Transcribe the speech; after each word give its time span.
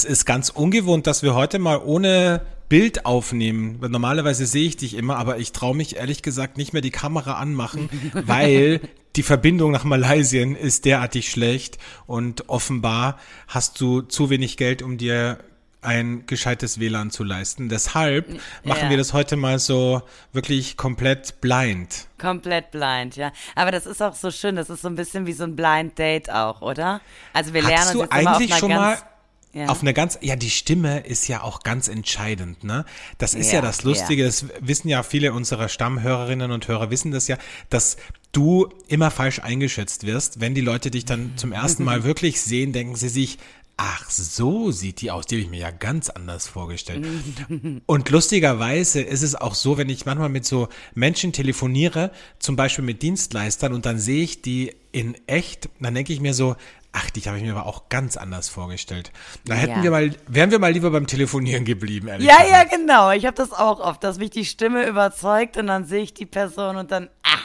Es 0.00 0.06
ist 0.06 0.24
ganz 0.24 0.48
ungewohnt, 0.48 1.06
dass 1.06 1.22
wir 1.22 1.34
heute 1.34 1.58
mal 1.58 1.76
ohne 1.76 2.40
Bild 2.70 3.04
aufnehmen. 3.04 3.78
Normalerweise 3.86 4.46
sehe 4.46 4.66
ich 4.66 4.78
dich 4.78 4.94
immer, 4.94 5.18
aber 5.18 5.36
ich 5.36 5.52
traue 5.52 5.76
mich 5.76 5.96
ehrlich 5.96 6.22
gesagt 6.22 6.56
nicht 6.56 6.72
mehr 6.72 6.80
die 6.80 6.90
Kamera 6.90 7.34
anmachen, 7.34 7.90
weil 8.14 8.80
die 9.16 9.22
Verbindung 9.22 9.72
nach 9.72 9.84
Malaysia 9.84 10.42
ist 10.42 10.86
derartig 10.86 11.30
schlecht 11.30 11.76
und 12.06 12.48
offenbar 12.48 13.18
hast 13.46 13.78
du 13.82 14.00
zu 14.00 14.30
wenig 14.30 14.56
Geld, 14.56 14.80
um 14.80 14.96
dir 14.96 15.40
ein 15.82 16.24
gescheites 16.26 16.78
WLAN 16.80 17.10
zu 17.10 17.24
leisten. 17.24 17.68
Deshalb 17.68 18.28
machen 18.64 18.84
Ja. 18.84 18.90
wir 18.90 18.96
das 18.96 19.12
heute 19.12 19.36
mal 19.36 19.58
so 19.58 20.02
wirklich 20.32 20.76
komplett 20.76 21.40
blind. 21.40 22.06
Komplett 22.18 22.70
blind, 22.70 23.16
ja. 23.16 23.32
Aber 23.54 23.70
das 23.70 23.86
ist 23.86 24.02
auch 24.02 24.14
so 24.14 24.30
schön, 24.30 24.56
das 24.56 24.70
ist 24.70 24.82
so 24.82 24.88
ein 24.88 24.94
bisschen 24.94 25.26
wie 25.26 25.32
so 25.32 25.44
ein 25.44 25.56
Blind 25.56 25.98
Date 25.98 26.30
auch, 26.30 26.60
oder? 26.62 27.00
Also 27.32 27.52
wir 27.54 27.62
lernen 27.62 27.78
Hattest 27.78 27.94
du 27.94 28.00
uns 28.00 28.10
jetzt 28.10 28.20
immer 28.20 28.30
auf 28.30 28.36
eigentlich 28.36 28.50
einer 28.52 28.60
schon 28.60 28.68
ganz, 28.70 29.00
mal 29.00 29.09
ja. 29.52 29.66
auf 29.66 29.82
eine 29.82 29.92
ganz, 29.92 30.18
ja, 30.20 30.36
die 30.36 30.50
Stimme 30.50 31.00
ist 31.00 31.26
ja 31.28 31.42
auch 31.42 31.62
ganz 31.62 31.88
entscheidend, 31.88 32.64
ne? 32.64 32.84
Das 33.18 33.34
ist 33.34 33.48
ja, 33.48 33.54
Ja, 33.54 33.62
das 33.62 33.82
Lustige, 33.82 34.24
das 34.24 34.46
wissen 34.60 34.88
ja 34.88 35.02
viele 35.02 35.32
unserer 35.32 35.68
Stammhörerinnen 35.68 36.50
und 36.50 36.68
Hörer 36.68 36.90
wissen 36.90 37.10
das 37.10 37.28
ja, 37.28 37.36
dass 37.68 37.96
du 38.32 38.68
immer 38.88 39.10
falsch 39.10 39.40
eingeschätzt 39.40 40.06
wirst. 40.06 40.40
Wenn 40.40 40.54
die 40.54 40.60
Leute 40.60 40.90
dich 40.90 41.04
dann 41.04 41.32
zum 41.36 41.52
ersten 41.52 41.84
Mal 41.84 42.04
wirklich 42.04 42.40
sehen, 42.40 42.72
denken 42.72 42.94
sie 42.94 43.08
sich, 43.08 43.38
ach, 43.82 44.10
so 44.10 44.70
sieht 44.70 45.00
die 45.00 45.10
aus, 45.10 45.24
die 45.24 45.36
habe 45.36 45.42
ich 45.42 45.50
mir 45.50 45.60
ja 45.60 45.70
ganz 45.70 46.10
anders 46.10 46.46
vorgestellt. 46.46 47.06
Und 47.86 48.10
lustigerweise 48.10 49.00
ist 49.00 49.22
es 49.22 49.34
auch 49.34 49.54
so, 49.54 49.78
wenn 49.78 49.88
ich 49.88 50.04
manchmal 50.04 50.28
mit 50.28 50.44
so 50.44 50.68
Menschen 50.94 51.32
telefoniere, 51.32 52.10
zum 52.38 52.56
Beispiel 52.56 52.84
mit 52.84 53.02
Dienstleistern, 53.02 53.72
und 53.72 53.86
dann 53.86 53.98
sehe 53.98 54.22
ich 54.22 54.42
die 54.42 54.74
in 54.92 55.16
echt, 55.26 55.70
dann 55.80 55.94
denke 55.94 56.12
ich 56.12 56.20
mir 56.20 56.34
so, 56.34 56.56
ach, 56.92 57.10
die 57.10 57.20
habe 57.22 57.36
ich 57.38 57.42
mir 57.44 57.52
aber 57.52 57.66
auch 57.66 57.88
ganz 57.88 58.16
anders 58.16 58.48
vorgestellt. 58.48 59.12
Da 59.44 59.54
hätten 59.54 59.78
Ja. 59.78 59.82
wir 59.82 59.90
mal, 59.90 60.10
wären 60.26 60.50
wir 60.50 60.58
mal 60.58 60.72
lieber 60.72 60.90
beim 60.90 61.06
Telefonieren 61.06 61.64
geblieben, 61.64 62.08
ehrlich 62.08 62.26
Ja, 62.28 62.42
gesagt. 62.42 62.72
ja, 62.72 62.76
genau. 62.78 63.10
Ich 63.12 63.26
habe 63.26 63.36
das 63.36 63.52
auch 63.52 63.80
oft, 63.80 64.02
dass 64.04 64.18
mich 64.18 64.30
die 64.30 64.44
Stimme 64.44 64.86
überzeugt 64.86 65.56
und 65.56 65.66
dann 65.68 65.84
sehe 65.84 66.02
ich 66.02 66.14
die 66.14 66.26
Person 66.26 66.76
und 66.76 66.90
dann, 66.90 67.08
ah, 67.22 67.38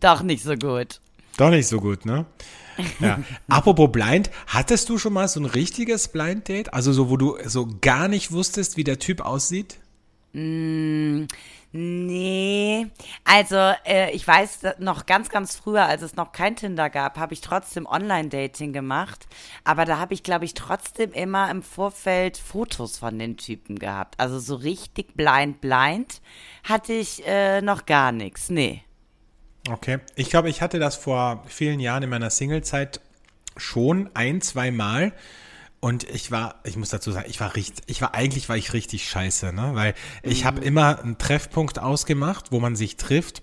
doch 0.00 0.22
nicht 0.22 0.42
so 0.44 0.54
gut. 0.54 1.00
Doch 1.36 1.50
nicht 1.50 1.66
so 1.68 1.80
gut, 1.80 2.04
ne? 2.06 2.26
Ja. 3.00 3.18
Apropos 3.48 3.90
Blind, 3.90 4.30
hattest 4.46 4.88
du 4.88 4.98
schon 4.98 5.12
mal 5.12 5.26
so 5.28 5.40
ein 5.40 5.46
richtiges 5.46 6.08
Blind 6.08 6.46
Date? 6.48 6.72
Also 6.72 6.92
so, 6.92 7.10
wo 7.10 7.16
du 7.16 7.36
so 7.44 7.68
gar 7.80 8.06
nicht 8.08 8.30
wusstest, 8.30 8.76
wie 8.76 8.84
der 8.84 8.98
Typ 9.00 9.20
aussieht? 9.20 9.78
Nee, 11.70 12.86
also 13.24 13.56
äh, 13.84 14.10
ich 14.12 14.26
weiß 14.26 14.60
noch 14.78 15.04
ganz, 15.04 15.28
ganz 15.28 15.54
früher, 15.54 15.84
als 15.84 16.00
es 16.00 16.16
noch 16.16 16.32
kein 16.32 16.56
Tinder 16.56 16.88
gab, 16.88 17.18
habe 17.18 17.34
ich 17.34 17.42
trotzdem 17.42 17.84
Online-Dating 17.84 18.72
gemacht. 18.72 19.26
Aber 19.64 19.84
da 19.84 19.98
habe 19.98 20.14
ich, 20.14 20.22
glaube 20.22 20.46
ich, 20.46 20.54
trotzdem 20.54 21.12
immer 21.12 21.50
im 21.50 21.62
Vorfeld 21.62 22.38
Fotos 22.38 22.96
von 22.96 23.18
den 23.18 23.36
Typen 23.36 23.78
gehabt. 23.78 24.18
Also 24.18 24.38
so 24.38 24.54
richtig 24.54 25.14
blind, 25.14 25.60
blind 25.60 26.22
hatte 26.64 26.94
ich 26.94 27.26
äh, 27.26 27.60
noch 27.60 27.84
gar 27.84 28.12
nichts. 28.12 28.48
Nee. 28.48 28.82
Okay. 29.70 29.98
Ich 30.16 30.30
glaube, 30.30 30.48
ich 30.48 30.62
hatte 30.62 30.78
das 30.78 30.96
vor 30.96 31.44
vielen 31.48 31.80
Jahren 31.80 32.02
in 32.02 32.08
meiner 32.08 32.30
Singlezeit 32.30 33.02
schon 33.58 34.08
ein, 34.14 34.40
zwei 34.40 34.70
Mal. 34.70 35.12
Und 35.80 36.04
ich 36.10 36.30
war, 36.30 36.56
ich 36.64 36.76
muss 36.76 36.88
dazu 36.88 37.12
sagen, 37.12 37.26
ich 37.28 37.38
war 37.40 37.54
richtig, 37.54 37.84
ich 37.86 38.00
war 38.02 38.14
eigentlich 38.14 38.48
war 38.48 38.56
ich 38.56 38.72
richtig 38.72 39.08
scheiße, 39.08 39.52
ne? 39.52 39.70
Weil 39.74 39.94
ich 40.22 40.44
habe 40.44 40.60
immer 40.60 41.00
einen 41.00 41.18
Treffpunkt 41.18 41.78
ausgemacht, 41.78 42.50
wo 42.50 42.58
man 42.58 42.74
sich 42.74 42.96
trifft. 42.96 43.42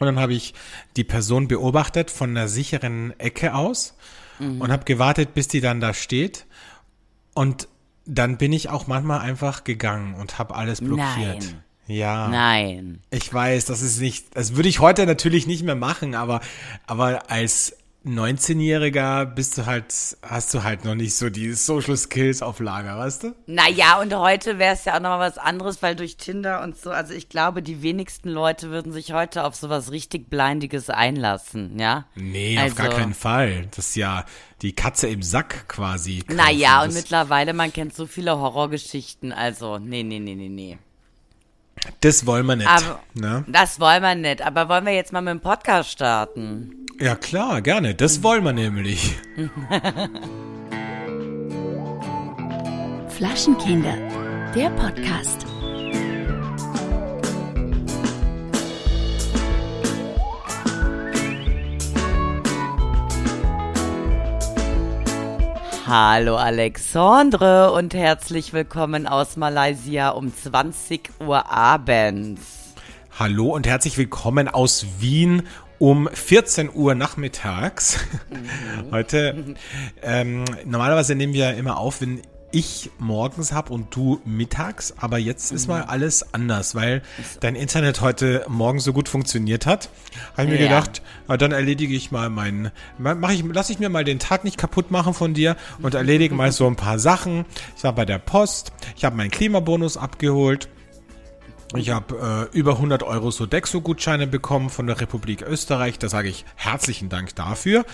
Und 0.00 0.06
dann 0.06 0.18
habe 0.18 0.34
ich 0.34 0.54
die 0.96 1.04
Person 1.04 1.46
beobachtet 1.46 2.10
von 2.10 2.30
einer 2.30 2.48
sicheren 2.48 3.18
Ecke 3.20 3.54
aus 3.54 3.94
und 4.40 4.72
habe 4.72 4.84
gewartet, 4.84 5.34
bis 5.34 5.46
die 5.46 5.60
dann 5.60 5.80
da 5.80 5.94
steht. 5.94 6.46
Und 7.34 7.68
dann 8.04 8.36
bin 8.36 8.52
ich 8.52 8.68
auch 8.68 8.88
manchmal 8.88 9.20
einfach 9.20 9.62
gegangen 9.62 10.14
und 10.14 10.38
habe 10.38 10.56
alles 10.56 10.80
blockiert. 10.80 11.44
Nein. 11.44 11.64
Ja. 11.86 12.28
Nein. 12.28 13.00
Ich 13.10 13.32
weiß, 13.32 13.66
das 13.66 13.82
ist 13.82 14.00
nicht, 14.00 14.36
das 14.36 14.56
würde 14.56 14.68
ich 14.68 14.80
heute 14.80 15.06
natürlich 15.06 15.46
nicht 15.46 15.62
mehr 15.62 15.74
machen, 15.74 16.14
aber, 16.14 16.40
aber 16.86 17.30
als 17.30 17.76
19-Jähriger 18.06 19.24
bist 19.24 19.56
du 19.56 19.66
halt, 19.66 19.86
hast 20.22 20.52
du 20.52 20.62
halt 20.62 20.84
noch 20.84 20.94
nicht 20.94 21.14
so 21.14 21.30
die 21.30 21.54
Social 21.54 21.96
Skills 21.96 22.42
auf 22.42 22.60
Lager, 22.60 22.98
weißt 22.98 23.24
du? 23.24 23.34
Naja, 23.46 24.00
und 24.00 24.14
heute 24.14 24.58
wäre 24.58 24.74
es 24.74 24.84
ja 24.84 24.96
auch 24.96 25.00
nochmal 25.00 25.20
was 25.20 25.38
anderes, 25.38 25.82
weil 25.82 25.96
durch 25.96 26.18
Tinder 26.18 26.62
und 26.62 26.76
so, 26.76 26.90
also 26.90 27.14
ich 27.14 27.30
glaube, 27.30 27.62
die 27.62 27.82
wenigsten 27.82 28.28
Leute 28.28 28.70
würden 28.70 28.92
sich 28.92 29.12
heute 29.12 29.44
auf 29.44 29.54
sowas 29.54 29.90
richtig 29.90 30.28
Blindiges 30.28 30.90
einlassen, 30.90 31.78
ja? 31.78 32.04
Nee, 32.14 32.58
also, 32.58 32.72
auf 32.72 32.78
gar 32.78 32.90
keinen 32.90 33.14
Fall. 33.14 33.68
Das 33.74 33.88
ist 33.88 33.96
ja 33.96 34.26
die 34.60 34.74
Katze 34.74 35.08
im 35.08 35.22
Sack 35.22 35.68
quasi. 35.68 36.24
Naja, 36.28 36.82
und 36.82 36.92
mittlerweile, 36.92 37.54
man 37.54 37.72
kennt 37.72 37.94
so 37.94 38.06
viele 38.06 38.38
Horrorgeschichten, 38.38 39.32
also, 39.32 39.78
nee, 39.78 40.02
nee, 40.02 40.18
nee, 40.18 40.34
nee, 40.34 40.48
nee. 40.50 40.78
Das 42.00 42.26
wollen 42.26 42.46
wir 42.46 42.56
nicht. 42.56 42.68
Aber 42.68 43.00
ne? 43.14 43.44
das 43.48 43.80
wollen 43.80 44.02
wir 44.02 44.14
nicht, 44.14 44.42
aber 44.42 44.68
wollen 44.68 44.86
wir 44.86 44.94
jetzt 44.94 45.12
mal 45.12 45.20
mit 45.20 45.32
dem 45.32 45.40
Podcast 45.40 45.90
starten? 45.90 46.86
Ja, 47.00 47.16
klar, 47.16 47.60
gerne. 47.60 47.94
Das 47.94 48.22
wollen 48.22 48.44
wir 48.44 48.52
nämlich. 48.52 49.16
Flaschenkinder, 53.08 53.96
der 54.54 54.70
Podcast. 54.70 55.46
Hallo 65.86 66.36
Alexandre 66.36 67.70
und 67.72 67.92
herzlich 67.92 68.54
willkommen 68.54 69.06
aus 69.06 69.36
Malaysia 69.36 70.08
um 70.08 70.34
20 70.34 71.10
Uhr 71.20 71.50
abends. 71.50 72.72
Hallo 73.18 73.48
und 73.50 73.66
herzlich 73.66 73.98
willkommen 73.98 74.48
aus 74.48 74.86
Wien 75.00 75.42
um 75.78 76.08
14 76.10 76.70
Uhr 76.74 76.94
nachmittags. 76.94 77.98
Heute, 78.92 79.56
ähm, 80.00 80.46
normalerweise 80.64 81.14
nehmen 81.16 81.34
wir 81.34 81.54
immer 81.54 81.76
auf, 81.76 82.00
wenn 82.00 82.22
ich 82.54 82.90
morgens 82.98 83.52
hab 83.52 83.70
und 83.70 83.94
du 83.94 84.20
mittags, 84.24 84.94
aber 84.96 85.18
jetzt 85.18 85.50
ist 85.52 85.66
mal 85.68 85.82
alles 85.82 86.32
anders, 86.32 86.74
weil 86.74 87.02
dein 87.40 87.56
Internet 87.56 88.00
heute 88.00 88.44
Morgen 88.48 88.78
so 88.80 88.92
gut 88.92 89.08
funktioniert 89.08 89.66
hat. 89.66 89.90
Habe 90.32 90.44
ich 90.44 90.48
mir 90.50 90.60
Ja. 90.60 90.80
gedacht, 90.80 91.02
dann 91.26 91.52
erledige 91.52 91.94
ich 91.94 92.12
mal 92.12 92.30
meinen, 92.30 92.70
ma- 92.96 93.14
mach 93.14 93.30
ich, 93.32 93.44
lass 93.52 93.70
ich 93.70 93.78
mir 93.80 93.88
mal 93.88 94.04
den 94.04 94.18
Tag 94.18 94.44
nicht 94.44 94.56
kaputt 94.56 94.90
machen 94.90 95.14
von 95.14 95.34
dir 95.34 95.56
und 95.82 95.94
erledige 95.94 96.34
mal 96.34 96.52
so 96.52 96.66
ein 96.66 96.76
paar 96.76 96.98
Sachen. 96.98 97.44
Ich 97.76 97.84
war 97.84 97.92
bei 97.94 98.04
der 98.04 98.18
Post, 98.18 98.72
ich 98.96 99.04
habe 99.04 99.16
meinen 99.16 99.30
Klimabonus 99.30 99.96
abgeholt. 99.96 100.68
Ich 101.76 101.90
habe 101.90 102.48
äh, 102.52 102.56
über 102.56 102.72
100 102.72 103.02
Euro 103.02 103.30
Sodexo-Gutscheine 103.30 104.26
bekommen 104.26 104.70
von 104.70 104.86
der 104.86 105.00
Republik 105.00 105.42
Österreich. 105.42 105.98
Da 105.98 106.08
sage 106.08 106.28
ich 106.28 106.44
herzlichen 106.54 107.08
Dank 107.08 107.34
dafür. 107.34 107.84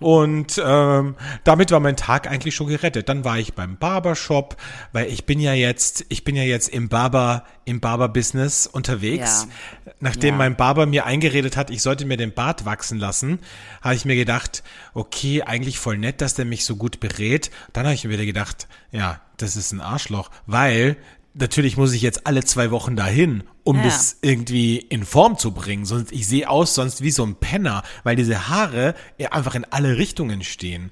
Und 0.00 0.60
ähm, 0.64 1.16
damit 1.44 1.70
war 1.70 1.80
mein 1.80 1.96
Tag 1.96 2.30
eigentlich 2.30 2.54
schon 2.54 2.68
gerettet. 2.68 3.08
Dann 3.08 3.24
war 3.24 3.38
ich 3.38 3.54
beim 3.54 3.76
Barbershop, 3.76 4.56
weil 4.92 5.06
ich 5.08 5.26
bin 5.26 5.40
ja 5.40 5.52
jetzt, 5.52 6.06
ich 6.08 6.24
bin 6.24 6.34
ja 6.36 6.44
jetzt 6.44 6.68
im 6.68 6.88
Barber, 6.88 7.44
im 7.64 7.80
Barber-Business 7.80 8.66
unterwegs. 8.66 9.46
Ja. 9.84 9.92
Nachdem 10.00 10.34
Ja. 10.34 10.38
mein 10.38 10.56
Barber 10.56 10.86
mir 10.86 11.04
eingeredet 11.04 11.56
hat, 11.56 11.70
ich 11.70 11.82
sollte 11.82 12.06
mir 12.06 12.16
den 12.16 12.32
Bart 12.32 12.64
wachsen 12.64 12.98
lassen, 12.98 13.40
habe 13.82 13.94
ich 13.94 14.04
mir 14.04 14.16
gedacht, 14.16 14.62
okay, 14.94 15.42
eigentlich 15.42 15.78
voll 15.78 15.98
nett, 15.98 16.20
dass 16.20 16.34
der 16.34 16.44
mich 16.46 16.64
so 16.64 16.76
gut 16.76 17.00
berät. 17.00 17.50
Dann 17.72 17.84
habe 17.84 17.94
ich 17.94 18.04
mir 18.04 18.10
wieder 18.10 18.24
gedacht, 18.24 18.66
ja, 18.92 19.20
das 19.36 19.56
ist 19.56 19.72
ein 19.72 19.80
Arschloch, 19.82 20.30
weil 20.46 20.96
natürlich 21.38 21.76
muss 21.76 21.92
ich 21.92 22.02
jetzt 22.02 22.26
alle 22.26 22.44
zwei 22.44 22.70
Wochen 22.70 22.96
dahin, 22.96 23.44
um 23.64 23.76
Ja. 23.78 23.84
das 23.84 24.18
irgendwie 24.22 24.76
in 24.78 25.04
Form 25.04 25.38
zu 25.38 25.52
bringen. 25.52 25.84
Sonst 25.84 26.12
ich 26.12 26.26
sehe 26.26 26.48
aus 26.48 26.74
sonst 26.74 27.02
wie 27.02 27.10
so 27.10 27.24
ein 27.24 27.36
Penner, 27.36 27.82
weil 28.04 28.16
diese 28.16 28.48
Haare 28.48 28.94
ja 29.18 29.32
einfach 29.32 29.54
in 29.54 29.64
alle 29.64 29.96
Richtungen 29.98 30.42
stehen. 30.42 30.90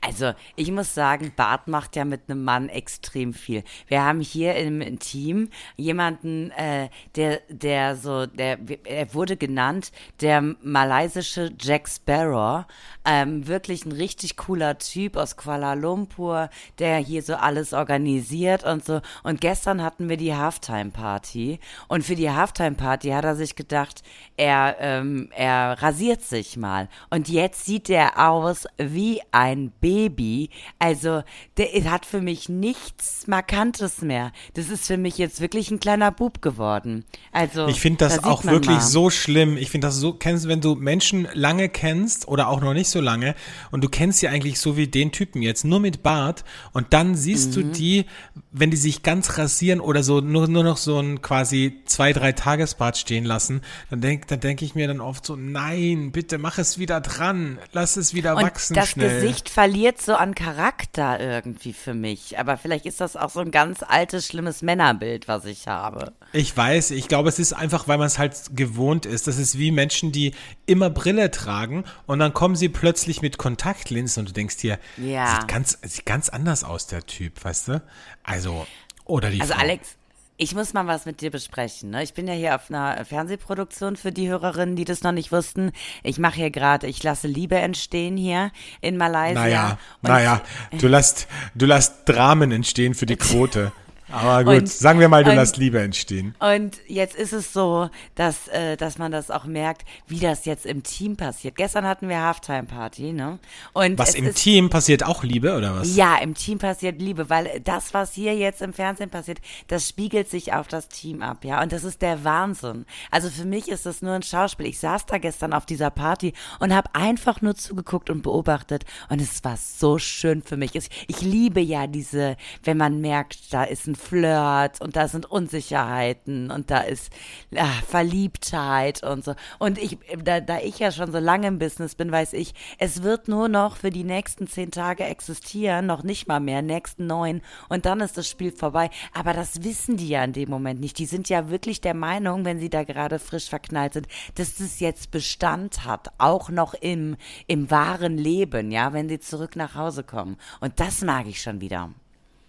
Also, 0.00 0.32
ich 0.56 0.70
muss 0.70 0.94
sagen, 0.94 1.32
Bart 1.36 1.68
macht 1.68 1.96
ja 1.96 2.04
mit 2.04 2.22
einem 2.28 2.44
Mann 2.44 2.68
extrem 2.68 3.34
viel. 3.34 3.64
Wir 3.86 4.02
haben 4.04 4.20
hier 4.20 4.56
im 4.56 4.98
Team 4.98 5.48
jemanden, 5.76 6.50
äh, 6.52 6.88
der, 7.16 7.40
der 7.48 7.96
so, 7.96 8.26
der, 8.26 8.58
er 8.84 9.14
wurde 9.14 9.36
genannt, 9.36 9.92
der 10.20 10.42
malaysische 10.62 11.52
Jack 11.58 11.88
Sparrow. 11.88 12.64
Ähm, 13.04 13.46
wirklich 13.46 13.84
ein 13.84 13.92
richtig 13.92 14.36
cooler 14.36 14.78
Typ 14.78 15.16
aus 15.16 15.36
Kuala 15.36 15.74
Lumpur, 15.74 16.50
der 16.78 16.98
hier 16.98 17.22
so 17.22 17.34
alles 17.34 17.72
organisiert 17.72 18.64
und 18.64 18.84
so. 18.84 19.00
Und 19.22 19.40
gestern 19.40 19.82
hatten 19.82 20.08
wir 20.08 20.16
die 20.16 20.34
Halftime-Party. 20.34 21.58
Und 21.88 22.04
für 22.04 22.14
die 22.14 22.30
Halftime-Party 22.30 23.10
hat 23.10 23.24
er 23.24 23.36
sich 23.36 23.56
gedacht, 23.56 24.02
er, 24.36 24.76
ähm, 24.80 25.28
er 25.34 25.82
rasiert 25.82 26.22
sich 26.22 26.56
mal. 26.56 26.88
Und 27.10 27.28
jetzt 27.28 27.66
sieht 27.66 27.90
er 27.90 28.30
aus 28.30 28.66
wie 28.78 29.20
ein 29.32 29.61
ein 29.64 29.72
Baby. 29.80 30.50
Also, 30.78 31.22
der 31.56 31.90
hat 31.90 32.06
für 32.06 32.20
mich 32.20 32.48
nichts 32.48 33.26
Markantes 33.26 34.02
mehr. 34.02 34.32
Das 34.54 34.68
ist 34.68 34.86
für 34.86 34.96
mich 34.96 35.18
jetzt 35.18 35.40
wirklich 35.40 35.70
ein 35.70 35.80
kleiner 35.80 36.10
Bub 36.10 36.42
geworden. 36.42 37.04
Also, 37.32 37.66
Ich 37.68 37.80
finde 37.80 37.98
das 37.98 38.20
da 38.20 38.28
auch 38.28 38.44
wirklich 38.44 38.76
mal. 38.76 38.80
so 38.80 39.10
schlimm. 39.10 39.56
Ich 39.56 39.70
finde 39.70 39.86
das 39.88 39.96
so, 39.96 40.12
kennst, 40.12 40.48
wenn 40.48 40.60
du 40.60 40.74
Menschen 40.74 41.28
lange 41.34 41.68
kennst 41.68 42.28
oder 42.28 42.48
auch 42.48 42.60
noch 42.60 42.74
nicht 42.74 42.88
so 42.88 43.00
lange 43.00 43.34
und 43.70 43.82
du 43.84 43.88
kennst 43.88 44.18
sie 44.20 44.28
eigentlich 44.28 44.58
so 44.60 44.76
wie 44.76 44.86
den 44.88 45.12
Typen 45.12 45.42
jetzt, 45.42 45.64
nur 45.64 45.80
mit 45.80 46.02
Bart 46.02 46.44
und 46.72 46.92
dann 46.92 47.14
siehst 47.14 47.50
Mhm. 47.50 47.52
du 47.54 47.62
die, 47.64 48.04
wenn 48.50 48.70
die 48.70 48.76
sich 48.76 49.02
ganz 49.02 49.38
rasieren 49.38 49.80
oder 49.80 50.02
so 50.02 50.20
nur, 50.20 50.48
nur 50.48 50.64
noch 50.64 50.76
so 50.76 50.98
ein 50.98 51.22
quasi 51.22 51.80
zwei, 51.86 52.12
drei 52.12 52.32
Tagesbart 52.32 52.96
stehen 52.96 53.24
lassen, 53.24 53.60
dann 53.90 54.00
denk, 54.00 54.26
dann 54.28 54.40
denke 54.40 54.64
ich 54.64 54.74
mir 54.74 54.88
dann 54.88 55.00
oft 55.00 55.24
so, 55.26 55.36
nein, 55.36 56.12
bitte 56.12 56.38
mach 56.38 56.58
es 56.58 56.78
wieder 56.78 57.00
dran, 57.00 57.58
lass 57.72 57.96
es 57.96 58.14
wieder 58.14 58.36
Und 58.36 58.42
wachsen 58.42 58.74
das 58.74 58.90
schnell. 58.90 59.20
Gesicht 59.20 59.48
verliert 59.52 60.00
so 60.00 60.14
an 60.14 60.34
Charakter 60.34 61.20
irgendwie 61.20 61.72
für 61.72 61.94
mich. 61.94 62.38
Aber 62.38 62.56
vielleicht 62.56 62.86
ist 62.86 63.00
das 63.00 63.16
auch 63.16 63.30
so 63.30 63.40
ein 63.40 63.50
ganz 63.50 63.82
altes, 63.82 64.26
schlimmes 64.26 64.62
Männerbild, 64.62 65.28
was 65.28 65.44
ich 65.44 65.68
habe. 65.68 66.12
Ich 66.32 66.56
weiß, 66.56 66.90
ich 66.92 67.08
glaube, 67.08 67.28
es 67.28 67.38
ist 67.38 67.52
einfach, 67.52 67.88
weil 67.88 67.98
man 67.98 68.06
es 68.06 68.18
halt 68.18 68.34
gewohnt 68.56 69.06
ist. 69.06 69.26
Das 69.26 69.38
ist 69.38 69.58
wie 69.58 69.70
Menschen, 69.70 70.12
die 70.12 70.34
immer 70.66 70.90
Brille 70.90 71.30
tragen 71.30 71.84
und 72.06 72.18
dann 72.18 72.32
kommen 72.32 72.56
sie 72.56 72.68
plötzlich 72.68 73.22
mit 73.22 73.38
Kontaktlinsen 73.38 74.20
und 74.22 74.28
du 74.30 74.32
denkst 74.32 74.56
dir, 74.56 74.78
Ja. 74.96 75.36
sieht 75.40 75.48
ganz, 75.48 75.78
sieht 75.82 76.06
ganz 76.06 76.28
anders 76.28 76.64
aus, 76.64 76.86
der 76.86 77.04
Typ, 77.06 77.44
weißt 77.44 77.68
du? 77.68 77.82
Also, 78.22 78.66
oder 79.04 79.30
die 79.30 79.40
Also 79.40 79.54
Frau. 79.54 79.60
Alex, 79.62 79.96
ich 80.42 80.56
muss 80.56 80.72
mal 80.72 80.88
was 80.88 81.06
mit 81.06 81.20
dir 81.20 81.30
besprechen. 81.30 81.90
Ne? 81.90 82.02
Ich 82.02 82.14
bin 82.14 82.26
ja 82.26 82.34
hier 82.34 82.56
auf 82.56 82.68
einer 82.68 83.04
Fernsehproduktion 83.04 83.94
für 83.94 84.10
die 84.10 84.28
Hörerinnen, 84.28 84.74
die 84.74 84.84
das 84.84 85.02
noch 85.02 85.12
nicht 85.12 85.30
wussten. 85.30 85.70
Ich 86.02 86.18
mache 86.18 86.36
hier 86.36 86.50
gerade, 86.50 86.88
ich 86.88 87.00
lasse 87.02 87.28
Liebe 87.28 87.56
entstehen 87.56 88.16
hier 88.16 88.50
in 88.80 88.96
Malaysia. 88.96 89.40
Naja, 89.40 89.78
naja, 90.02 90.42
du 90.72 90.88
lässt, 90.88 91.28
du 91.54 91.66
lässt 91.66 92.08
Dramen 92.08 92.50
entstehen 92.50 92.94
für 92.94 93.06
die 93.06 93.16
Quote. 93.22 93.70
Aber 94.12 94.44
gut, 94.44 94.62
Und- 94.62 94.68
sagen 94.68 95.00
wir 95.00 95.08
mal, 95.08 95.24
du 95.24 95.30
und- 95.30 95.36
lässt 95.36 95.56
Liebe 95.56 95.80
entstehen. 95.80 96.34
Und 96.38 96.76
jetzt 96.86 97.14
ist 97.16 97.32
es 97.32 97.52
so, 97.52 97.88
dass, 98.14 98.48
äh, 98.48 98.76
dass 98.76 98.98
man 98.98 99.10
das 99.10 99.30
auch 99.30 99.44
merkt, 99.44 99.82
wie 100.06 100.20
das 100.20 100.44
jetzt 100.44 100.66
im 100.66 100.82
Team 100.82 101.16
passiert. 101.16 101.56
Gestern 101.56 101.86
hatten 101.86 102.08
wir 102.08 102.20
Halftime-Party, 102.20 103.12
ne? 103.12 103.38
Und 103.72 103.98
Was 103.98 104.14
im 104.14 104.26
ist, 104.26 104.42
Team 104.42 104.70
passiert 104.70 105.04
auch 105.04 105.22
Liebe, 105.24 105.56
oder 105.56 105.74
was? 105.74 105.96
Ja, 105.96 106.18
im 106.18 106.34
Team 106.34 106.58
passiert 106.58 107.00
Liebe, 107.00 107.30
weil 107.30 107.60
das, 107.64 107.94
was 107.94 108.12
hier 108.12 108.34
jetzt 108.36 108.62
im 108.62 108.72
Fernsehen 108.72 109.10
passiert, 109.10 109.38
das 109.68 109.88
spiegelt 109.88 110.28
sich 110.28 110.52
auf 110.52 110.68
das 110.68 110.88
Team 110.88 111.22
ab, 111.22 111.44
ja. 111.44 111.62
Und 111.62 111.72
das 111.72 111.84
ist 111.84 112.02
der 112.02 112.24
Wahnsinn. 112.24 112.84
Also 113.10 113.30
für 113.30 113.44
mich 113.46 113.68
ist 113.68 113.86
das 113.86 114.02
nur 114.02 114.12
ein 114.12 114.22
Schauspiel. 114.22 114.66
Ich 114.66 114.78
saß 114.78 115.06
da 115.06 115.18
gestern 115.18 115.52
auf 115.52 115.66
dieser 115.66 115.90
Party 115.90 116.32
und 116.60 116.74
habe 116.74 116.90
einfach 116.94 117.40
nur 117.40 117.54
zugeguckt 117.54 118.10
und 118.10 118.22
beobachtet. 118.22 118.84
Und 119.08 119.20
es 119.20 119.42
war 119.44 119.56
so 119.56 119.98
schön 119.98 120.42
für 120.42 120.56
mich. 120.56 120.74
Ich, 120.74 120.88
ich 121.08 121.20
liebe 121.22 121.60
ja 121.60 121.86
diese, 121.86 122.36
wenn 122.64 122.76
man 122.76 123.00
merkt, 123.00 123.52
da 123.52 123.64
ist 123.64 123.86
ein 123.86 123.94
Flirt 124.02 124.80
und 124.80 124.96
da 124.96 125.08
sind 125.08 125.30
Unsicherheiten 125.30 126.50
und 126.50 126.70
da 126.70 126.80
ist 126.80 127.12
ah, 127.56 127.66
Verliebtheit 127.86 129.02
und 129.02 129.24
so. 129.24 129.34
Und 129.58 129.78
ich, 129.78 129.98
da, 130.22 130.40
da 130.40 130.58
ich 130.58 130.78
ja 130.78 130.90
schon 130.90 131.12
so 131.12 131.18
lange 131.18 131.46
im 131.46 131.58
Business 131.58 131.94
bin, 131.94 132.10
weiß 132.10 132.32
ich, 132.32 132.54
es 132.78 133.02
wird 133.02 133.28
nur 133.28 133.48
noch 133.48 133.76
für 133.76 133.90
die 133.90 134.04
nächsten 134.04 134.46
zehn 134.46 134.70
Tage 134.70 135.04
existieren, 135.04 135.86
noch 135.86 136.02
nicht 136.02 136.26
mal 136.26 136.40
mehr, 136.40 136.62
nächsten 136.62 137.06
neun 137.06 137.42
und 137.68 137.86
dann 137.86 138.00
ist 138.00 138.18
das 138.18 138.28
Spiel 138.28 138.52
vorbei. 138.52 138.90
Aber 139.14 139.32
das 139.32 139.62
wissen 139.62 139.96
die 139.96 140.08
ja 140.08 140.24
in 140.24 140.32
dem 140.32 140.50
Moment 140.50 140.80
nicht. 140.80 140.98
Die 140.98 141.06
sind 141.06 141.28
ja 141.28 141.48
wirklich 141.48 141.80
der 141.80 141.94
Meinung, 141.94 142.44
wenn 142.44 142.58
sie 142.58 142.70
da 142.70 142.84
gerade 142.84 143.18
frisch 143.18 143.48
verknallt 143.48 143.94
sind, 143.94 144.08
dass 144.34 144.56
das 144.56 144.80
jetzt 144.80 145.10
Bestand 145.10 145.84
hat, 145.84 146.08
auch 146.18 146.50
noch 146.50 146.74
im, 146.74 147.16
im 147.46 147.70
wahren 147.70 148.18
Leben, 148.18 148.70
ja, 148.70 148.92
wenn 148.92 149.08
sie 149.08 149.20
zurück 149.20 149.56
nach 149.56 149.74
Hause 149.74 150.02
kommen. 150.02 150.36
Und 150.60 150.80
das 150.80 151.02
mag 151.02 151.26
ich 151.26 151.40
schon 151.40 151.60
wieder. 151.60 151.90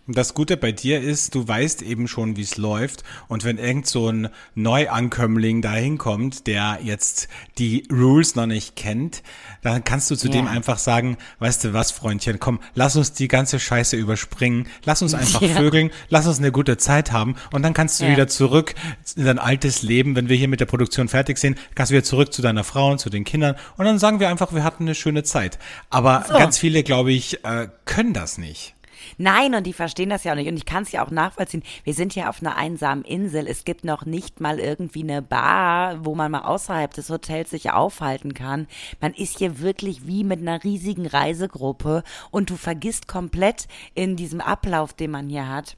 Das 0.05 0.33
Gute 0.33 0.57
bei 0.57 0.73
dir 0.73 0.99
ist, 1.01 1.33
du 1.33 1.47
weißt 1.47 1.81
eben 1.81 2.09
schon, 2.09 2.35
wie 2.35 2.41
es 2.41 2.57
läuft. 2.57 3.03
Und 3.29 3.45
wenn 3.45 3.57
irgend 3.57 3.87
so 3.87 4.09
ein 4.09 4.27
Neuankömmling 4.53 5.61
da 5.61 5.73
hinkommt, 5.73 6.45
der 6.47 6.79
jetzt 6.83 7.29
die 7.57 7.87
Rules 7.91 8.35
noch 8.35 8.45
nicht 8.45 8.75
kennt, 8.75 9.23
dann 9.61 9.83
kannst 9.85 10.11
du 10.11 10.15
zu 10.15 10.27
dem 10.29 10.45
Ja. 10.45 10.51
einfach 10.51 10.77
sagen, 10.77 11.17
weißt 11.39 11.63
du 11.63 11.73
was, 11.73 11.91
Freundchen, 11.91 12.39
komm, 12.39 12.59
lass 12.75 12.95
uns 12.97 13.13
die 13.13 13.27
ganze 13.29 13.59
Scheiße 13.59 13.95
überspringen, 13.95 14.67
lass 14.83 15.01
uns 15.01 15.13
einfach 15.13 15.41
Ja. 15.41 15.55
vögeln, 15.55 15.89
lass 16.09 16.27
uns 16.27 16.39
eine 16.39 16.51
gute 16.51 16.75
Zeit 16.77 17.11
haben 17.13 17.35
und 17.53 17.61
dann 17.61 17.73
kannst 17.73 18.01
du 18.01 18.05
Ja. 18.05 18.11
wieder 18.11 18.27
zurück 18.27 18.75
in 19.15 19.23
dein 19.25 19.39
altes 19.39 19.83
Leben, 19.83 20.15
wenn 20.17 20.27
wir 20.27 20.35
hier 20.35 20.47
mit 20.49 20.59
der 20.59 20.65
Produktion 20.65 21.07
fertig 21.07 21.37
sind, 21.37 21.57
kannst 21.75 21.91
du 21.91 21.95
wieder 21.95 22.03
zurück 22.03 22.33
zu 22.33 22.41
deiner 22.41 22.63
Frau 22.65 22.91
und 22.91 22.99
zu 22.99 23.09
den 23.09 23.23
Kindern 23.23 23.55
und 23.77 23.85
dann 23.85 23.99
sagen 23.99 24.19
wir 24.19 24.27
einfach, 24.29 24.53
wir 24.53 24.63
hatten 24.65 24.83
eine 24.83 24.95
schöne 24.95 25.23
Zeit. 25.23 25.59
Aber 25.89 26.25
So. 26.27 26.33
ganz 26.33 26.57
viele, 26.57 26.83
glaube 26.83 27.13
ich, 27.13 27.43
äh, 27.45 27.67
können 27.85 28.13
das 28.13 28.37
nicht. 28.37 28.72
Nein, 29.17 29.55
und 29.55 29.65
die 29.65 29.73
verstehen 29.73 30.09
das 30.09 30.23
ja 30.23 30.31
auch 30.31 30.35
nicht. 30.35 30.47
Und 30.47 30.57
ich 30.57 30.65
kann 30.65 30.83
es 30.83 30.91
ja 30.91 31.05
auch 31.05 31.11
nachvollziehen. 31.11 31.63
Wir 31.83 31.93
sind 31.93 32.15
ja 32.15 32.29
auf 32.29 32.41
einer 32.41 32.55
einsamen 32.55 33.03
Insel. 33.03 33.47
Es 33.47 33.65
gibt 33.65 33.83
noch 33.83 34.05
nicht 34.05 34.39
mal 34.39 34.59
irgendwie 34.59 35.03
eine 35.03 35.21
Bar, 35.21 36.05
wo 36.05 36.15
man 36.15 36.31
mal 36.31 36.41
außerhalb 36.41 36.93
des 36.93 37.09
Hotels 37.09 37.49
sich 37.49 37.71
aufhalten 37.71 38.33
kann. 38.33 38.67
Man 39.01 39.13
ist 39.13 39.37
hier 39.37 39.59
wirklich 39.59 40.07
wie 40.07 40.23
mit 40.23 40.39
einer 40.39 40.63
riesigen 40.63 41.07
Reisegruppe 41.07 42.03
und 42.31 42.49
du 42.49 42.55
vergisst 42.55 43.07
komplett 43.07 43.67
in 43.93 44.15
diesem 44.15 44.41
Ablauf, 44.41 44.93
den 44.93 45.11
man 45.11 45.29
hier 45.29 45.47
hat, 45.47 45.77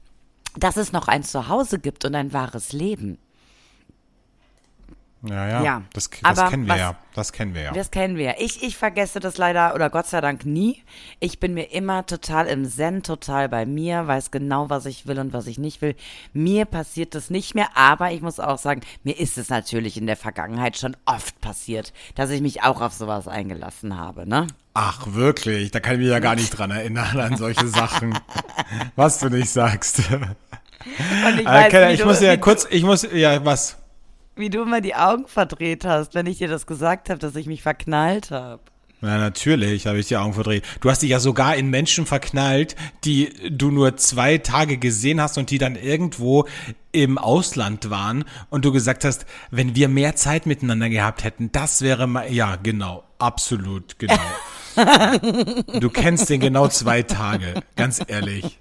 dass 0.56 0.76
es 0.76 0.92
noch 0.92 1.08
ein 1.08 1.22
Zuhause 1.22 1.78
gibt 1.78 2.04
und 2.04 2.14
ein 2.14 2.32
wahres 2.32 2.72
Leben. 2.72 3.18
Ja, 5.28 5.48
ja. 5.48 5.62
Ja, 5.62 5.82
Das, 5.92 6.08
das 6.22 6.50
kennen 6.50 6.64
wir 6.66 6.72
was- 6.74 6.80
ja. 6.80 6.96
Das 7.14 7.32
kennen 7.32 7.54
wir 7.54 7.62
ja. 7.62 7.72
Das 7.72 7.90
kennen 7.90 8.16
wir. 8.18 8.34
Ich, 8.40 8.62
ich 8.62 8.76
vergesse 8.76 9.20
das 9.20 9.38
leider 9.38 9.74
oder 9.74 9.88
Gott 9.88 10.06
sei 10.06 10.20
Dank 10.20 10.44
nie. 10.44 10.82
Ich 11.18 11.40
bin 11.40 11.54
mir 11.54 11.72
immer 11.72 12.04
total 12.04 12.46
im 12.46 12.68
Zen, 12.68 13.02
total 13.02 13.48
bei 13.48 13.64
mir, 13.64 14.06
weiß 14.06 14.30
genau, 14.30 14.68
was 14.68 14.84
ich 14.84 15.06
will 15.06 15.18
und 15.18 15.32
was 15.32 15.46
ich 15.46 15.58
nicht 15.58 15.80
will. 15.80 15.94
Mir 16.34 16.66
passiert 16.66 17.14
das 17.14 17.30
nicht 17.30 17.54
mehr, 17.54 17.68
aber 17.74 18.10
ich 18.12 18.20
muss 18.20 18.38
auch 18.38 18.58
sagen, 18.58 18.82
mir 19.02 19.18
ist 19.18 19.38
es 19.38 19.48
natürlich 19.48 19.96
in 19.96 20.06
der 20.06 20.16
Vergangenheit 20.16 20.76
schon 20.76 20.94
oft 21.06 21.40
passiert, 21.40 21.94
dass 22.16 22.28
ich 22.30 22.42
mich 22.42 22.62
auch 22.64 22.82
auf 22.82 22.92
sowas 22.92 23.28
eingelassen 23.28 23.96
habe, 23.96 24.28
ne? 24.28 24.46
Ach, 24.74 25.06
wirklich? 25.14 25.70
Da 25.70 25.80
kann 25.80 25.94
ich 25.94 26.00
mich 26.00 26.08
ja 26.08 26.18
gar 26.18 26.34
nicht 26.34 26.50
dran 26.50 26.70
erinnern 26.70 27.18
an 27.18 27.36
solche 27.38 27.66
Sachen. 27.68 28.18
Was 28.94 29.20
du 29.20 29.30
nicht 29.30 29.48
sagst. 29.48 30.00
Und 30.10 30.36
ich, 31.40 31.46
Äh, 31.46 31.50
weiß, 31.50 31.72
wie 31.72 31.94
ich 31.94 32.00
du, 32.00 32.06
muss 32.06 32.20
ja 32.20 32.36
kurz, 32.36 32.66
ich 32.70 32.82
muss, 32.84 33.06
ja, 33.10 33.42
was? 33.44 33.78
Wie 34.36 34.50
du 34.50 34.62
immer 34.62 34.80
die 34.80 34.94
Augen 34.94 35.26
verdreht 35.26 35.84
hast, 35.84 36.14
wenn 36.14 36.26
ich 36.26 36.38
dir 36.38 36.48
das 36.48 36.66
gesagt 36.66 37.10
habe, 37.10 37.18
dass 37.18 37.34
ich 37.36 37.46
mich 37.46 37.62
verknallt 37.62 38.30
habe. 38.30 38.62
Na, 39.02 39.18
natürlich 39.18 39.86
habe 39.86 39.98
ich 39.98 40.08
die 40.08 40.16
Augen 40.16 40.32
verdreht. 40.32 40.64
Du 40.80 40.90
hast 40.90 41.02
dich 41.02 41.10
ja 41.10 41.20
sogar 41.20 41.56
in 41.56 41.68
Menschen 41.68 42.06
verknallt, 42.06 42.76
die 43.04 43.30
du 43.50 43.70
nur 43.70 43.96
zwei 43.98 44.38
Tage 44.38 44.78
gesehen 44.78 45.20
hast 45.20 45.36
und 45.36 45.50
die 45.50 45.58
dann 45.58 45.76
irgendwo 45.76 46.46
im 46.92 47.18
Ausland 47.18 47.90
waren 47.90 48.24
und 48.48 48.64
du 48.64 48.72
gesagt 48.72 49.04
hast, 49.04 49.26
wenn 49.50 49.74
wir 49.74 49.88
mehr 49.88 50.16
Zeit 50.16 50.46
miteinander 50.46 50.88
gehabt 50.88 51.24
hätten, 51.24 51.52
das 51.52 51.82
wäre 51.82 52.06
mal, 52.06 52.32
ja, 52.32 52.56
genau, 52.56 53.04
absolut, 53.18 53.98
genau. 53.98 54.14
du 55.80 55.90
kennst 55.90 56.28
den 56.30 56.40
genau 56.40 56.68
zwei 56.68 57.02
Tage, 57.02 57.62
ganz 57.76 58.00
ehrlich. 58.06 58.58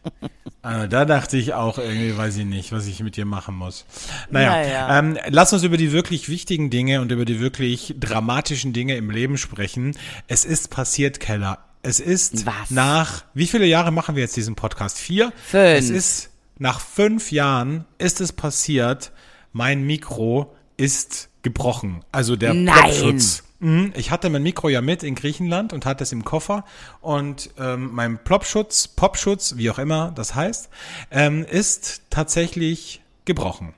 Also 0.62 0.88
da 0.88 1.06
dachte 1.06 1.38
ich 1.38 1.54
auch 1.54 1.78
irgendwie, 1.78 2.18
weiß 2.18 2.38
ich 2.38 2.46
nicht, 2.46 2.72
was 2.72 2.88
ich 2.88 3.00
mit 3.02 3.18
dir 3.18 3.26
machen 3.26 3.56
muss. 3.56 3.86
Naja, 4.32 4.50
Naja. 4.52 5.00
Ähm, 5.00 5.18
lass 5.28 5.54
uns 5.54 5.64
über 5.64 5.78
die 5.78 5.92
wirklich 5.92 6.28
wichtigen 6.28 6.70
Dinge 6.70 7.02
und 7.02 7.12
über 7.12 7.26
die 7.26 7.40
wirklich 7.40 7.96
dramatischen 8.00 8.74
Dinge 8.74 8.96
im 8.96 9.12
Leben 9.12 9.38
sprechen. 9.38 9.96
Es 10.28 10.44
ist 10.46 10.72
passiert, 10.72 11.20
Keller. 11.20 11.60
Es 11.84 12.00
ist 12.00 12.48
Was? 12.48 12.72
nach, 12.72 13.26
wie 13.36 13.46
viele 13.46 13.66
Jahre 13.68 13.92
machen 13.92 14.16
wir 14.16 14.24
jetzt 14.24 14.36
diesen 14.36 14.56
Podcast? 14.56 14.98
Vier? 14.98 15.32
Fünf. 15.46 15.78
Es 15.78 15.90
ist, 15.92 16.30
nach 16.58 16.80
fünf 16.80 17.32
Jahren 17.32 17.86
ist 18.00 18.22
es 18.22 18.34
passiert, 18.34 19.12
mein 19.54 19.84
Mikro 19.84 20.56
ist 20.78 21.30
gebrochen. 21.44 22.04
Also 22.12 22.36
der 22.36 22.56
Nein. 22.56 22.76
Plopschutz. 22.76 23.44
Mhm, 23.60 23.94
Ich 23.96 24.12
hatte 24.12 24.30
mein 24.30 24.44
Mikro 24.44 24.70
ja 24.70 24.82
mit 24.82 25.04
in 25.04 25.16
Griechenland 25.16 25.72
und 25.74 25.86
hatte 25.86 26.04
es 26.04 26.12
im 26.12 26.26
Koffer 26.26 26.66
und 27.02 27.50
ähm, 27.58 27.92
mein 27.94 28.18
Plopschutz, 28.18 28.88
Popschutz, 28.88 29.56
wie 29.58 29.70
auch 29.70 29.80
immer 29.80 30.12
das 30.14 30.36
heißt, 30.36 30.70
ähm, 31.12 31.46
ist 31.50 32.02
tatsächlich 32.10 33.02
gebrochen. 33.26 33.74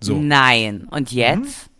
So. 0.00 0.18
Nein. 0.20 0.86
Und 0.90 1.12
jetzt? 1.12 1.70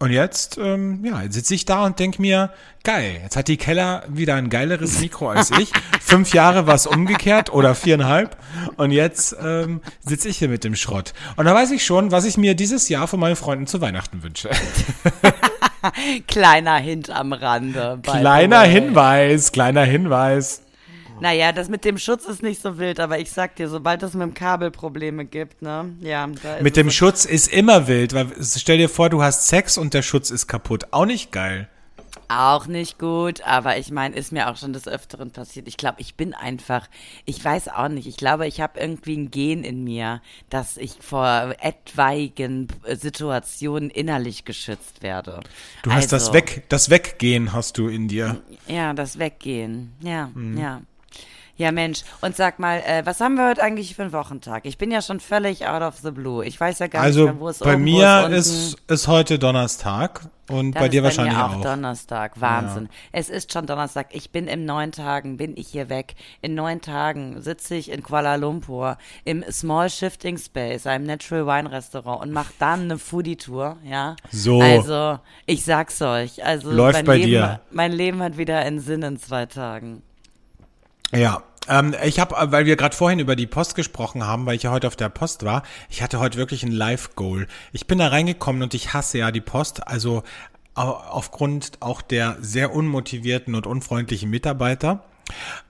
Und 0.00 0.10
jetzt, 0.10 0.58
ähm, 0.58 1.04
ja, 1.04 1.22
jetzt 1.22 1.34
sitze 1.34 1.54
ich 1.54 1.64
da 1.64 1.86
und 1.86 2.00
denk 2.00 2.18
mir, 2.18 2.50
geil, 2.82 3.20
jetzt 3.22 3.36
hat 3.36 3.46
die 3.46 3.56
Keller 3.56 4.02
wieder 4.08 4.34
ein 4.34 4.50
geileres 4.50 4.98
Mikro 4.98 5.30
als 5.30 5.52
ich. 5.52 5.70
Fünf 6.00 6.34
Jahre 6.34 6.66
war 6.66 6.74
es 6.74 6.88
umgekehrt 6.88 7.52
oder 7.52 7.76
viereinhalb. 7.76 8.36
Und 8.76 8.90
jetzt 8.90 9.36
ähm, 9.40 9.80
sitze 10.00 10.28
ich 10.28 10.38
hier 10.38 10.48
mit 10.48 10.64
dem 10.64 10.74
Schrott. 10.74 11.14
Und 11.36 11.44
da 11.44 11.54
weiß 11.54 11.70
ich 11.70 11.84
schon, 11.86 12.10
was 12.10 12.24
ich 12.24 12.36
mir 12.36 12.56
dieses 12.56 12.88
Jahr 12.88 13.06
von 13.06 13.20
meinen 13.20 13.36
Freunden 13.36 13.68
zu 13.68 13.80
Weihnachten 13.80 14.24
wünsche. 14.24 14.50
Kleiner 16.26 16.76
Hint 16.76 17.10
am 17.10 17.32
Rande. 17.32 17.98
Kleiner. 18.02 18.62
Hinweis, 18.62 19.52
kleiner 19.52 19.84
Hinweis. 19.84 20.62
Naja, 21.20 21.52
das 21.52 21.68
mit 21.68 21.84
dem 21.84 21.98
Schutz 21.98 22.24
ist 22.24 22.42
nicht 22.42 22.60
so 22.60 22.78
wild, 22.78 22.98
aber 22.98 23.18
ich 23.20 23.30
sag 23.30 23.54
dir, 23.54 23.68
sobald 23.68 24.02
es 24.02 24.12
mit 24.14 24.22
dem 24.22 24.34
Kabel 24.34 24.72
Probleme 24.72 25.24
gibt, 25.24 25.62
ne? 25.62 25.92
Ja, 26.00 26.28
Mit 26.60 26.76
dem 26.76 26.88
es- 26.88 26.94
Schutz 26.94 27.24
ist 27.24 27.52
immer 27.52 27.86
wild, 27.86 28.12
weil 28.12 28.26
stell 28.42 28.78
dir 28.78 28.88
vor, 28.88 29.08
du 29.08 29.22
hast 29.22 29.46
Sex 29.46 29.78
und 29.78 29.94
der 29.94 30.02
Schutz 30.02 30.30
ist 30.30 30.48
kaputt. 30.48 30.86
Auch 30.90 31.06
nicht 31.06 31.30
geil. 31.30 31.68
Auch 32.28 32.66
nicht 32.66 32.98
gut, 32.98 33.40
aber 33.42 33.78
ich 33.78 33.90
meine, 33.90 34.14
ist 34.16 34.32
mir 34.32 34.50
auch 34.50 34.56
schon 34.56 34.72
des 34.72 34.86
Öfteren 34.86 35.30
passiert. 35.30 35.66
Ich 35.68 35.76
glaube, 35.76 35.96
ich 36.00 36.14
bin 36.14 36.34
einfach, 36.34 36.88
ich 37.24 37.42
weiß 37.42 37.68
auch 37.68 37.88
nicht, 37.88 38.06
ich 38.06 38.16
glaube, 38.16 38.46
ich 38.46 38.60
habe 38.60 38.78
irgendwie 38.80 39.16
ein 39.16 39.30
Gen 39.30 39.64
in 39.64 39.84
mir, 39.84 40.20
dass 40.50 40.76
ich 40.76 40.92
vor 41.00 41.54
etwaigen 41.60 42.68
Situationen 42.86 43.90
innerlich 43.90 44.44
geschützt 44.44 45.02
werde. 45.02 45.40
Du 45.82 45.92
hast 45.92 46.12
das 46.12 46.24
Also, 46.24 46.34
Weg, 46.34 46.64
das 46.68 46.90
Weggehen 46.90 47.52
hast 47.52 47.78
du 47.78 47.88
in 47.88 48.08
dir. 48.08 48.42
Ja, 48.66 48.92
das 48.92 49.18
Weggehen. 49.18 49.92
Ja, 50.00 50.30
ja. 50.56 50.82
Ja, 51.62 51.70
Mensch. 51.70 52.02
Und 52.20 52.34
sag 52.34 52.58
mal, 52.58 52.78
äh, 52.84 53.06
was 53.06 53.20
haben 53.20 53.36
wir 53.36 53.48
heute 53.48 53.62
eigentlich 53.62 53.94
für 53.94 54.02
einen 54.02 54.12
Wochentag? 54.12 54.66
Ich 54.66 54.78
bin 54.78 54.90
ja 54.90 55.00
schon 55.00 55.20
völlig 55.20 55.64
out 55.64 55.80
of 55.82 55.98
the 56.02 56.10
blue. 56.10 56.44
Ich 56.44 56.58
weiß 56.58 56.80
ja 56.80 56.88
gar 56.88 57.02
Also 57.02 57.20
nicht 57.26 57.34
mehr, 57.34 57.40
wo 57.40 57.48
es 57.50 57.60
bei 57.60 57.74
oben, 57.74 57.82
wo 57.82 57.84
mir 57.84 58.28
es 58.32 58.48
ist, 58.48 58.80
ist 58.88 59.06
heute 59.06 59.38
Donnerstag 59.38 60.22
und 60.48 60.72
Dann 60.72 60.82
bei 60.82 60.88
dir 60.88 61.04
wahrscheinlich 61.04 61.36
mir 61.36 61.44
auch. 61.44 61.60
Donnerstag, 61.60 62.40
Wahnsinn. 62.40 62.88
Es 63.12 63.28
ist 63.28 63.52
schon 63.52 63.66
Donnerstag. 63.66 64.08
Ich 64.10 64.30
bin 64.30 64.48
in 64.48 64.64
neun 64.64 64.90
Tagen, 64.90 65.36
bin 65.36 65.56
ich 65.56 65.68
hier 65.68 65.88
weg. 65.88 66.16
In 66.40 66.56
neun 66.56 66.80
Tagen 66.80 67.40
sitze 67.40 67.76
ich 67.76 67.92
in 67.92 68.02
Kuala 68.02 68.34
Lumpur 68.34 68.98
im 69.22 69.44
Small 69.48 69.88
Shifting 69.88 70.38
Space, 70.38 70.88
einem 70.88 71.06
Natural 71.06 71.46
Wine 71.46 71.70
Restaurant 71.70 72.22
und 72.22 72.32
mache 72.32 72.52
dann 72.58 72.80
eine 72.80 72.98
Foodie-Tour, 72.98 73.76
ja. 73.84 74.16
So. 74.32 74.60
Also, 74.60 75.20
ich 75.46 75.64
sag's 75.64 76.02
euch. 76.02 76.44
Also, 76.44 76.72
Läuft 76.72 77.04
bei 77.04 77.18
Leben, 77.18 77.28
dir. 77.28 77.60
Mein 77.70 77.92
Leben 77.92 78.20
hat 78.20 78.36
wieder 78.36 78.58
einen 78.58 78.80
Sinn 78.80 79.02
in 79.02 79.16
zwei 79.16 79.46
Tagen. 79.46 80.02
Ja, 81.14 81.42
ähm, 81.68 81.94
ich 82.04 82.18
habe, 82.20 82.34
weil 82.52 82.66
wir 82.66 82.76
gerade 82.76 82.96
vorhin 82.96 83.18
über 83.18 83.36
die 83.36 83.46
Post 83.46 83.74
gesprochen 83.74 84.26
haben, 84.26 84.46
weil 84.46 84.56
ich 84.56 84.64
ja 84.64 84.70
heute 84.70 84.86
auf 84.86 84.96
der 84.96 85.08
Post 85.08 85.44
war, 85.44 85.62
ich 85.88 86.02
hatte 86.02 86.18
heute 86.18 86.38
wirklich 86.38 86.62
ein 86.64 86.72
Live-Goal. 86.72 87.46
Ich 87.72 87.86
bin 87.86 87.98
da 87.98 88.08
reingekommen 88.08 88.62
und 88.62 88.74
ich 88.74 88.92
hasse 88.92 89.18
ja 89.18 89.30
die 89.30 89.40
Post, 89.40 89.86
also 89.86 90.22
au- 90.74 90.90
aufgrund 90.90 91.72
auch 91.80 92.02
der 92.02 92.36
sehr 92.40 92.74
unmotivierten 92.74 93.54
und 93.54 93.66
unfreundlichen 93.66 94.30
Mitarbeiter. 94.30 95.04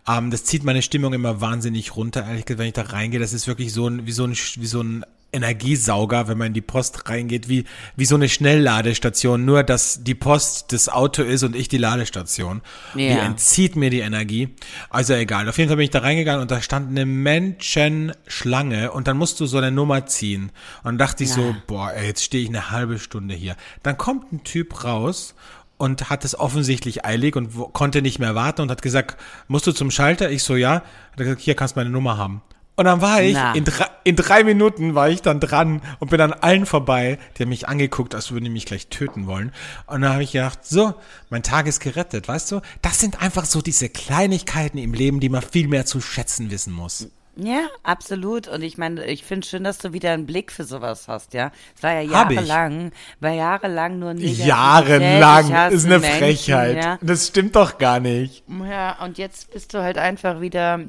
Ähm, 0.09 0.31
das 0.31 0.45
zieht 0.45 0.65
meine 0.65 0.83
Stimmung 0.83 1.13
immer 1.13 1.41
wahnsinnig 1.41 1.95
runter, 1.95 2.27
ehrlich 2.27 2.47
gesagt, 2.47 2.59
wenn 2.61 2.67
ich 2.69 2.73
da 2.73 2.83
reingehe. 2.83 3.21
Das 3.21 3.33
ist 3.33 3.47
wirklich 3.47 3.73
so 3.73 3.87
ein, 3.87 4.07
wie 4.07 4.13
so 4.13 4.25
ein, 4.25 4.33
wie 4.33 4.67
so 4.67 4.83
ein 4.83 5.05
Energiesauger, 5.33 6.29
wenn 6.29 6.37
man 6.37 6.49
in 6.49 6.53
die 6.55 6.61
Post 6.61 7.09
reingeht, 7.09 7.49
wie, 7.49 7.65
wie 7.97 8.05
so 8.05 8.15
eine 8.17 8.29
Schnellladestation, 8.29 9.45
nur 9.45 9.63
dass 9.63 10.05
die 10.05 10.15
Post 10.15 10.73
das 10.73 10.89
Auto 10.91 11.23
ist 11.23 11.43
und 11.43 11.57
ich 11.57 11.69
die 11.69 11.79
Ladestation. 11.79 12.61
Die 12.95 13.07
Ja. 13.07 13.25
entzieht 13.25 13.75
mir 13.75 13.89
die 13.91 14.01
Energie. 14.01 14.51
Also 14.91 15.15
egal. 15.15 15.49
Auf 15.49 15.57
jeden 15.57 15.69
Fall 15.69 15.77
bin 15.79 15.85
ich 15.85 15.91
da 15.91 16.01
reingegangen 16.01 16.43
und 16.43 16.51
da 16.51 16.61
stand 16.61 16.91
eine 16.91 17.07
Menschenschlange 17.07 18.93
und 18.93 19.09
dann 19.09 19.17
musst 19.17 19.41
du 19.41 19.47
so 19.47 19.59
eine 19.59 19.71
Nummer 19.73 20.07
ziehen. 20.07 20.53
Und 20.83 20.99
dachte 20.99 21.25
ich 21.25 21.31
so, 21.33 21.55
boah, 21.67 21.93
ey, 21.93 22.07
jetzt 22.07 22.23
stehe 22.25 22.43
ich 22.43 22.49
eine 22.49 22.71
halbe 22.71 22.99
Stunde 22.99 23.35
hier. 23.35 23.57
Dann 23.83 23.97
kommt 23.97 24.33
ein 24.33 24.45
Typ 24.45 24.85
raus 24.85 25.35
und 25.79 26.11
hat 26.11 26.25
es 26.25 26.39
offensichtlich 26.39 27.05
eilig 27.05 27.37
und 27.37 27.51
konnte 27.73 28.03
nicht 28.03 28.19
mehr 28.19 28.35
warten 28.35 28.63
und 28.63 28.71
hat 28.71 28.83
gesagt, 28.83 29.17
musst 29.49 29.67
du 29.67 29.73
zum 29.73 29.91
Schalter? 29.91 30.31
Ich 30.31 30.43
so, 30.43 30.57
ja. 30.57 30.75
Hat 30.75 30.85
er 31.19 31.25
gesagt, 31.25 31.41
hier 31.41 31.55
kannst 31.55 31.75
du 31.77 31.81
meine 31.81 31.91
Nummer 31.91 32.17
haben. 32.19 32.43
Und 32.83 32.87
dann 32.87 33.01
war 33.01 33.23
ich, 33.23 33.37
in 33.55 33.65
drei, 33.65 33.87
in 34.03 34.17
drei 34.17 34.43
Minuten 34.43 34.97
war 34.97 35.09
ich 35.09 35.23
dann 35.23 35.39
dran 35.39 35.83
und 36.01 36.11
bin 36.11 36.21
an 36.21 36.33
allen 36.33 36.67
vorbei. 36.67 37.21
Die 37.39 37.45
haben 37.45 37.51
mich 37.51 37.69
angeguckt, 37.69 38.13
als 38.13 38.33
würden 38.33 38.43
die 38.43 38.51
mich 38.51 38.67
gleich 38.67 38.89
töten 38.89 39.29
wollen. 39.29 39.53
Und 39.87 40.01
dann 40.01 40.15
habe 40.15 40.25
ich 40.25 40.33
gedacht, 40.33 40.67
so, 40.67 40.95
mein 41.31 41.45
Tag 41.45 41.69
ist 41.69 41.79
gerettet, 41.79 42.27
weißt 42.27 42.51
du? 42.51 42.61
Das 42.83 42.99
sind 42.99 43.23
einfach 43.23 43.45
so 43.45 43.63
diese 43.63 43.89
Kleinigkeiten 43.89 44.79
im 44.79 44.95
Leben, 44.95 45.21
die 45.21 45.29
man 45.29 45.43
viel 45.43 45.69
mehr 45.69 45.87
zu 45.87 46.01
schätzen 46.01 46.51
wissen 46.51 46.73
muss. 46.73 47.07
Ja, 47.37 47.69
absolut. 47.85 48.49
Und 48.49 48.63
ich 48.63 48.79
meine, 48.79 49.05
ich 49.05 49.23
finde 49.23 49.47
schön, 49.47 49.63
dass 49.63 49.79
du 49.79 49.93
wieder 49.93 50.11
einen 50.11 50.27
Blick 50.27 50.51
für 50.51 50.65
sowas 50.65 51.07
hast, 51.07 51.35
ja. 51.35 51.53
Es 51.77 51.85
war 51.85 51.93
ja 51.93 52.01
jahrelang, 52.01 52.91
war 53.21 53.31
jahrelang 53.31 54.01
nur 54.01 54.13
Negativität. 54.15 54.47
Jahrelang 54.47 55.71
ist 55.71 55.87
eine 55.87 56.01
Menschen, 56.01 56.19
Frechheit. 56.19 56.77
Ja. 56.83 56.99
Das 57.01 57.29
stimmt 57.29 57.55
doch 57.55 57.79
gar 57.79 58.01
nicht. 58.01 58.43
ja, 58.69 59.01
und 59.05 59.19
jetzt 59.19 59.53
bist 59.53 59.73
du 59.73 59.83
halt 59.85 59.99
einfach 59.99 60.41
wieder 60.41 60.81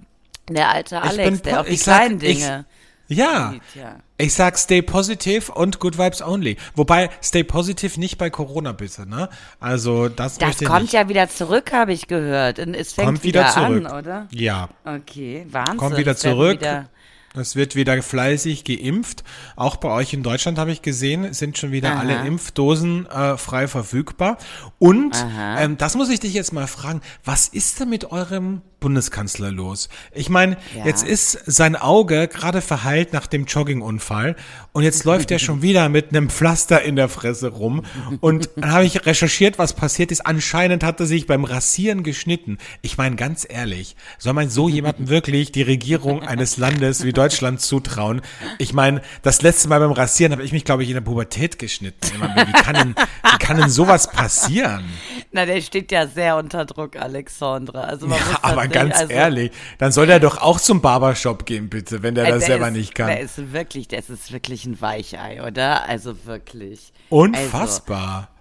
der 0.50 0.70
alte 0.70 0.96
Ich 1.04 1.10
Alex, 1.12 1.42
der 1.44 1.60
auf 1.62 1.68
die 1.68 1.74
ich 1.74 1.84
sag- 1.84 1.98
kleinen 2.00 2.22
ich- 2.22 2.38
Dinge 2.40 2.66
Ja. 3.08 3.52
sieht, 3.52 3.62
ja. 3.82 3.96
Ich 4.18 4.34
sag 4.34 4.58
stay 4.58 4.82
positive 4.82 5.52
und 5.52 5.80
good 5.80 5.98
vibes 5.98 6.22
only. 6.22 6.56
Wobei 6.76 7.10
stay 7.22 7.44
positive 7.44 8.00
nicht 8.00 8.18
bei 8.18 8.30
Corona 8.30 8.72
bitte, 8.72 9.08
ne? 9.10 9.28
Also 9.60 10.08
das, 10.08 10.38
Das 10.38 10.48
möchte 10.48 10.64
ich 10.64 10.70
kommt 10.70 10.82
nicht. 10.84 10.94
ja 10.94 11.10
wieder 11.10 11.28
zurück, 11.30 11.74
habe 11.74 11.92
ich 11.94 12.08
gehört. 12.08 12.60
Und 12.60 12.74
es 12.74 12.94
fängt 12.94 13.08
kommt 13.08 13.24
wieder, 13.24 13.50
zurück. 13.50 13.86
an, 13.86 14.00
oder? 14.00 14.28
Ja, 14.32 14.70
Okay, 14.86 15.46
Wahnsinn. 15.50 15.78
kommt 15.78 15.98
wieder 15.98 16.16
zurück. 16.16 16.62
Wieder, 16.62 16.90
Es 17.36 17.56
wird 17.56 17.76
wieder 17.76 18.00
fleißig 18.04 18.64
geimpft. 18.64 19.24
Auch 19.56 19.78
bei 19.78 19.90
euch 19.90 20.14
in 20.14 20.22
Deutschland 20.22 20.60
habe 20.60 20.72
ich 20.72 20.84
gesehen, 20.84 21.34
sind 21.34 21.58
schon 21.58 21.72
wieder 21.72 21.94
Aha. 21.94 22.02
alle 22.02 22.28
Impfdosen 22.28 23.08
äh, 23.08 23.38
frei 23.38 23.68
verfügbar. 23.68 24.38
Und 24.78 25.16
ähm, 25.58 25.76
das 25.80 25.96
muss 25.96 26.10
ich 26.10 26.20
dich 26.20 26.36
jetzt 26.36 26.54
mal 26.54 26.68
fragen, 26.68 27.02
was 27.26 27.48
ist 27.48 27.80
denn 27.80 27.90
mit 27.90 28.12
eurem 28.12 28.62
Bundeskanzler 28.84 29.50
los? 29.52 29.90
Ich 30.12 30.30
meine, 30.30 30.58
Ja. 30.78 30.86
jetzt 30.86 31.04
ist 31.08 31.40
sein 31.46 31.76
Auge 31.76 32.28
gerade 32.28 32.62
verheilt 32.62 33.14
nach 33.14 33.26
dem 33.28 33.46
Joggingunfall 33.46 34.36
und 34.74 34.84
jetzt 34.84 35.06
läuft 35.06 35.32
er 35.32 35.40
schon 35.40 35.62
wieder 35.62 35.88
mit 35.90 36.10
einem 36.10 36.30
Pflaster 36.30 36.82
in 36.84 36.96
der 36.96 37.08
Fresse 37.10 37.48
rum. 37.48 37.84
Und 38.20 38.50
dann 38.58 38.72
habe 38.72 38.86
ich 38.86 39.06
recherchiert, 39.06 39.58
was 39.58 39.74
passiert 39.74 40.12
ist. 40.12 40.26
Anscheinend 40.26 40.84
hat 40.84 41.00
er 41.00 41.06
sich 41.06 41.26
beim 41.28 41.46
Rasieren 41.46 42.04
geschnitten. 42.04 42.58
Ich 42.82 42.98
meine, 42.98 43.16
ganz 43.16 43.48
ehrlich, 43.50 43.96
soll 44.20 44.34
man 44.34 44.50
so 44.50 44.68
jemandem 44.70 45.08
wirklich 45.10 45.52
die 45.52 45.62
Regierung 45.62 46.22
eines 46.24 46.58
Landes 46.58 47.04
wie 47.06 47.14
Deutschland 47.14 47.62
zutrauen? 47.62 48.22
Ich 48.58 48.74
meine, 48.74 49.02
das 49.22 49.42
letzte 49.42 49.70
Mal 49.70 49.80
beim 49.80 49.92
Rasieren 49.94 50.34
habe 50.34 50.44
ich 50.44 50.52
mich, 50.52 50.66
glaube 50.66 50.84
ich, 50.84 50.90
in 50.90 50.96
der 50.96 51.02
Pubertät 51.02 51.58
geschnitten. 51.58 52.08
Wie 52.20 52.52
kann 52.52 52.76
denn, 52.76 52.96
wie 52.96 53.38
kann 53.40 53.58
denn 53.58 53.70
sowas 53.70 54.12
passieren? 54.12 54.84
na, 55.32 55.46
der 55.46 55.62
steht 55.62 55.92
ja 55.92 56.08
sehr 56.08 56.36
unter 56.38 56.66
Druck, 56.66 56.96
Alexandra. 56.96 57.82
Also 57.82 58.08
man 58.08 58.18
Ja, 58.20 58.26
muss 58.26 58.44
aber 58.44 58.68
ganz 58.74 59.00
also, 59.00 59.14
ehrlich, 59.14 59.52
dann 59.78 59.92
soll 59.92 60.08
der 60.08 60.20
doch 60.20 60.38
auch 60.42 60.60
zum 60.60 60.82
Barbershop 60.82 61.46
gehen, 61.46 61.70
bitte, 61.70 62.04
wenn 62.04 62.16
der 62.16 62.26
das 62.26 62.46
selber 62.46 62.68
ist, 62.68 62.74
nicht 62.74 62.96
kann. 62.96 63.08
Der 63.08 63.22
ist 63.22 63.54
wirklich, 63.54 63.88
der 63.88 64.00
ist 64.00 64.32
wirklich 64.32 64.66
ein 64.66 64.80
Weichei, 64.82 65.46
oder? 65.46 65.88
Also 65.88 66.26
wirklich. 66.26 66.92
Unfassbar. 67.10 68.33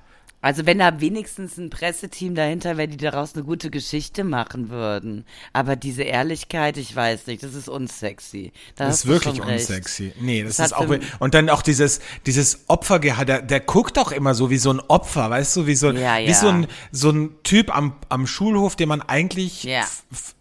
Also 0.43 0.67
wenn 0.67 0.81
da 0.81 1.01
wenigstens 1.01 1.57
ein 1.57 1.71
Presseteam 1.71 2.35
dahinter 2.35 2.77
wäre, 2.77 2.89
die 2.89 2.97
daraus 2.97 3.35
eine 3.35 3.45
gute 3.45 3.71
Geschichte 3.71 4.25
machen 4.25 4.69
würden. 4.71 5.25
Aber 5.53 5.77
diese 5.77 6.03
Ehrlichkeit, 6.03 6.77
ich 6.77 6.95
weiß 6.95 7.29
nicht, 7.29 7.43
das 7.45 7.55
ist 7.55 7.69
unsexy. 7.69 8.53
Da 8.75 8.87
Das 8.87 8.97
ist 8.97 9.07
wirklich 9.07 9.41
unsexy. 9.41 10.13
Nee, 10.21 10.43
das, 10.43 10.57
Das 10.57 10.67
ist 10.67 10.73
auch. 10.73 10.87
Und 11.21 11.35
dann 11.35 11.49
auch 11.49 11.63
dieses, 11.63 12.01
dieses 12.27 12.65
Opfergehalt, 12.67 13.29
der, 13.29 13.41
der 13.43 13.61
guckt 13.61 13.99
auch 13.99 14.11
immer 14.11 14.35
so 14.35 14.51
wie 14.51 14.59
so 14.59 14.73
ein 14.73 14.81
Opfer, 14.81 15.31
weißt 15.31 15.57
du, 15.57 15.67
wie 15.69 15.77
so, 15.77 15.91
Ja, 15.93 16.19
wie 16.19 16.25
ja. 16.27 16.35
so 16.35 16.49
ein, 16.49 16.67
so 16.91 17.11
ein 17.11 17.37
Typ 17.45 17.75
am, 17.75 17.95
am 18.09 18.27
Schulhof, 18.27 18.75
den 18.75 18.89
man 18.89 19.01
eigentlich 19.01 19.63
Ja. 19.63 19.83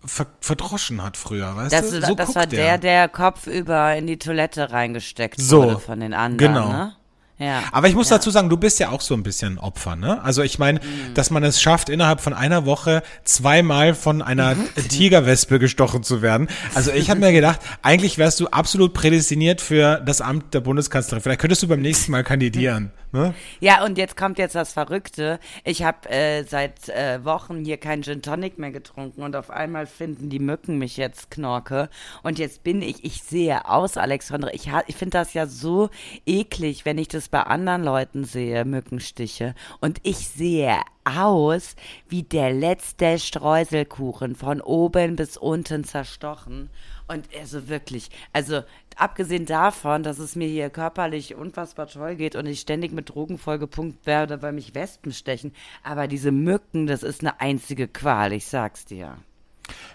ver, 0.04 0.26
verdroschen 0.40 1.04
hat 1.04 1.16
früher, 1.16 1.56
weißt 1.56 1.72
Das, 1.74 1.92
du? 1.92 2.02
So 2.02 2.16
das 2.16 2.26
guckt 2.28 2.36
war 2.36 2.48
der, 2.48 2.80
der 2.80 3.08
kopfüber 3.08 3.96
in 3.96 4.08
die 4.08 4.18
Toilette 4.18 4.72
reingesteckt 4.72 5.40
So, 5.40 5.64
wurde 5.64 5.80
von 5.80 6.00
den 6.00 6.16
anderen. 6.16 6.38
genau. 6.54 6.70
Ne? 6.70 6.96
Ja. 7.42 7.64
Aber 7.72 7.88
ich 7.88 7.96
muss 7.96 8.10
ja. 8.10 8.18
dazu 8.18 8.30
sagen, 8.30 8.50
du 8.50 8.58
bist 8.58 8.80
ja 8.80 8.90
auch 8.90 9.02
so 9.02 9.14
ein 9.16 9.24
bisschen 9.24 9.58
Opfer, 9.58 9.96
ne? 9.96 10.24
Also 10.24 10.44
ich 10.44 10.60
meine, 10.60 10.80
Mhm. 10.80 11.14
dass 11.16 11.32
man 11.32 11.44
es 11.44 11.62
schafft, 11.62 11.90
innerhalb 11.90 12.22
von 12.22 12.34
einer 12.34 12.66
Woche 12.66 13.02
zweimal 13.24 13.94
von 13.96 14.22
einer 14.22 14.56
Mhm. 14.56 14.68
Tigerwespe 14.90 15.58
gestochen 15.60 16.04
zu 16.04 16.22
werden. 16.22 16.48
Also 16.76 16.92
ich 16.92 17.10
habe 17.10 17.20
mir 17.20 17.32
gedacht, 17.32 17.60
eigentlich 17.82 18.18
wärst 18.18 18.40
du 18.40 18.48
absolut 18.48 18.94
prädestiniert 18.94 19.60
für 19.62 20.02
das 20.06 20.22
Amt 20.22 20.54
der 20.54 20.60
Bundeskanzlerin. 20.62 21.22
Vielleicht 21.24 21.42
könntest 21.42 21.64
du 21.64 21.68
beim 21.68 21.82
nächsten 21.82 22.12
Mal 22.12 22.24
kandidieren. 22.24 22.92
Ne? 23.12 23.34
Ja, 23.60 23.84
und 23.84 23.98
jetzt 23.98 24.16
kommt 24.16 24.38
jetzt 24.38 24.56
das 24.56 24.72
Verrückte. 24.74 25.40
Ich 25.64 25.84
habe 25.84 26.10
äh, 26.10 26.44
seit 26.44 26.88
äh, 26.90 27.24
Wochen 27.26 27.66
hier 27.66 27.78
kein 27.78 28.04
Gin 28.04 28.22
Tonic 28.22 28.58
mehr 28.58 28.72
getrunken 28.72 29.22
und 29.24 29.36
auf 29.36 29.50
einmal 29.50 29.86
finden 29.86 30.30
die 30.30 30.40
Mücken 30.40 30.78
mich 30.78 30.98
jetzt 30.98 31.30
Knorke. 31.30 31.90
Und 32.24 32.40
jetzt 32.40 32.64
bin 32.64 32.82
ich, 32.82 33.04
ich 33.04 33.22
sehe 33.24 33.68
aus, 33.68 33.98
Alexandre, 33.98 34.54
ich, 34.54 34.72
ich 34.88 34.96
finde 34.96 35.18
das 35.18 35.34
ja 35.34 35.46
so 35.46 35.90
eklig, 36.26 36.86
wenn 36.86 36.98
ich 36.98 37.10
das 37.10 37.28
bei 37.28 37.44
anderen 37.44 37.84
Leuten 37.84 38.24
sehe, 38.24 38.64
Mückenstiche. 38.64 39.56
Und 39.82 40.00
ich 40.04 40.30
sehe 40.30 40.80
aus 41.04 41.76
wie 42.08 42.24
der 42.24 42.54
letzte 42.54 43.20
Streuselkuchen 43.20 44.36
von 44.36 44.62
oben 44.62 45.16
bis 45.16 45.36
unten 45.36 45.84
zerstochen. 45.84 46.70
Und 47.08 47.28
also 47.38 47.68
wirklich, 47.68 48.10
also 48.32 48.62
abgesehen 48.98 49.46
davon, 49.46 50.04
dass 50.04 50.20
es 50.20 50.36
mir 50.36 50.48
hier 50.48 50.70
körperlich 50.70 51.36
unfassbar 51.36 51.88
toll 51.88 52.16
geht 52.16 52.36
und 52.36 52.46
ich 52.46 52.60
ständig 52.60 52.92
mit 52.92 53.10
Drogen 53.10 53.38
vollgepumpt 53.38 54.06
werde, 54.06 54.42
weil 54.42 54.54
mich 54.54 54.76
Wespen 54.76 55.12
stechen, 55.12 55.54
aber 55.84 56.08
diese 56.08 56.32
Mücken, 56.32 56.88
das 56.88 57.04
ist 57.04 57.22
eine 57.22 57.40
einzige 57.40 57.88
Qual, 57.88 58.34
ich 58.34 58.48
sag's 58.48 58.86
dir. 58.86 59.18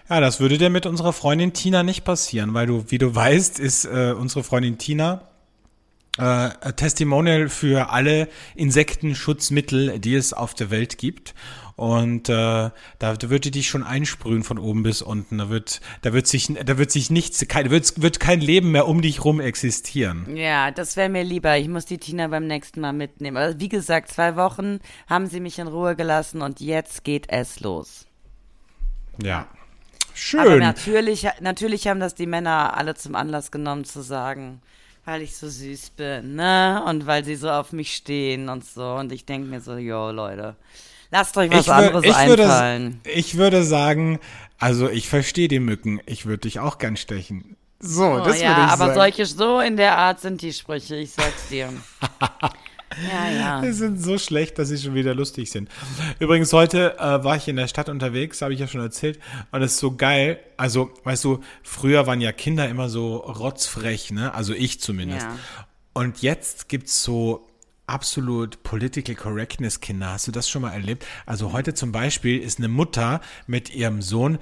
Ja, 0.09 0.19
das 0.19 0.39
würde 0.39 0.57
dir 0.57 0.69
mit 0.69 0.85
unserer 0.85 1.13
Freundin 1.13 1.53
Tina 1.53 1.83
nicht 1.83 2.03
passieren, 2.03 2.53
weil 2.53 2.67
du, 2.67 2.85
wie 2.87 2.97
du 2.97 3.13
weißt, 3.13 3.59
ist 3.59 3.85
äh, 3.85 4.13
unsere 4.17 4.43
Freundin 4.43 4.77
Tina 4.77 5.27
äh, 6.17 6.49
Testimonial 6.73 7.49
für 7.49 7.89
alle 7.91 8.27
Insektenschutzmittel, 8.55 9.99
die 9.99 10.15
es 10.15 10.33
auf 10.33 10.53
der 10.53 10.71
Welt 10.71 10.97
gibt. 10.97 11.33
Und 11.77 12.27
äh, 12.27 12.71
da 12.97 13.29
wird 13.29 13.45
die 13.45 13.51
dich 13.51 13.67
schon 13.67 13.83
einsprühen 13.83 14.43
von 14.43 14.57
oben 14.57 14.81
bis 14.81 15.03
unten. 15.03 15.37
Da 15.37 15.49
wird, 15.49 15.79
da 16.01 16.11
wird 16.11 16.25
sich, 16.25 16.47
da 16.47 16.79
wird 16.79 16.89
sich 16.89 17.11
nichts, 17.11 17.47
kein, 17.47 17.69
wird, 17.69 18.01
wird 18.01 18.19
kein 18.19 18.41
Leben 18.41 18.71
mehr 18.71 18.87
um 18.87 19.03
dich 19.03 19.23
rum 19.23 19.39
existieren. 19.39 20.35
Ja, 20.35 20.71
das 20.71 20.97
wäre 20.97 21.07
mir 21.07 21.23
lieber. 21.23 21.55
Ich 21.55 21.67
muss 21.67 21.85
die 21.85 21.99
Tina 21.99 22.29
beim 22.29 22.47
nächsten 22.47 22.81
Mal 22.81 22.93
mitnehmen. 22.93 23.37
Aber 23.37 23.59
wie 23.59 23.69
gesagt, 23.69 24.09
zwei 24.09 24.35
Wochen 24.35 24.79
haben 25.07 25.27
sie 25.27 25.39
mich 25.39 25.59
in 25.59 25.67
Ruhe 25.67 25.95
gelassen 25.95 26.41
und 26.41 26.61
jetzt 26.61 27.03
geht 27.03 27.27
es 27.29 27.59
los. 27.59 28.07
Ja. 29.21 29.47
Schön. 30.15 30.39
Aber 30.39 30.55
natürlich, 30.57 31.27
natürlich 31.41 31.87
haben 31.87 31.99
das 31.99 32.15
die 32.15 32.25
Männer 32.25 32.75
alle 32.75 32.95
zum 32.95 33.13
Anlass 33.13 33.51
genommen 33.51 33.85
zu 33.85 34.01
sagen, 34.01 34.63
weil 35.05 35.21
ich 35.21 35.37
so 35.37 35.47
süß 35.47 35.91
bin, 35.91 36.33
ne? 36.33 36.83
Und 36.87 37.05
weil 37.05 37.23
sie 37.23 37.35
so 37.35 37.51
auf 37.51 37.71
mich 37.71 37.95
stehen 37.95 38.49
und 38.49 38.65
so. 38.65 38.95
Und 38.95 39.11
ich 39.11 39.27
denke 39.27 39.47
mir 39.47 39.61
so, 39.61 39.77
jo, 39.77 40.09
Leute, 40.09 40.55
lasst 41.11 41.37
euch 41.37 41.51
was 41.51 41.65
ich 41.65 41.71
anderes 41.71 42.05
ich 42.05 42.15
einfallen. 42.15 42.99
Würde, 43.03 43.17
ich 43.17 43.37
würde 43.37 43.63
sagen, 43.63 44.19
also 44.59 44.89
ich 44.89 45.07
verstehe 45.09 45.47
die 45.47 45.59
Mücken. 45.59 46.01
Ich 46.05 46.25
würde 46.25 46.41
dich 46.41 46.59
auch 46.59 46.77
gern 46.77 46.97
stechen. 46.97 47.55
So, 47.79 48.05
Oh, 48.05 48.19
das 48.25 48.41
ja, 48.41 48.49
würde 48.49 48.61
ich 48.61 48.71
aber 48.71 48.85
sagen. 48.87 48.93
solche, 48.95 49.25
so 49.27 49.59
in 49.59 49.77
der 49.77 49.97
Art 49.97 50.19
sind 50.19 50.41
die 50.41 50.51
Sprüche, 50.51 50.95
ich 50.95 51.11
sag's 51.11 51.49
dir. 51.49 51.71
ja, 52.41 53.29
ja. 53.31 53.61
Die 53.61 53.71
sind 53.71 54.01
so 54.01 54.17
schlecht, 54.17 54.57
dass 54.57 54.69
sie 54.69 54.79
schon 54.79 54.95
wieder 54.95 55.13
lustig 55.13 55.51
sind. 55.51 55.69
Übrigens, 56.17 56.51
heute 56.53 56.97
äh, 56.97 57.23
war 57.23 57.35
ich 57.35 57.47
in 57.47 57.55
der 57.55 57.67
Stadt 57.67 57.89
unterwegs, 57.89 58.41
habe 58.41 58.53
ich 58.53 58.59
ja 58.59 58.67
schon 58.67 58.81
erzählt, 58.81 59.19
und 59.51 59.61
es 59.61 59.73
ist 59.73 59.79
so 59.79 59.95
geil. 59.95 60.39
Also, 60.57 60.89
weißt 61.03 61.23
du, 61.23 61.41
früher 61.61 62.07
waren 62.07 62.19
ja 62.19 62.31
Kinder 62.31 62.67
immer 62.67 62.89
so 62.89 63.17
rotzfrech, 63.17 64.09
ne? 64.11 64.33
Also 64.33 64.53
ich 64.53 64.81
zumindest. 64.81 65.27
Ja. 65.27 65.37
Und 65.93 66.21
jetzt 66.23 66.69
gibt's 66.69 67.03
so 67.03 67.46
absolut 67.87 68.61
Political 68.63 69.15
Correctness 69.15 69.79
Kinder. 69.79 70.11
Hast 70.11 70.27
du 70.27 70.31
das 70.31 70.49
schon 70.49 70.61
mal 70.61 70.73
erlebt? 70.73 71.05
Also 71.25 71.53
heute 71.53 71.73
zum 71.73 71.91
Beispiel 71.91 72.39
ist 72.39 72.59
eine 72.59 72.67
Mutter 72.67 73.21
mit 73.47 73.73
ihrem 73.73 74.01
Sohn, 74.01 74.39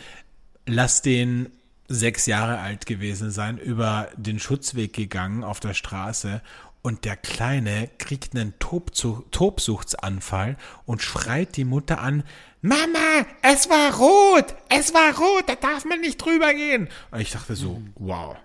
lass 0.66 1.02
den 1.02 1.50
sechs 1.88 2.26
Jahre 2.26 2.60
alt 2.60 2.88
gewesen 2.88 3.30
sein, 3.32 3.58
über 3.58 4.10
den 4.18 4.40
Schutzweg 4.40 4.94
gegangen 4.94 5.44
auf 5.44 5.60
der 5.60 5.76
Straße 5.76 6.42
und 6.82 7.04
der 7.06 7.18
Kleine 7.18 7.90
kriegt 7.98 8.36
einen 8.36 8.58
Tobzu 8.60 9.26
Tobsuchtsanfall 9.32 10.58
und 10.86 11.02
schreit 11.02 11.58
die 11.58 11.66
Mutter 11.66 12.00
an, 12.00 12.24
Mama, 12.62 13.26
es 13.44 13.70
war 13.70 13.96
rot, 13.96 14.56
es 14.70 14.94
war 14.94 15.16
rot, 15.18 15.44
da 15.48 15.56
darf 15.56 15.86
man 15.86 16.02
nicht 16.02 16.18
drüber 16.18 16.54
gehen. 16.54 16.88
Und 17.12 17.20
ich 17.20 17.32
dachte 17.32 17.56
so, 17.56 17.82
wow, 17.96 18.36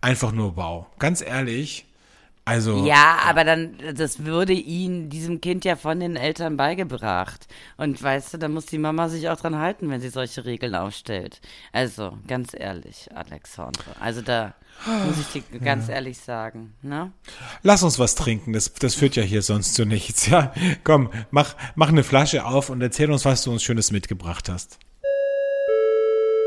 einfach 0.00 0.32
nur 0.32 0.56
wow. 0.56 0.86
Ganz 0.98 1.20
ehrlich, 1.20 1.86
also 2.44 2.84
Ja, 2.84 3.18
aber 3.26 3.44
dann, 3.44 3.74
das 3.94 4.24
würde 4.24 4.52
ihn, 4.52 5.08
diesem 5.08 5.40
Kind 5.40 5.64
ja 5.64 5.76
von 5.76 6.00
den 6.00 6.16
Eltern 6.16 6.56
beigebracht. 6.56 7.46
Und 7.76 8.02
weißt 8.02 8.34
du, 8.34 8.38
da 8.38 8.48
muss 8.48 8.66
die 8.66 8.78
Mama 8.78 9.08
sich 9.08 9.28
auch 9.28 9.40
dran 9.40 9.58
halten, 9.58 9.88
wenn 9.88 10.00
sie 10.00 10.10
solche 10.10 10.44
Regeln 10.44 10.74
aufstellt. 10.74 11.40
Also, 11.72 12.18
ganz 12.26 12.50
ehrlich, 12.54 13.08
Alexandre. 13.14 13.84
Also 13.98 14.20
da 14.20 14.54
muss 15.06 15.18
ich 15.18 15.42
dir 15.42 15.58
ganz 15.60 15.88
ehrlich 15.88 16.18
sagen, 16.18 16.74
ne? 16.82 17.12
Lass 17.62 17.82
uns 17.82 17.98
was 17.98 18.14
trinken, 18.14 18.52
das, 18.52 18.74
das 18.74 18.94
führt 18.94 19.16
ja 19.16 19.22
hier 19.22 19.40
sonst 19.42 19.74
zu 19.74 19.84
nichts. 19.86 20.26
Ja, 20.26 20.52
komm, 20.82 21.10
mach, 21.30 21.54
mach 21.76 21.88
eine 21.88 22.04
Flasche 22.04 22.44
auf 22.44 22.68
und 22.70 22.82
erzähl 22.82 23.10
uns, 23.10 23.24
was 23.24 23.42
du 23.42 23.52
uns 23.52 23.62
Schönes 23.62 23.90
mitgebracht 23.90 24.48
hast. 24.48 24.78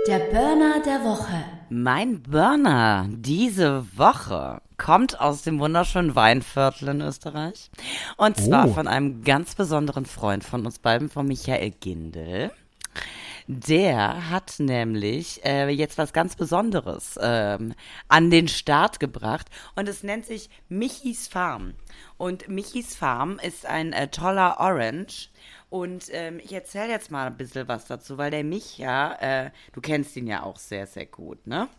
Der 0.07 0.19
Burner 0.19 0.81
der 0.85 1.03
Woche. 1.03 1.56
Mein 1.69 2.21
Burner 2.21 3.07
diese 3.09 3.85
Woche 3.97 4.61
kommt 4.77 5.19
aus 5.19 5.41
dem 5.41 5.59
wunderschönen 5.59 6.15
Weinviertel 6.15 6.89
in 6.89 7.01
Österreich. 7.01 7.69
Und 8.15 8.37
zwar 8.37 8.67
Oh. 8.69 8.73
von 8.73 8.87
einem 8.87 9.23
ganz 9.23 9.55
besonderen 9.55 10.05
Freund 10.05 10.43
von 10.45 10.65
uns 10.65 10.79
beiden, 10.79 11.09
von 11.09 11.27
Michael 11.27 11.71
Gindel. 11.71 12.51
Der 13.49 14.29
hat 14.29 14.55
nämlich 14.59 15.43
äh, 15.45 15.69
jetzt 15.69 15.97
was 15.97 16.11
ganz 16.11 16.35
Besonderes 16.35 17.17
ähm, 17.21 17.73
an 18.09 18.29
den 18.29 18.49
Start 18.49 18.99
gebracht 18.99 19.47
und 19.75 19.87
es 19.87 20.03
nennt 20.03 20.25
sich 20.25 20.49
Michis 20.67 21.29
Farm. 21.29 21.73
Und 22.17 22.49
Michis 22.49 22.93
Farm 22.93 23.39
ist 23.41 23.65
ein 23.65 23.93
äh, 23.93 24.09
toller 24.09 24.59
Orange. 24.59 25.29
Und 25.69 26.05
ähm, 26.11 26.41
ich 26.43 26.51
erzähle 26.51 26.89
jetzt 26.89 27.09
mal 27.09 27.27
ein 27.27 27.37
bisschen 27.37 27.69
was 27.69 27.85
dazu, 27.85 28.17
weil 28.17 28.31
der 28.31 28.43
Micha, 28.43 29.13
äh, 29.15 29.51
du 29.71 29.79
kennst 29.79 30.17
ihn 30.17 30.27
ja 30.27 30.43
auch 30.43 30.57
sehr, 30.57 30.85
sehr 30.85 31.05
gut, 31.05 31.47
ne? 31.47 31.69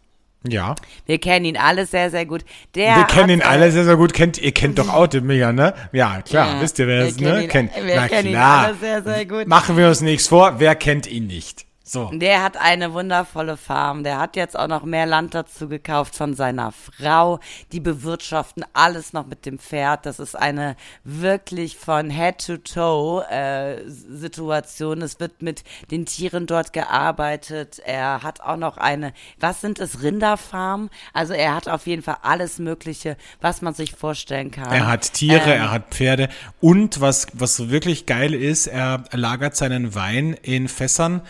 Ja. 0.46 0.74
Wir 1.06 1.18
kennen 1.18 1.44
ihn 1.44 1.56
alle 1.56 1.84
sehr, 1.86 2.10
sehr 2.10 2.24
gut. 2.24 2.44
Der 2.74 2.96
Wir 2.96 3.04
kennen 3.04 3.30
ihn 3.30 3.42
alle 3.42 3.72
sehr, 3.72 3.84
sehr 3.84 3.96
gut. 3.96 4.12
Kennt, 4.12 4.38
ihr 4.38 4.52
kennt 4.52 4.78
doch 4.78 4.88
auch 4.92 5.06
den 5.08 5.26
Mega, 5.26 5.52
ne? 5.52 5.74
Ja, 5.92 6.22
klar. 6.22 6.54
Ja, 6.56 6.62
Wisst 6.62 6.78
ihr, 6.78 6.86
wer 6.86 7.00
es, 7.06 7.18
ne? 7.18 7.42
ihn- 7.44 7.48
kennt. 7.48 7.72
wir 7.74 7.96
Na 7.96 8.08
kennen 8.08 8.28
ihn 8.28 8.32
klar. 8.34 8.64
alle 8.66 8.74
sehr, 8.76 9.02
sehr 9.02 9.26
gut. 9.26 9.48
Machen 9.48 9.76
wir 9.76 9.88
uns 9.88 10.00
nichts 10.00 10.28
vor. 10.28 10.60
Wer 10.60 10.74
kennt 10.76 11.06
ihn 11.06 11.26
nicht? 11.26 11.66
So. 11.88 12.10
Der 12.12 12.42
hat 12.42 12.56
eine 12.56 12.92
wundervolle 12.92 13.56
Farm. 13.56 14.04
Der 14.04 14.18
hat 14.18 14.36
jetzt 14.36 14.58
auch 14.58 14.68
noch 14.68 14.84
mehr 14.84 15.06
Land 15.06 15.34
dazu 15.34 15.68
gekauft 15.68 16.14
von 16.14 16.34
seiner 16.34 16.72
Frau. 16.72 17.40
Die 17.72 17.80
bewirtschaften 17.80 18.64
alles 18.74 19.12
noch 19.12 19.26
mit 19.26 19.46
dem 19.46 19.58
Pferd. 19.58 20.04
Das 20.06 20.18
ist 20.18 20.34
eine 20.34 20.76
wirklich 21.04 21.76
von 21.76 22.10
Head 22.10 22.46
to 22.46 22.56
Toe 22.58 23.24
äh, 23.30 23.88
Situation. 23.88 25.02
Es 25.02 25.18
wird 25.18 25.42
mit 25.42 25.64
den 25.90 26.06
Tieren 26.06 26.46
dort 26.46 26.72
gearbeitet. 26.72 27.80
Er 27.84 28.22
hat 28.22 28.40
auch 28.40 28.56
noch 28.56 28.76
eine, 28.76 29.12
was 29.40 29.60
sind 29.60 29.78
es, 29.78 30.02
Rinderfarm? 30.02 30.90
Also 31.12 31.32
er 31.32 31.54
hat 31.54 31.68
auf 31.68 31.86
jeden 31.86 32.02
Fall 32.02 32.18
alles 32.22 32.58
Mögliche, 32.58 33.16
was 33.40 33.62
man 33.62 33.74
sich 33.74 33.92
vorstellen 33.92 34.50
kann. 34.50 34.72
Er 34.72 34.86
hat 34.86 35.12
Tiere, 35.14 35.52
Ähm, 35.52 35.60
er 35.60 35.70
hat 35.70 35.94
Pferde 35.94 36.28
und 36.60 37.00
was, 37.00 37.28
was 37.32 37.70
wirklich 37.70 38.06
geil 38.06 38.34
ist, 38.34 38.66
er 38.66 39.04
lagert 39.12 39.56
seinen 39.56 39.94
Wein 39.94 40.34
in 40.34 40.68
Fässern, 40.68 41.22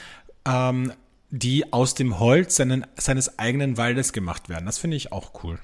ähm, 0.48 0.92
die 1.30 1.72
aus 1.72 1.94
dem 1.94 2.18
Holz 2.18 2.56
seinen, 2.56 2.87
seines 2.96 3.38
eigenen 3.38 3.76
Waldes 3.76 4.12
gemacht 4.12 4.48
werden. 4.48 4.66
Das 4.66 4.78
finde 4.78 4.96
ich 4.96 5.12
auch 5.12 5.44
cool. 5.44 5.58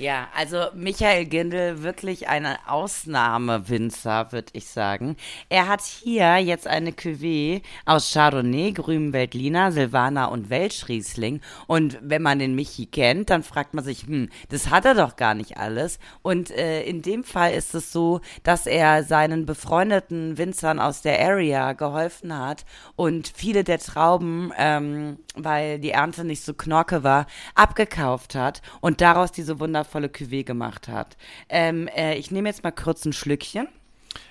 Ja, 0.00 0.28
also 0.32 0.66
Michael 0.74 1.24
Gindel, 1.24 1.82
wirklich 1.82 2.28
eine 2.28 2.60
Ausnahmewinzer, 2.68 4.30
würde 4.30 4.50
ich 4.52 4.68
sagen. 4.68 5.16
Er 5.48 5.66
hat 5.66 5.82
hier 5.82 6.36
jetzt 6.36 6.68
eine 6.68 6.92
Cuvée 6.92 7.62
aus 7.84 8.12
Chardonnay, 8.12 8.70
grünem 8.70 9.12
Veltliner, 9.12 9.72
Silvaner 9.72 10.30
und 10.30 10.50
Welschriesling. 10.50 11.40
Und 11.66 11.98
wenn 12.00 12.22
man 12.22 12.38
den 12.38 12.54
Michi 12.54 12.86
kennt, 12.86 13.30
dann 13.30 13.42
fragt 13.42 13.74
man 13.74 13.82
sich, 13.82 14.06
hm, 14.06 14.28
das 14.50 14.70
hat 14.70 14.84
er 14.84 14.94
doch 14.94 15.16
gar 15.16 15.34
nicht 15.34 15.56
alles. 15.56 15.98
Und 16.22 16.52
äh, 16.52 16.84
in 16.84 17.02
dem 17.02 17.24
Fall 17.24 17.54
ist 17.54 17.74
es 17.74 17.90
so, 17.90 18.20
dass 18.44 18.68
er 18.68 19.02
seinen 19.02 19.46
befreundeten 19.46 20.38
Winzern 20.38 20.78
aus 20.78 21.02
der 21.02 21.18
Area 21.18 21.72
geholfen 21.72 22.38
hat 22.38 22.64
und 22.94 23.32
viele 23.34 23.64
der 23.64 23.80
Trauben, 23.80 24.52
ähm, 24.56 25.18
weil 25.34 25.80
die 25.80 25.90
Ernte 25.90 26.22
nicht 26.22 26.44
so 26.44 26.54
knorke 26.54 27.02
war, 27.02 27.26
abgekauft 27.56 28.36
hat 28.36 28.62
und 28.80 29.00
daraus 29.00 29.32
diese 29.32 29.58
wundervolle 29.88 30.08
Cuvée 30.08 30.44
gemacht 30.44 30.88
hat. 30.88 31.16
Ähm, 31.48 31.88
äh, 31.88 32.14
ich 32.16 32.30
nehme 32.30 32.48
jetzt 32.48 32.62
mal 32.62 32.70
kurz 32.70 33.04
ein 33.04 33.12
Schlückchen. 33.12 33.68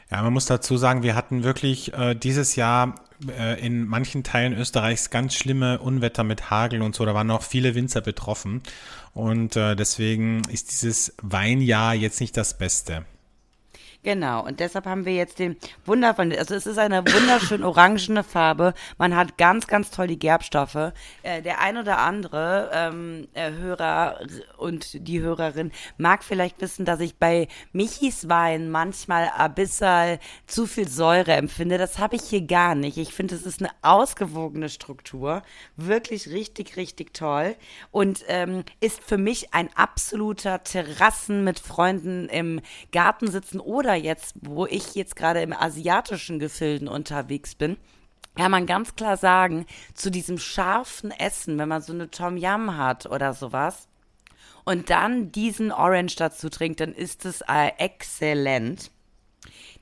Ja, 0.10 0.22
man 0.22 0.34
muss 0.34 0.46
dazu 0.46 0.78
sagen, 0.78 1.04
wir 1.04 1.16
hatten 1.16 1.44
wirklich 1.44 1.94
äh, 1.94 2.16
dieses 2.16 2.56
Jahr 2.56 2.96
äh, 3.28 3.60
in 3.66 3.86
manchen 3.86 4.24
Teilen 4.24 4.54
Österreichs 4.54 5.10
ganz 5.10 5.34
schlimme 5.34 5.80
Unwetter 5.80 6.24
mit 6.24 6.50
Hagel 6.50 6.82
und 6.82 6.96
so. 6.96 7.06
Da 7.06 7.14
waren 7.14 7.30
auch 7.32 7.44
viele 7.44 7.76
Winzer 7.76 8.02
betroffen. 8.02 8.62
Und 9.14 9.56
äh, 9.56 9.76
deswegen 9.76 10.44
ist 10.50 10.72
dieses 10.72 11.14
Weinjahr 11.22 11.94
jetzt 11.94 12.22
nicht 12.22 12.38
das 12.38 12.58
Beste. 12.58 13.06
Genau, 14.04 14.46
und 14.46 14.62
deshalb 14.62 14.86
haben 14.86 15.06
wir 15.06 15.14
jetzt 15.14 15.40
den 15.40 15.58
wundervollen, 15.86 16.32
also 16.38 16.56
es 16.56 16.66
ist 16.66 16.78
eine 16.78 17.04
wunderschön 17.06 17.64
orangene 17.64 18.24
Farbe, 18.24 18.74
man 18.98 19.16
hat 19.16 19.38
ganz, 19.38 19.68
ganz 19.68 19.92
toll 19.92 20.08
die 20.08 20.20
Gerbstoffe. 20.20 20.94
Äh, 21.24 21.42
der 21.42 21.60
ein 21.60 21.78
oder 21.78 21.98
andere 21.98 22.70
ähm, 22.74 23.28
äh, 23.34 23.52
Hörer 23.52 24.20
und 24.58 25.08
die 25.08 25.22
Hörerin 25.22 25.72
mag 25.98 26.24
vielleicht 26.24 26.62
wissen, 26.62 26.86
dass 26.86 27.02
ich 27.02 27.18
bei 27.18 27.48
Michis 27.74 28.30
Wein 28.30 28.70
manchmal 28.70 29.30
bisschen 29.58 30.20
zu 30.46 30.68
viel 30.68 30.88
Säure 30.88 31.34
empfinde. 31.34 31.78
Das 31.78 32.00
habe 32.00 32.16
ich 32.16 32.24
hier 32.24 32.42
gar 32.42 32.76
nicht. 32.76 32.98
Ich 32.98 33.14
finde, 33.14 33.36
es 33.36 33.46
ist 33.46 33.62
eine 33.62 33.72
ausgewogene 33.82 34.70
Struktur, 34.70 35.42
wirklich 35.76 36.30
richtig, 36.30 36.78
richtig 36.78 37.14
toll 37.14 37.56
und 37.92 38.24
ähm, 38.28 38.64
ist 38.80 39.02
für 39.04 39.18
mich 39.18 39.54
ein 39.54 39.70
absoluter 39.76 40.64
Terrassen 40.64 41.44
mit 41.44 41.60
Freunden 41.60 42.30
im 42.30 42.62
Garten 42.92 43.30
sitzen 43.30 43.60
oder 43.60 43.87
jetzt, 43.96 44.36
wo 44.42 44.66
ich 44.66 44.96
jetzt 44.96 45.16
gerade 45.16 45.42
im 45.42 45.54
asiatischen 45.54 46.40
Gefilden 46.40 46.88
unterwegs 46.88 47.56
bin, 47.56 47.78
kann 48.36 48.52
man 48.52 48.66
ganz 48.66 48.96
klar 48.96 49.18
sagen, 49.18 49.66
zu 49.94 50.12
diesem 50.12 50.38
scharfen 50.38 51.12
Essen, 51.12 51.58
wenn 51.58 51.70
man 51.70 51.82
so 51.82 51.94
eine 51.94 52.12
Tom 52.12 52.38
Yum 52.38 52.78
hat 52.78 53.06
oder 53.08 53.34
sowas, 53.34 53.88
und 54.64 54.90
dann 54.90 55.32
diesen 55.32 55.72
Orange 55.72 56.18
dazu 56.18 56.50
trinkt, 56.50 56.82
dann 56.82 56.94
ist 56.94 57.26
es 57.26 57.42
äh, 57.48 57.72
exzellent. 57.78 58.92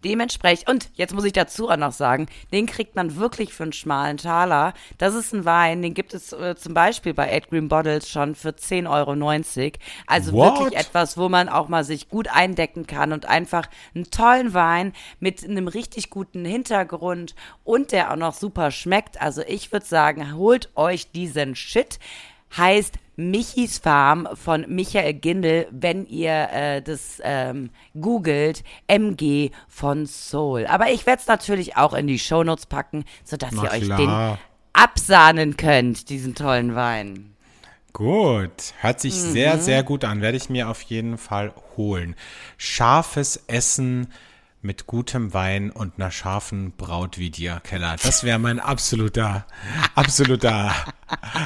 Dementsprechend, 0.05 0.69
und 0.69 0.89
jetzt 0.93 1.15
muss 1.15 1.23
ich 1.23 1.33
dazu 1.33 1.67
auch 1.67 1.77
noch 1.77 1.91
sagen, 1.91 2.27
den 2.53 2.67
kriegt 2.67 2.95
man 2.95 3.15
wirklich 3.15 3.55
für 3.55 3.63
einen 3.63 3.73
schmalen 3.73 4.17
Taler. 4.17 4.75
Das 4.99 5.15
ist 5.15 5.33
ein 5.33 5.45
Wein, 5.45 5.81
den 5.81 5.95
gibt 5.95 6.13
es 6.13 6.31
äh, 6.31 6.55
zum 6.55 6.75
Beispiel 6.75 7.15
bei 7.15 7.27
Ed 7.27 7.49
Green 7.49 7.69
Bottles 7.69 8.07
schon 8.07 8.35
für 8.35 8.49
10,90 8.49 8.87
Euro. 8.87 9.71
Also 10.05 10.33
What? 10.33 10.59
wirklich 10.59 10.79
etwas, 10.79 11.17
wo 11.17 11.27
man 11.27 11.49
auch 11.49 11.69
mal 11.69 11.83
sich 11.83 12.07
gut 12.07 12.27
eindecken 12.27 12.85
kann 12.85 13.13
und 13.13 13.25
einfach 13.25 13.67
einen 13.95 14.11
tollen 14.11 14.53
Wein 14.53 14.93
mit 15.19 15.43
einem 15.43 15.67
richtig 15.67 16.11
guten 16.11 16.45
Hintergrund 16.45 17.33
und 17.63 17.91
der 17.91 18.11
auch 18.11 18.15
noch 18.15 18.35
super 18.35 18.69
schmeckt. 18.69 19.19
Also 19.19 19.41
ich 19.41 19.71
würde 19.71 19.87
sagen, 19.87 20.35
holt 20.35 20.69
euch 20.75 21.11
diesen 21.11 21.55
Shit. 21.55 21.97
Heißt 22.57 22.95
Michis 23.17 23.77
Farm 23.77 24.27
von 24.33 24.65
Michael 24.67 25.13
Gindel, 25.13 25.67
wenn 25.71 26.05
ihr 26.05 26.49
äh, 26.51 26.81
das 26.81 27.21
ähm, 27.23 27.69
googelt, 27.99 28.63
MG 28.87 29.51
von 29.67 30.05
Soul. 30.05 30.65
Aber 30.67 30.91
ich 30.91 31.05
werde 31.05 31.21
es 31.21 31.27
natürlich 31.27 31.77
auch 31.77 31.93
in 31.93 32.07
die 32.07 32.19
Shownotes 32.19 32.65
packen, 32.65 33.05
sodass 33.23 33.51
Na 33.53 33.63
ihr 33.63 33.71
euch 33.71 33.83
klar. 33.85 33.97
den 33.97 34.37
absahnen 34.73 35.55
könnt, 35.57 36.09
diesen 36.09 36.35
tollen 36.35 36.75
Wein. 36.75 37.31
Gut, 37.93 38.73
hört 38.81 38.99
sich 38.99 39.13
Mhm. 39.13 39.31
sehr, 39.31 39.57
sehr 39.59 39.83
gut 39.83 40.03
an. 40.03 40.21
Werde 40.21 40.35
ich 40.35 40.49
mir 40.49 40.67
auf 40.69 40.81
jeden 40.81 41.17
Fall 41.17 41.53
holen. 41.77 42.15
Scharfes 42.57 43.41
Essen 43.47 44.07
mit 44.65 44.87
gutem 44.87 45.33
Wein 45.33 45.71
und 45.71 45.93
einer 45.97 46.11
scharfen 46.11 46.73
Braut 46.75 47.17
wie 47.17 47.29
dir, 47.29 47.61
Keller. 47.63 47.95
Das 48.01 48.23
wäre 48.23 48.39
mein 48.39 48.59
absoluter, 48.59 49.45
absoluter 49.93 50.73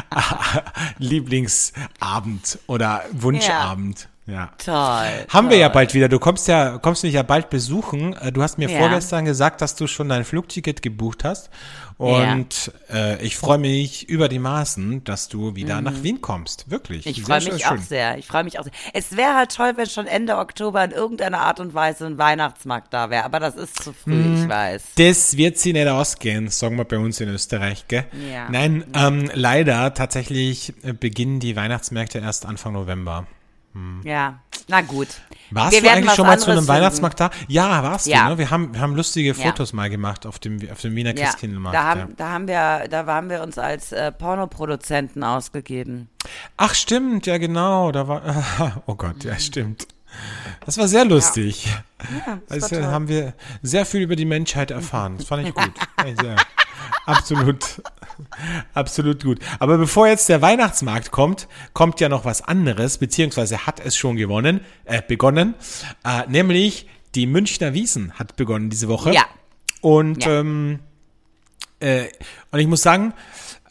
Lieblingsabend 0.97 2.59
oder 2.67 3.03
Wunschabend. 3.11 4.08
Ja. 4.29 4.51
Toll. 4.63 5.25
Haben 5.29 5.49
wir 5.49 5.57
ja 5.57 5.67
toll. 5.67 5.73
bald 5.75 5.93
wieder. 5.93 6.07
Du 6.09 6.19
kommst 6.19 6.47
ja, 6.47 6.77
kommst 6.77 7.03
mich 7.03 7.13
ja 7.13 7.23
bald 7.23 7.49
besuchen. 7.49 8.13
Äh, 8.17 8.31
Du 8.31 8.43
hast 8.43 8.57
mir 8.57 8.69
Ja. 8.69 8.77
vorgestern 8.79 9.25
gesagt, 9.25 9.61
dass 9.61 9.75
du 9.75 9.87
schon 9.87 10.09
dein 10.09 10.23
Flugticket 10.23 10.81
gebucht 10.81 11.23
hast. 11.23 11.49
Und 11.97 12.71
äh, 12.93 13.21
ich 13.21 13.35
freue 13.35 13.57
mich 13.57 14.07
über 14.07 14.29
die 14.29 14.39
Maßen, 14.39 15.03
dass 15.03 15.27
du 15.27 15.55
wieder 15.55 15.81
nach 15.81 16.01
Wien 16.01 16.21
kommst. 16.21 16.69
Wirklich. 16.71 17.05
Mhm. 17.05 17.11
Ich 17.11 17.23
freue 17.23 17.43
mich 17.43 17.65
auch 17.65 17.71
schön. 17.71 17.81
sehr. 17.81 18.17
Ich 18.17 18.25
freue 18.27 18.45
mich 18.45 18.57
auch 18.57 18.63
sehr. 18.63 18.71
Es 18.93 19.17
wäre 19.17 19.35
halt 19.35 19.53
toll, 19.53 19.73
wenn 19.75 19.85
schon 19.87 20.07
Ende 20.07 20.37
Oktober 20.37 20.81
in 20.85 20.91
irgendeiner 20.91 21.41
Art 21.41 21.59
und 21.59 21.73
Weise 21.73 22.05
ein 22.05 22.17
Weihnachtsmarkt 22.17 22.93
da 22.93 23.09
wäre. 23.09 23.25
Aber 23.25 23.41
das 23.41 23.55
ist 23.55 23.83
zu 23.83 23.91
früh, 23.91 24.13
Mhm. 24.13 24.43
ich 24.43 24.47
weiß. 24.49 24.83
Das 24.97 25.35
wird 25.35 25.57
sie 25.57 25.73
nicht 25.73 25.89
ausgehen, 25.89 26.47
sagen 26.47 26.77
wir 26.77 26.85
bei 26.85 26.97
uns 26.97 27.19
in 27.19 27.27
Österreich, 27.27 27.85
gell? 27.89 28.05
Ja. 28.31 28.47
Nein, 28.49 28.85
ähm, 28.95 29.29
leider 29.33 29.93
tatsächlich 29.93 30.73
äh, 30.83 30.93
beginnen 30.93 31.41
die 31.41 31.57
Weihnachtsmärkte 31.57 32.19
erst 32.19 32.45
Anfang 32.45 32.71
November. 32.73 33.27
Ja, 34.03 34.39
na 34.67 34.81
gut. 34.81 35.07
Warst 35.51 35.71
Wir 35.73 35.81
du 35.81 35.89
eigentlich 35.91 36.13
schon 36.13 36.27
mal 36.27 36.37
zu 36.37 36.45
einem 36.51 36.59
finden. 36.59 36.67
Weihnachtsmarkt 36.67 37.19
da? 37.19 37.31
Ja, 37.47 37.81
warst 37.83 38.05
Ja. 38.07 38.25
du, 38.25 38.29
ne? 38.31 38.37
Wir 38.37 38.51
haben, 38.51 38.73
wir 38.73 38.81
haben 38.81 38.95
lustige 38.95 39.29
Ja. 39.29 39.33
Fotos 39.33 39.73
mal 39.73 39.89
gemacht 39.89 40.25
auf 40.27 40.37
dem, 40.39 40.59
auf 40.71 40.81
dem 40.81 40.95
Wiener 40.95 41.15
Ja, 41.17 41.23
Christkindlmarkt. 41.25 41.75
da 41.75 41.83
haben, 41.83 41.99
ja. 42.01 42.07
da 42.17 42.29
haben 42.29 42.47
wir, 42.47 42.87
da 42.89 43.05
haben 43.07 43.29
wir 43.29 43.41
uns 43.41 43.57
als 43.57 43.91
äh, 43.91 44.11
Pornoproduzenten 44.11 45.23
ausgegeben. 45.23 46.09
Ach, 46.57 46.73
stimmt, 46.75 47.25
ja 47.25 47.37
genau. 47.39 47.91
Da 47.91 48.07
war, 48.07 48.81
oh 48.85 48.95
Gott, 48.95 49.23
ja, 49.23 49.37
stimmt. 49.39 49.87
Das 50.65 50.77
war 50.77 50.87
sehr 50.87 51.05
lustig. 51.05 51.67
das 52.47 52.63
also 52.63 52.75
war 52.75 52.81
toll. 52.83 52.91
haben 52.91 53.07
wir 53.07 53.33
sehr 53.61 53.85
viel 53.85 54.01
über 54.01 54.15
die 54.15 54.25
Menschheit 54.25 54.71
erfahren. 54.71 55.17
Das 55.17 55.27
fand 55.27 55.47
ich 55.47 55.53
gut. 55.53 55.71
Ja. 56.23 56.35
Absolut. 57.05 57.81
Absolut 58.73 59.23
gut. 59.23 59.39
Aber 59.59 59.77
bevor 59.77 60.07
jetzt 60.07 60.29
der 60.29 60.41
Weihnachtsmarkt 60.41 61.11
kommt, 61.11 61.47
kommt 61.73 61.99
ja 61.99 62.09
noch 62.09 62.25
was 62.25 62.41
anderes, 62.41 62.97
beziehungsweise 62.97 63.65
hat 63.65 63.79
es 63.83 63.95
schon 63.95 64.15
gewonnen, 64.15 64.61
äh, 64.85 65.01
begonnen. 65.07 65.55
Äh, 66.03 66.27
nämlich 66.27 66.87
die 67.15 67.25
Münchner 67.25 67.73
Wiesen 67.73 68.13
hat 68.13 68.35
begonnen 68.35 68.69
diese 68.69 68.87
Woche. 68.87 69.11
Ja. 69.13 69.25
Und 69.81 70.25
Ja. 70.25 70.39
ähm, 70.39 70.79
äh, 71.79 72.05
und 72.51 72.59
ich 72.59 72.67
muss 72.67 72.81
sagen, 72.81 73.13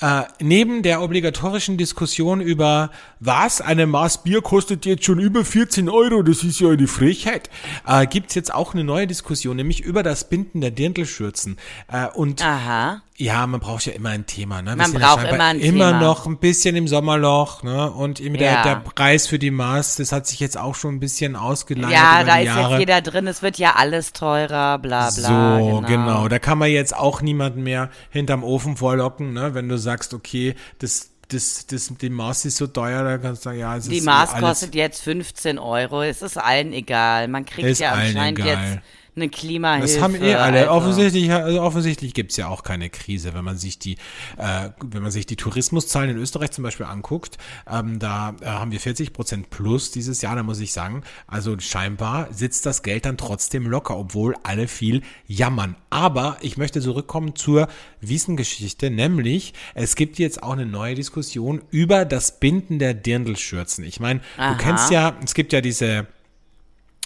äh, 0.01 0.23
neben 0.41 0.83
der 0.83 1.03
obligatorischen 1.03 1.77
Diskussion 1.77 2.41
über 2.41 2.91
was, 3.21 3.61
eine 3.61 3.87
Maß 3.87 4.23
Bier 4.23 4.43
kostet 4.43 4.87
jetzt 4.87 5.05
schon 5.05 5.19
über 5.19 5.45
14 5.45 5.89
Euro, 5.89 6.23
das 6.23 6.45
ist 6.45 6.61
ja 6.61 6.69
eine 6.71 6.87
Frechheit, 6.87 7.51
äh, 7.87 8.07
gibt's 8.07 8.35
jetzt 8.35 8.55
auch 8.55 8.75
eine 8.75 8.85
neue 8.85 9.07
Diskussion, 9.07 9.57
nämlich 9.57 9.81
über 9.81 10.03
das 10.03 10.29
Binden 10.29 10.61
der 10.61 10.71
Dirndlschürzen. 10.71 11.57
Äh, 11.91 12.07
und 12.15 12.45
Aha. 12.45 13.03
ja, 13.17 13.45
man 13.49 13.59
braucht 13.59 13.87
ja 13.87 13.93
immer 13.93 14.11
ein 14.11 14.27
Thema. 14.27 14.63
Ne? 14.63 14.71
Wir 14.71 14.77
Man 14.77 14.93
ja 14.93 14.99
braucht 15.01 15.21
scheinbar 15.23 15.35
immer 15.35 15.45
ein 15.47 15.61
immer 15.61 15.87
Thema. 15.93 16.01
noch 16.01 16.27
ein 16.27 16.39
bisschen 16.39 16.77
im 16.77 16.87
Sommerloch. 16.87 17.65
Ne? 17.65 17.91
Und 17.91 18.21
eben 18.21 18.37
der, 18.37 18.53
Ja. 18.53 18.63
der 18.63 18.77
Preis 18.77 19.27
für 19.27 19.41
die 19.41 19.51
Maß, 19.51 19.97
das 19.97 20.13
hat 20.13 20.29
sich 20.29 20.39
jetzt 20.39 20.57
auch 20.57 20.77
schon 20.77 20.95
ein 20.95 21.01
bisschen 21.01 21.35
ausgeleitet 21.35 21.91
Ja, 21.91 22.21
über 22.23 22.31
da 22.31 22.39
ist 22.39 22.47
Jahre. 22.47 22.71
jetzt 22.73 22.79
jeder 22.81 23.01
drin, 23.01 23.27
es 23.27 23.43
wird 23.43 23.59
ja 23.59 23.75
alles 23.75 24.13
teurer, 24.13 24.79
bla 24.79 25.11
bla. 25.11 25.59
So, 25.61 25.83
genau. 25.87 26.29
Da 26.29 26.39
kann 26.39 26.59
man 26.59 26.71
jetzt 26.71 26.95
auch 26.97 27.21
niemanden 27.21 27.65
mehr 27.65 27.91
hinterm 28.11 28.45
Ofen 28.45 28.77
vorlocken, 28.77 29.33
ne? 29.33 29.55
Wenn 29.55 29.69
du 29.69 29.77
sagst, 29.77 29.88
okay, 30.15 30.55
das, 30.79 31.11
das, 31.29 31.67
das, 31.67 31.93
die 32.01 32.11
Maß 32.11 32.45
ist 32.47 32.57
so 32.57 32.67
teuer, 32.67 33.05
dann 33.05 33.21
kannst 33.21 33.45
du 33.45 33.51
sagen, 33.51 33.59
ja, 33.59 33.77
es 33.77 33.89
Die 33.89 33.99
ist 33.99 34.05
Maß 34.05 34.31
alles, 34.31 34.43
kostet 34.43 34.75
jetzt 34.75 35.03
15 35.03 35.59
Euro, 35.59 36.03
es 36.03 36.23
ist 36.23 36.37
allen 36.39 36.73
egal. 36.73 37.29
Man 37.29 37.45
kriegt 37.45 37.69
Ist 37.69 37.81
ja 37.81 37.93
anscheinend 37.93 38.39
egal. 38.39 38.75
jetzt 38.75 38.83
eine 39.21 39.29
Klimahilfe. 39.29 39.95
Das 39.95 40.03
haben 40.03 40.15
eh 40.15 40.35
alle. 40.35 40.71
also. 40.71 40.73
Offensichtlich, 40.73 41.33
also 41.33 41.63
offensichtlich 41.63 42.15
gibt's 42.15 42.37
ja 42.37 42.49
auch 42.49 42.63
keine 42.63 42.91
Krise, 42.91 43.35
wenn 43.35 43.45
man 43.45 43.59
sich 43.59 43.79
die, 43.79 43.95
äh, 44.37 44.71
wenn 44.83 45.03
man 45.03 45.11
sich 45.11 45.27
die 45.27 45.37
Tourismuszahlen 45.37 46.11
in 46.11 46.17
Österreich 46.17 46.51
zum 46.53 46.65
Beispiel 46.65 46.87
anguckt. 46.87 47.39
Ähm, 47.71 47.99
da 47.99 48.35
äh, 48.41 48.47
haben 48.47 48.73
wir 48.73 48.81
40 48.81 49.13
Prozent 49.13 49.51
plus 49.51 49.91
dieses 49.91 50.23
Jahr. 50.23 50.37
Da 50.37 50.43
muss 50.43 50.61
ich 50.61 50.73
sagen, 50.73 51.03
also 51.27 51.59
scheinbar 51.59 52.29
sitzt 52.33 52.67
das 52.67 52.83
Geld 52.83 53.05
dann 53.05 53.17
trotzdem 53.17 53.67
locker, 53.67 53.97
obwohl 53.97 54.35
alle 54.43 54.69
viel 54.69 55.03
jammern. 55.27 55.77
Aber 55.91 56.37
ich 56.41 56.57
möchte 56.57 56.81
zurückkommen 56.81 57.35
zur 57.35 57.69
Wiesengeschichte, 58.01 58.91
nämlich 58.91 59.55
es 59.75 59.97
gibt 59.97 60.19
jetzt 60.19 60.43
auch 60.43 60.53
eine 60.53 60.67
neue 60.67 60.95
Diskussion 60.95 61.63
über 61.71 62.05
das 62.05 62.41
Binden 62.41 62.79
der 62.79 62.95
Dirndlschürzen. 62.95 63.85
Ich 63.85 64.01
meine, 64.01 64.21
du 64.37 64.57
kennst 64.59 64.91
ja, 64.91 65.17
es 65.25 65.35
gibt 65.35 65.53
ja 65.53 65.61
diese 65.61 66.07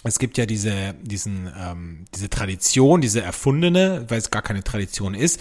es 0.03 0.19
gibt 0.19 0.37
ja 0.37 0.45
diese, 0.45 0.93
diesen, 1.01 1.51
ähm, 1.57 2.05
diese 2.13 2.29
Tradition, 2.29 3.01
diese 3.01 3.21
erfundene, 3.21 4.05
weil 4.09 4.17
es 4.17 4.31
gar 4.31 4.41
keine 4.41 4.63
Tradition 4.63 5.13
ist. 5.13 5.39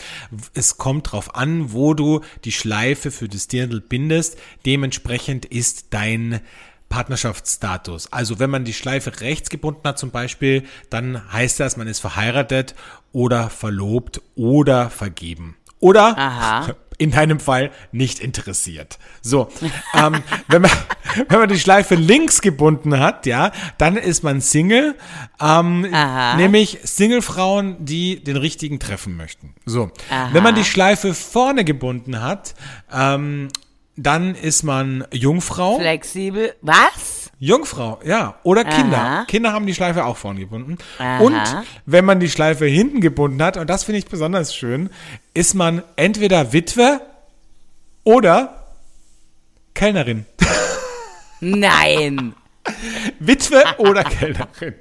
Es 0.54 0.76
kommt 0.76 1.12
drauf 1.12 1.34
an, 1.34 1.72
wo 1.72 1.94
du 1.94 2.20
die 2.44 2.52
Schleife 2.52 3.10
für 3.10 3.28
das 3.28 3.48
Dirndl 3.48 3.80
bindest. 3.80 4.38
Dementsprechend 4.64 5.44
ist 5.44 5.86
dein 5.90 6.40
Partnerschaftsstatus. 6.88 8.12
Also 8.12 8.38
wenn 8.38 8.50
man 8.50 8.64
die 8.64 8.74
Schleife 8.74 9.20
rechts 9.20 9.50
gebunden 9.50 9.80
hat 9.84 9.98
zum 9.98 10.10
Beispiel, 10.10 10.64
dann 10.90 11.32
heißt 11.32 11.58
das, 11.58 11.76
man 11.76 11.88
ist 11.88 12.00
verheiratet 12.00 12.74
oder 13.12 13.50
verlobt 13.50 14.20
oder 14.36 14.90
vergeben. 14.90 15.56
Oder 15.80 16.16
Aha. 16.16 16.76
in 17.02 17.10
deinem 17.10 17.40
Fall 17.40 17.70
nicht 17.90 18.20
interessiert. 18.20 18.98
So, 19.20 19.48
ähm, 19.94 20.22
wenn 20.48 20.62
man 20.62 20.70
wenn 21.28 21.40
man 21.40 21.48
die 21.48 21.58
Schleife 21.58 21.94
links 21.94 22.40
gebunden 22.40 22.98
hat, 22.98 23.26
ja, 23.26 23.52
dann 23.78 23.96
ist 23.96 24.22
man 24.22 24.40
Single, 24.40 24.94
ähm, 25.40 25.88
Aha. 25.92 26.36
nämlich 26.36 26.78
Singlefrauen, 26.84 27.84
die 27.84 28.22
den 28.22 28.36
richtigen 28.36 28.78
treffen 28.78 29.16
möchten. 29.16 29.54
So, 29.66 29.90
Aha. 30.10 30.30
wenn 30.32 30.42
man 30.42 30.54
die 30.54 30.64
Schleife 30.64 31.14
vorne 31.14 31.64
gebunden 31.64 32.22
hat, 32.22 32.54
ähm, 32.92 33.48
dann 33.96 34.34
ist 34.34 34.62
man 34.62 35.04
Jungfrau. 35.12 35.78
Flexibel. 35.78 36.54
Was? 36.62 37.21
Jungfrau, 37.42 37.98
ja. 38.04 38.36
Oder 38.44 38.64
Kinder. 38.64 38.98
Aha. 38.98 39.24
Kinder 39.24 39.52
haben 39.52 39.66
die 39.66 39.74
Schleife 39.74 40.04
auch 40.04 40.16
vorn 40.16 40.36
gebunden. 40.36 40.78
Aha. 40.98 41.18
Und 41.18 41.42
wenn 41.86 42.04
man 42.04 42.20
die 42.20 42.30
Schleife 42.30 42.66
hinten 42.66 43.00
gebunden 43.00 43.42
hat, 43.42 43.56
und 43.56 43.68
das 43.68 43.82
finde 43.82 43.98
ich 43.98 44.06
besonders 44.06 44.54
schön, 44.54 44.90
ist 45.34 45.54
man 45.54 45.82
entweder 45.96 46.52
Witwe 46.52 47.00
oder 48.04 48.62
Kellnerin. 49.74 50.24
Nein. 51.40 52.34
Witwe 53.18 53.64
oder 53.78 54.04
Kellnerin. 54.04 54.74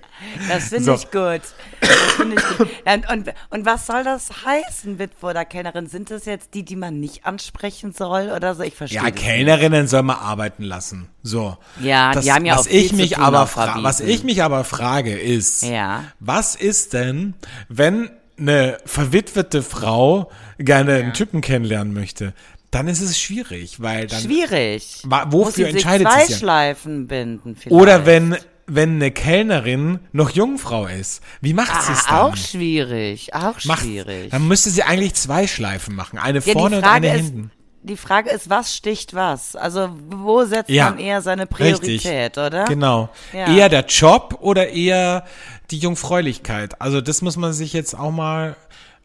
Das 0.48 0.66
finde 0.70 0.84
So. 0.84 0.94
ich 0.96 1.12
gut. 1.12 1.42
Das 1.82 1.90
finde 2.18 2.36
ich 2.38 2.58
gut. 2.58 2.68
Und, 2.86 3.10
und, 3.10 3.34
und 3.50 3.66
was 3.66 3.88
soll 3.88 4.04
das 4.04 4.30
heißen, 4.46 5.00
Witwe 5.00 5.28
oder 5.28 5.46
Kellnerin? 5.46 5.88
Sind 5.88 6.12
das 6.12 6.26
jetzt 6.26 6.54
die, 6.54 6.64
die 6.64 6.76
man 6.76 7.00
nicht 7.00 7.26
ansprechen 7.26 7.92
soll 7.94 8.32
oder 8.36 8.54
so? 8.56 8.64
Ich 8.64 8.76
verstehe 8.76 9.02
Ja, 9.04 9.10
das 9.10 9.20
Kellnerinnen 9.20 9.88
soll 9.88 10.04
man 10.04 10.18
arbeiten 10.18 10.64
lassen. 10.64 11.10
So. 11.24 11.58
Ja, 11.80 12.14
die 12.20 12.32
haben 12.32 12.46
ja 12.46 12.56
was 12.56 12.68
auch 12.68 12.72
viel 12.72 12.86
ich 12.86 12.94
mich 12.94 13.12
tun 13.14 13.24
aber 13.24 13.50
Was 13.84 14.00
ich 14.00 14.24
mich 14.24 14.44
aber 14.44 14.64
frage 14.64 15.18
ist, 15.18 15.64
Ja. 15.64 16.04
was 16.20 16.56
ist 16.56 16.94
denn, 16.94 17.34
wenn 17.70 18.10
eine 18.38 18.78
verwitwete 18.86 19.62
Frau 19.64 20.32
gerne 20.58 20.96
einen 20.96 21.14
Typen 21.14 21.42
kennenlernen 21.42 21.94
möchte? 21.94 22.34
Dann 22.72 22.88
ist 22.88 23.02
es 23.02 23.20
schwierig, 23.20 23.82
weil 23.82 24.08
dann 24.08 24.22
Schwierig. 24.22 25.04
Wofür 25.04 25.26
Muss 25.28 25.56
sie 25.56 25.64
sich 25.66 25.74
entscheidet 25.74 26.08
zwei 26.08 26.22
sie's 26.22 26.30
ja? 26.30 26.38
Schleifen 26.38 27.08
binden 27.08 27.56
vielleicht. 27.58 27.82
Oder 27.82 28.06
wenn, 28.06 28.38
wenn 28.74 28.96
eine 28.96 29.12
Kellnerin 29.12 30.00
noch 30.12 30.30
Jungfrau 30.30 30.86
ist. 30.88 31.22
Wie 31.42 31.54
macht 31.54 31.82
sie 31.84 31.92
es 31.92 32.06
dann? 32.06 32.16
Ah, 32.16 32.22
auch 32.24 32.36
schwierig. 32.38 33.34
Auch 33.34 33.64
Macht- 33.66 33.82
schwierig. 33.82 34.30
Dann 34.32 34.48
müsste 34.48 34.70
sie 34.70 34.84
eigentlich 34.84 35.14
zwei 35.16 35.48
Schleifen 35.48 35.96
machen. 35.96 36.18
Eine 36.20 36.40
Ja, 36.40 36.54
vorne 36.54 36.78
und 36.78 36.84
eine 36.84 37.14
ist, 37.16 37.22
hinten. 37.26 37.52
die 37.84 37.98
Frage 37.98 38.30
ist, 38.30 38.50
was 38.50 38.76
sticht 38.76 39.14
was? 39.14 39.56
Also 39.56 39.90
wo 40.10 40.46
setzt 40.46 40.70
Ja, 40.70 40.92
man 40.92 41.00
eher 41.00 41.22
seine 41.22 41.44
richtig. 41.44 42.04
Priorität, 42.04 42.38
oder? 42.38 42.66
Genau. 42.66 43.10
Ja. 43.34 43.54
Eher 43.56 43.70
der 43.70 43.86
Job 43.86 44.38
oder 44.42 44.70
eher 44.70 45.26
die 45.70 45.80
Jungfräulichkeit. 45.80 46.80
Also 46.82 47.02
das 47.02 47.22
muss 47.22 47.38
man 47.38 47.54
sich 47.54 47.74
jetzt 47.74 47.94
auch 47.98 48.12
mal 48.12 48.56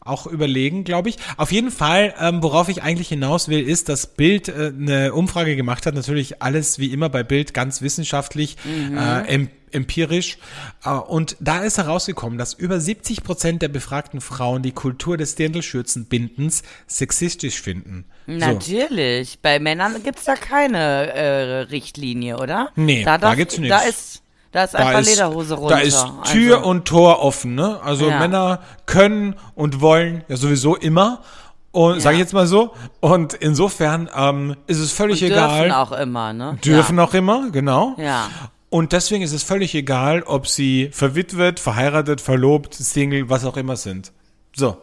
auch 0.06 0.26
überlegen, 0.26 0.84
glaube 0.84 1.08
ich. 1.08 1.16
Auf 1.36 1.52
jeden 1.52 1.70
Fall, 1.70 2.14
ähm, 2.20 2.42
worauf 2.42 2.68
ich 2.68 2.82
eigentlich 2.82 3.08
hinaus 3.08 3.48
will, 3.48 3.66
ist, 3.66 3.88
dass 3.88 4.06
Bild 4.06 4.48
äh, 4.48 4.72
eine 4.76 5.12
Umfrage 5.14 5.56
gemacht 5.56 5.86
hat. 5.86 5.94
Natürlich 5.94 6.42
alles 6.42 6.78
wie 6.78 6.92
immer 6.92 7.08
bei 7.08 7.22
Bild 7.22 7.54
ganz 7.54 7.82
wissenschaftlich, 7.82 8.56
äh, 8.94 9.34
em 9.34 9.48
empirisch. 9.72 10.38
Äh, 10.84 10.90
und 10.90 11.36
da 11.40 11.62
ist 11.64 11.76
herausgekommen, 11.76 12.38
dass 12.38 12.54
über 12.54 12.80
70 12.80 13.22
Prozent 13.24 13.62
der 13.62 13.68
befragten 13.68 14.20
Frauen 14.20 14.62
die 14.62 14.72
Kultur 14.72 15.16
des 15.16 15.34
Dirndlschürzenbindens 15.34 16.62
sexistisch 16.86 17.60
finden. 17.60 18.04
So. 18.26 18.32
Natürlich. 18.34 19.38
Bei 19.40 19.58
Männern 19.58 20.02
gibt's 20.02 20.24
da 20.24 20.34
keine 20.34 21.12
äh, 21.12 21.60
Richtlinie, 21.62 22.38
oder? 22.38 22.70
Nee, 22.76 23.04
da 23.04 23.18
darf- 23.18 23.36
gibt's 23.36 23.58
nichts. 23.58 23.76
Da 23.76 23.82
ist, 23.88 24.22
da 24.56 24.64
ist 24.64 24.74
einfach 24.74 25.02
Lederhose 25.04 25.54
runter. 25.54 25.74
Da 25.76 25.80
ist 25.82 26.06
Tür 26.32 26.56
also, 26.58 26.68
und 26.70 26.86
Tor 26.86 27.20
offen, 27.22 27.54
ne? 27.54 27.78
Also 27.82 28.08
Ja. 28.08 28.18
Männer 28.18 28.60
können 28.86 29.34
und 29.54 29.82
wollen 29.82 30.24
ja 30.28 30.36
sowieso 30.36 30.76
immer. 30.76 31.20
Und 31.72 32.00
sage 32.00 32.14
ich 32.16 32.20
jetzt 32.20 32.32
mal 32.32 32.46
so. 32.46 32.72
Und 33.00 33.34
insofern 33.34 34.08
ähm, 34.16 34.56
ist 34.66 34.78
es 34.78 34.92
völlig 34.92 35.20
dürfen 35.20 35.32
egal. 35.34 35.72
auch 35.72 35.92
immer, 35.92 36.32
ne? 36.32 36.56
Dürfen 36.64 36.98
auch 36.98 37.12
immer, 37.12 37.50
genau. 37.50 37.94
Ja. 37.98 38.30
Und 38.70 38.92
deswegen 38.92 39.22
ist 39.22 39.32
es 39.34 39.42
völlig 39.42 39.74
egal, 39.74 40.22
ob 40.22 40.48
sie 40.48 40.88
verwitwet, 40.90 41.60
verheiratet, 41.60 42.22
verlobt, 42.22 42.72
Single, 42.74 43.28
was 43.28 43.44
auch 43.44 43.58
immer 43.58 43.76
sind. 43.76 44.10
So. 44.54 44.78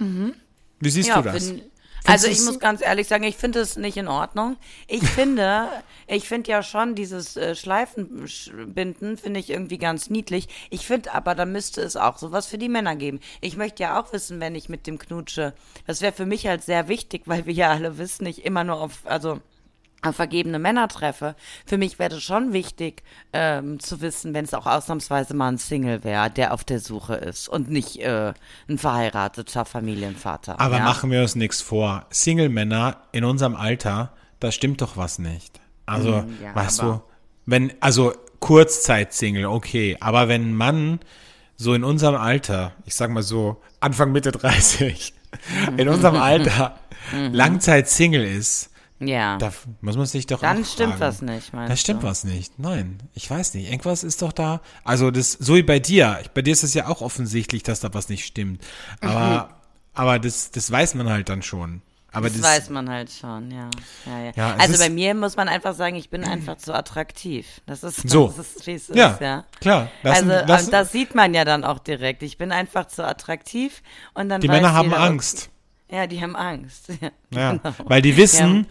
Wie 0.00 0.90
siehst 0.90 1.08
Mhm. 1.08 1.14
Ja, 1.14 1.22
du 1.22 1.30
das? 1.30 1.48
find- 1.48 1.62
also 2.06 2.26
ich 2.26 2.40
muss 2.42 2.58
ganz 2.58 2.82
ehrlich 2.82 3.08
sagen, 3.08 3.24
ich 3.24 3.36
finde 3.36 3.60
es 3.60 3.76
nicht 3.76 3.96
in 3.96 4.08
Ordnung. 4.08 4.56
Ich 4.88 5.02
finde, 5.02 5.68
ich 6.06 6.28
finde 6.28 6.50
ja 6.50 6.62
schon 6.62 6.94
dieses 6.94 7.36
äh, 7.36 7.54
Schleifenbinden 7.54 9.16
finde 9.16 9.40
ich 9.40 9.50
irgendwie 9.50 9.78
ganz 9.78 10.10
niedlich. 10.10 10.48
Ich 10.70 10.86
finde 10.86 11.12
aber, 11.12 11.34
da 11.34 11.44
müsste 11.44 11.80
es 11.80 11.96
auch 11.96 12.18
sowas 12.18 12.46
für 12.46 12.58
die 12.58 12.68
Männer 12.68 12.96
geben. 12.96 13.20
Ich 13.40 13.56
möchte 13.56 13.82
ja 13.82 14.00
auch 14.00 14.12
wissen, 14.12 14.40
wenn 14.40 14.54
ich 14.54 14.68
mit 14.68 14.86
dem 14.86 14.98
knutsche. 14.98 15.54
Das 15.86 16.00
wäre 16.00 16.12
für 16.12 16.26
mich 16.26 16.46
halt 16.46 16.62
sehr 16.62 16.88
wichtig, 16.88 17.22
weil 17.26 17.46
wir 17.46 17.54
ja 17.54 17.70
alle 17.70 17.98
wissen, 17.98 18.26
ich 18.26 18.44
immer 18.44 18.64
nur 18.64 18.80
auf, 18.80 19.00
also 19.04 19.40
vergebene 20.10 20.58
Männer 20.58 20.88
treffe. 20.88 21.36
Für 21.64 21.78
mich 21.78 21.98
wäre 21.98 22.10
das 22.10 22.22
schon 22.22 22.52
wichtig 22.52 23.04
ähm, 23.32 23.78
zu 23.78 24.00
wissen, 24.00 24.34
wenn 24.34 24.44
es 24.44 24.54
auch 24.54 24.66
ausnahmsweise 24.66 25.34
mal 25.34 25.52
ein 25.52 25.58
Single 25.58 26.02
wäre, 26.02 26.28
der 26.30 26.52
auf 26.52 26.64
der 26.64 26.80
Suche 26.80 27.14
ist 27.14 27.48
und 27.48 27.70
nicht 27.70 28.00
äh, 28.00 28.32
ein 28.68 28.78
verheirateter 28.78 29.64
Familienvater. 29.64 30.58
Aber 30.60 30.78
ja? 30.78 30.84
machen 30.84 31.10
wir 31.10 31.22
uns 31.22 31.36
nichts 31.36 31.60
vor. 31.60 32.06
Single-Männer 32.10 32.96
in 33.12 33.24
unserem 33.24 33.54
Alter, 33.54 34.12
da 34.40 34.50
stimmt 34.50 34.80
doch 34.80 34.96
was 34.96 35.20
nicht. 35.20 35.60
Also, 35.86 36.22
Mm, 36.22 36.38
ja, 36.42 36.54
weißt 36.54 36.82
du, 36.82 37.02
wenn, 37.46 37.72
also 37.80 38.12
Kurzzeit-Single, 38.40 39.46
okay, 39.46 39.96
aber 40.00 40.28
wenn 40.28 40.50
ein 40.50 40.56
Mann 40.56 41.00
so 41.56 41.74
in 41.74 41.84
unserem 41.84 42.16
Alter, 42.16 42.72
ich 42.86 42.94
sag 42.94 43.10
mal 43.10 43.22
so, 43.22 43.62
Anfang 43.78 44.10
Mitte 44.10 44.32
30, 44.32 45.14
in 45.76 45.88
unserem 45.88 46.16
Alter 46.16 46.78
Langzeit-Single 47.12 48.24
ist, 48.24 48.71
Ja. 49.06 49.36
da 49.38 49.52
muss 49.80 49.96
man 49.96 50.06
sich 50.06 50.26
doch 50.26 50.40
Dann 50.40 50.64
stimmt 50.64 50.94
fragen. 50.94 51.00
was 51.00 51.22
nicht, 51.22 51.52
meinst 51.52 51.70
Da 51.72 51.76
stimmt 51.76 52.02
du? 52.02 52.06
was 52.06 52.24
nicht. 52.24 52.58
Nein, 52.58 52.98
ich 53.14 53.30
weiß 53.30 53.54
nicht. 53.54 53.70
Irgendwas 53.70 54.04
ist 54.04 54.22
doch 54.22 54.32
da. 54.32 54.60
Also 54.84 55.10
das, 55.10 55.32
so 55.32 55.54
wie 55.56 55.62
bei 55.62 55.78
dir. 55.78 56.20
Bei 56.34 56.42
dir 56.42 56.52
ist 56.52 56.62
es 56.62 56.74
ja 56.74 56.88
auch 56.88 57.00
offensichtlich, 57.02 57.62
dass 57.62 57.80
da 57.80 57.92
was 57.94 58.08
nicht 58.08 58.24
stimmt. 58.24 58.62
Aber, 59.00 59.50
aber 59.94 60.18
das, 60.18 60.50
das 60.50 60.70
weiß 60.70 60.94
man 60.94 61.08
halt 61.10 61.28
dann 61.28 61.42
schon. 61.42 61.82
Aber 62.14 62.28
das, 62.28 62.42
das, 62.42 62.46
weiß 62.46 62.68
man 62.70 62.90
halt 62.90 63.10
schon, 63.10 63.50
ja. 63.50 63.70
ja, 64.04 64.18
ja. 64.24 64.32
Ja, 64.36 64.56
also 64.58 64.76
bei 64.78 64.90
mir 64.90 65.14
muss 65.14 65.36
man 65.36 65.48
einfach 65.48 65.74
sagen, 65.74 65.96
ich 65.96 66.10
bin 66.10 66.24
einfach 66.24 66.58
zu 66.58 66.74
attraktiv. 66.74 67.46
Das 67.64 67.82
ist 67.82 68.06
So. 68.06 68.26
das 68.28 68.38
ist, 68.56 68.66
wie 68.66 68.72
es 68.72 68.88
Ja, 68.88 69.12
ist, 69.12 69.20
ja. 69.22 69.44
klar. 69.62 69.88
Lassen- 70.02 70.30
also 70.30 70.46
lassen- 70.46 70.70
das 70.72 70.92
sieht 70.92 71.14
man 71.14 71.32
ja 71.32 71.46
dann 71.46 71.64
auch 71.64 71.78
direkt. 71.78 72.22
Ich 72.22 72.36
bin 72.36 72.52
einfach 72.52 72.86
zu 72.88 73.02
attraktiv 73.06 73.82
und 74.12 74.28
dann 74.28 74.42
die 74.42 74.48
Männer 74.48 74.74
haben 74.74 74.90
jeder, 74.90 75.00
Angst. 75.00 75.48
Ja, 75.90 76.06
die 76.06 76.20
haben 76.20 76.36
Angst. 76.36 76.88
Ja, 77.00 77.10
Ja, 77.34 77.52
genau. 77.52 77.72
weil 77.86 78.02
die 78.02 78.14
wissen, 78.18 78.66
die 78.66 78.68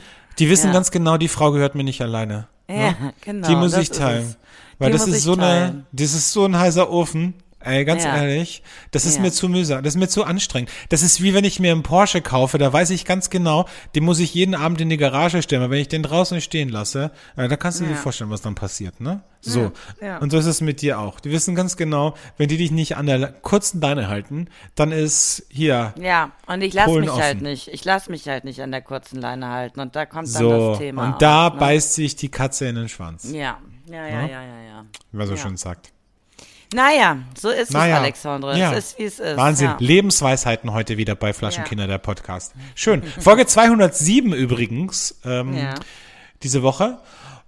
wissen 0.49 0.67
Ja. 0.67 0.73
ganz 0.73 0.91
genau, 0.91 1.17
die 1.17 1.27
Frau 1.27 1.51
gehört 1.51 1.75
mir 1.75 1.83
nicht 1.83 2.01
alleine. 2.01 2.47
Ja, 2.69 2.95
genau. 3.21 3.47
die 3.47 3.55
muss 3.55 3.75
ich 3.75 3.89
teilen. 3.91 4.35
Weil 4.79 4.91
Die 4.91 4.97
das 4.97 5.07
ist 5.07 5.23
so 5.23 5.33
eine, 5.33 5.41
teilen. 5.41 5.85
das 5.91 6.13
ist 6.13 6.31
so 6.31 6.45
ein 6.45 6.57
heißer 6.57 6.89
Ofen. 6.89 7.33
Ey, 7.63 7.85
ganz 7.85 8.03
Ja. 8.03 8.15
ehrlich, 8.17 8.63
das 8.91 9.05
ist 9.05 9.15
Ja. 9.17 9.21
mir 9.21 9.31
zu 9.31 9.47
mühsam, 9.49 9.83
das 9.83 9.93
ist 9.95 9.99
mir 9.99 10.07
zu 10.07 10.23
anstrengend. 10.23 10.69
Das 10.89 11.01
ist 11.01 11.21
wie 11.21 11.33
wenn 11.33 11.43
ich 11.45 11.59
mir 11.59 11.71
einen 11.71 11.83
Porsche 11.83 12.21
kaufe, 12.21 12.57
da 12.57 12.71
weiß 12.73 12.89
ich 12.89 13.05
ganz 13.05 13.29
genau, 13.29 13.67
den 13.95 14.03
muss 14.03 14.19
ich 14.19 14.33
jeden 14.33 14.55
Abend 14.55 14.81
in 14.81 14.89
die 14.89 14.97
Garage 14.97 15.41
stellen, 15.41 15.61
weil 15.61 15.69
wenn 15.71 15.79
ich 15.81 15.87
den 15.87 16.03
draußen 16.03 16.41
stehen 16.41 16.69
lasse, 16.69 17.11
äh, 17.37 17.47
da 17.47 17.55
kannst 17.55 17.79
du 17.79 17.83
dir 17.85 17.91
Ja. 17.91 17.95
vorstellen, 17.97 18.29
was 18.29 18.41
dann 18.41 18.55
passiert, 18.55 18.99
ne? 18.99 19.21
So. 19.43 19.71
Ja, 20.01 20.07
ja. 20.07 20.17
Und 20.19 20.31
so 20.31 20.37
ist 20.37 20.45
es 20.45 20.61
mit 20.61 20.81
dir 20.81 20.99
auch. 20.99 21.19
Die 21.19 21.31
wissen 21.31 21.55
ganz 21.55 21.75
genau, 21.75 22.13
wenn 22.37 22.47
die 22.47 22.57
dich 22.57 22.69
nicht 22.71 22.95
an 22.97 23.07
der 23.07 23.31
kurzen 23.31 23.81
Leine 23.81 24.07
halten, 24.07 24.47
dann 24.75 24.91
ist 24.91 25.45
hier 25.49 25.93
Ja, 25.99 26.31
und 26.47 26.61
ich 26.61 26.73
lasse 26.73 26.99
mich 26.99 27.09
halt 27.09 27.35
offen. 27.37 27.43
nicht, 27.43 27.67
ich 27.69 27.83
lasse 27.83 28.11
mich 28.11 28.27
halt 28.27 28.43
nicht 28.43 28.61
an 28.61 28.71
der 28.71 28.81
kurzen 28.83 29.19
Leine 29.19 29.49
halten 29.49 29.79
und 29.79 29.95
da 29.95 30.05
kommt 30.05 30.27
dann 30.27 30.43
so. 30.43 30.69
das 30.71 30.77
Thema. 30.79 31.05
Und 31.13 31.21
da 31.21 31.47
auf, 31.47 31.53
ne? 31.53 31.59
beißt 31.59 31.93
sich 31.95 32.15
die 32.15 32.29
Katze 32.29 32.67
in 32.67 32.75
den 32.75 32.87
Schwanz, 32.89 33.31
Ja, 33.31 33.57
ja, 33.89 34.07
ja, 34.07 34.21
ja, 34.21 34.27
ja, 34.27 34.61
ja. 34.67 34.85
wie 35.11 35.17
man 35.17 35.25
so 35.27 35.33
Ja. 35.33 35.39
schön 35.41 35.57
sagt. 35.57 35.91
Naja, 36.73 37.17
so 37.37 37.49
ist 37.49 37.71
Naja. 37.73 37.95
es, 37.95 37.99
Alexandre. 38.01 38.57
Ja. 38.57 38.71
Es 38.73 38.91
ist, 38.91 38.99
wie 38.99 39.03
es 39.03 39.19
ist. 39.19 39.37
Wahnsinn. 39.37 39.67
Ja. 39.67 39.75
Lebensweisheiten 39.79 40.71
heute 40.73 40.97
wieder 40.97 41.15
bei 41.15 41.33
Flaschenkinder, 41.33 41.85
der 41.87 41.97
Podcast. 41.97 42.53
Schön. 42.75 43.03
Folge 43.19 43.45
207 43.45 44.31
übrigens 44.33 45.19
ähm, 45.25 45.53
Ja. 45.57 45.75
diese 46.43 46.63
Woche. 46.63 46.99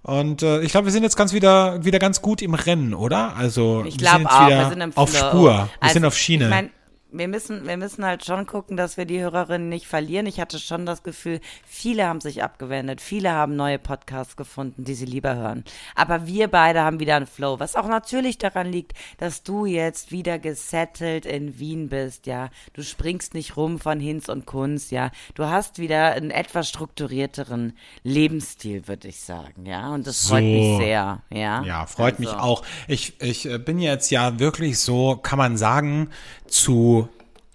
Und 0.02 0.42
äh, 0.42 0.60
ich 0.60 0.70
glaube, 0.72 0.86
wir 0.86 0.92
sind 0.92 1.02
jetzt 1.02 1.16
ganz 1.16 1.32
wieder, 1.32 1.82
wieder 1.82 1.98
ganz 1.98 2.20
gut 2.20 2.42
im 2.42 2.52
Rennen, 2.52 2.92
oder? 2.92 3.34
Also 3.36 3.84
Ich 3.86 3.98
wir 3.98 4.06
sind 4.08 4.18
glaube 4.18 4.22
jetzt 4.24 4.32
auch, 4.32 4.46
wieder 4.46 4.58
wir 4.60 4.68
sind 4.68 4.96
auf. 4.98 5.16
Spur. 5.16 5.50
Wir 5.52 5.68
Also, 5.80 5.92
sind 5.94 6.04
auf 6.04 6.16
Schiene. 6.18 6.44
Ich 6.44 6.50
mein, 6.50 6.70
wir 7.16 7.28
müssen, 7.28 7.66
wir 7.66 7.76
müssen 7.76 8.04
halt 8.04 8.24
schon 8.24 8.46
gucken, 8.46 8.76
dass 8.76 8.96
wir 8.96 9.04
die 9.04 9.20
Hörerinnen 9.20 9.68
nicht 9.68 9.86
verlieren. 9.86 10.26
Ich 10.26 10.40
hatte 10.40 10.58
schon 10.58 10.84
das 10.84 11.02
Gefühl, 11.02 11.40
viele 11.64 12.06
haben 12.06 12.20
sich 12.20 12.42
abgewendet, 12.42 13.00
viele 13.00 13.30
haben 13.30 13.54
neue 13.56 13.78
Podcasts 13.78 14.36
gefunden, 14.36 14.84
die 14.84 14.94
sie 14.94 15.04
lieber 15.06 15.36
hören. 15.36 15.64
Aber 15.94 16.26
wir 16.26 16.48
beide 16.48 16.82
haben 16.82 16.98
wieder 17.00 17.16
einen 17.16 17.26
Flow, 17.26 17.60
was 17.60 17.76
auch 17.76 17.86
natürlich 17.86 18.38
daran 18.38 18.66
liegt, 18.70 18.92
dass 19.18 19.42
du 19.44 19.64
jetzt 19.64 20.10
wieder 20.10 20.38
gesettelt 20.38 21.24
in 21.24 21.58
Wien 21.58 21.88
bist, 21.88 22.26
ja. 22.26 22.50
Du 22.72 22.82
springst 22.82 23.34
nicht 23.34 23.56
rum 23.56 23.78
von 23.78 24.00
Hinz 24.00 24.28
und 24.28 24.44
Kunz, 24.44 24.90
ja. 24.90 25.10
Du 25.34 25.44
hast 25.46 25.78
wieder 25.78 26.12
einen 26.12 26.30
etwas 26.32 26.68
strukturierteren 26.68 27.76
Lebensstil, 28.02 28.88
würde 28.88 29.08
ich 29.08 29.20
sagen, 29.20 29.66
ja. 29.66 29.88
Und 29.94 30.06
das 30.06 30.26
freut 30.28 30.42
So. 30.42 30.46
mich 30.46 30.78
sehr, 30.78 31.22
ja. 31.30 31.62
Ja, 31.64 31.86
freut 31.86 32.18
mich 32.18 32.28
Also. 32.30 32.40
auch. 32.40 32.64
Ich, 32.88 33.20
ich 33.22 33.46
äh, 33.46 33.58
bin 33.58 33.78
jetzt 33.78 34.10
ja 34.10 34.38
wirklich 34.40 34.78
so, 34.80 35.16
kann 35.16 35.38
man 35.38 35.56
sagen, 35.56 36.10
zu 36.54 37.08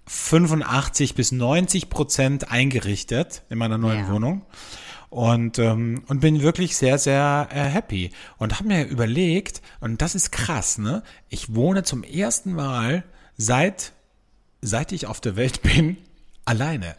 85 0.06 1.14
bis 1.14 1.32
90 1.32 1.88
Prozent 1.88 2.50
eingerichtet 2.50 3.42
in 3.48 3.58
meiner 3.58 3.78
neuen 3.78 4.00
Ja. 4.06 4.12
Wohnung. 4.12 4.42
Und, 5.08 5.58
ähm, 5.58 6.04
und 6.06 6.20
bin 6.20 6.40
wirklich 6.42 6.76
sehr, 6.76 6.98
sehr 6.98 7.48
äh, 7.50 7.64
happy. 7.64 8.10
Und 8.38 8.58
habe 8.58 8.68
mir 8.68 8.84
überlegt, 8.86 9.60
und 9.80 10.02
das 10.02 10.14
ist 10.14 10.30
krass, 10.30 10.78
ne? 10.78 11.02
Ich 11.28 11.54
wohne 11.54 11.82
zum 11.82 12.04
ersten 12.04 12.52
Mal 12.52 13.02
seit, 13.36 13.92
seit 14.60 14.92
ich 14.92 15.06
auf 15.06 15.20
der 15.20 15.34
Welt 15.34 15.62
bin, 15.74 15.96
alleine. 16.44 16.94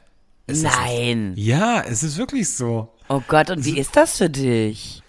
Ist 0.48 0.64
nicht- 0.64 0.76
Nein. 0.76 1.34
Ja, 1.38 1.82
es 1.88 2.04
ist 2.04 2.18
wirklich 2.18 2.50
so. 2.50 2.94
Oh 3.08 3.22
Gott, 3.28 3.50
und 3.50 3.64
wie 3.64 3.78
ist 3.78 3.96
das 3.96 4.18
für 4.18 4.30
dich? 4.30 5.04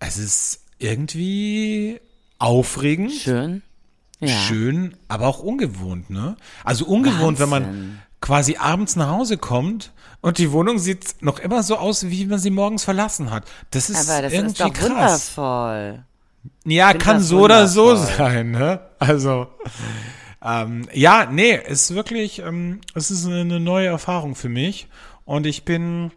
Es 0.00 0.16
ist 0.16 0.60
irgendwie 0.78 2.00
aufregend. 2.38 3.12
Schön. 3.12 3.62
Ja. 4.20 4.28
schön, 4.28 4.94
aber 5.08 5.26
auch 5.28 5.38
ungewohnt, 5.40 6.10
ne? 6.10 6.36
Also 6.64 6.84
ungewohnt, 6.86 7.38
wenn 7.38 7.48
man 7.48 7.64
Wahnsinn. 7.66 7.98
quasi 8.20 8.56
abends 8.56 8.96
nach 8.96 9.10
Hause 9.10 9.38
kommt 9.38 9.92
und 10.20 10.38
die 10.38 10.50
Wohnung 10.52 10.78
sieht 10.78 11.16
noch 11.22 11.38
immer 11.38 11.62
so 11.62 11.76
aus, 11.76 12.08
wie 12.10 12.26
man 12.26 12.38
sie 12.40 12.50
morgens 12.50 12.82
verlassen 12.84 13.30
hat. 13.30 13.44
Das 13.70 13.88
ist 13.90 14.10
Aber 14.10 14.22
das 14.22 14.32
irgendwie 14.32 14.52
ist 14.52 14.60
doch 14.60 14.72
krass. 14.72 15.36
wundervoll. 15.36 16.04
Ja, 16.64 16.94
kann 16.94 17.20
so 17.20 17.40
oder 17.42 17.68
so 17.68 17.86
wundervoll. 17.90 18.16
sein, 18.16 18.50
ne? 18.50 18.80
Also 18.98 19.46
ähm, 20.44 20.88
ja, 20.92 21.26
nee, 21.30 21.52
es 21.66 21.82
ist 21.90 21.94
wirklich, 21.94 22.40
ähm, 22.40 22.80
es 22.94 23.10
ist 23.10 23.26
eine 23.26 23.60
neue 23.60 23.88
Erfahrung 23.88 24.34
für 24.34 24.48
mich 24.48 24.88
und 25.24 25.46
ich 25.46 25.64
bin 25.64 26.10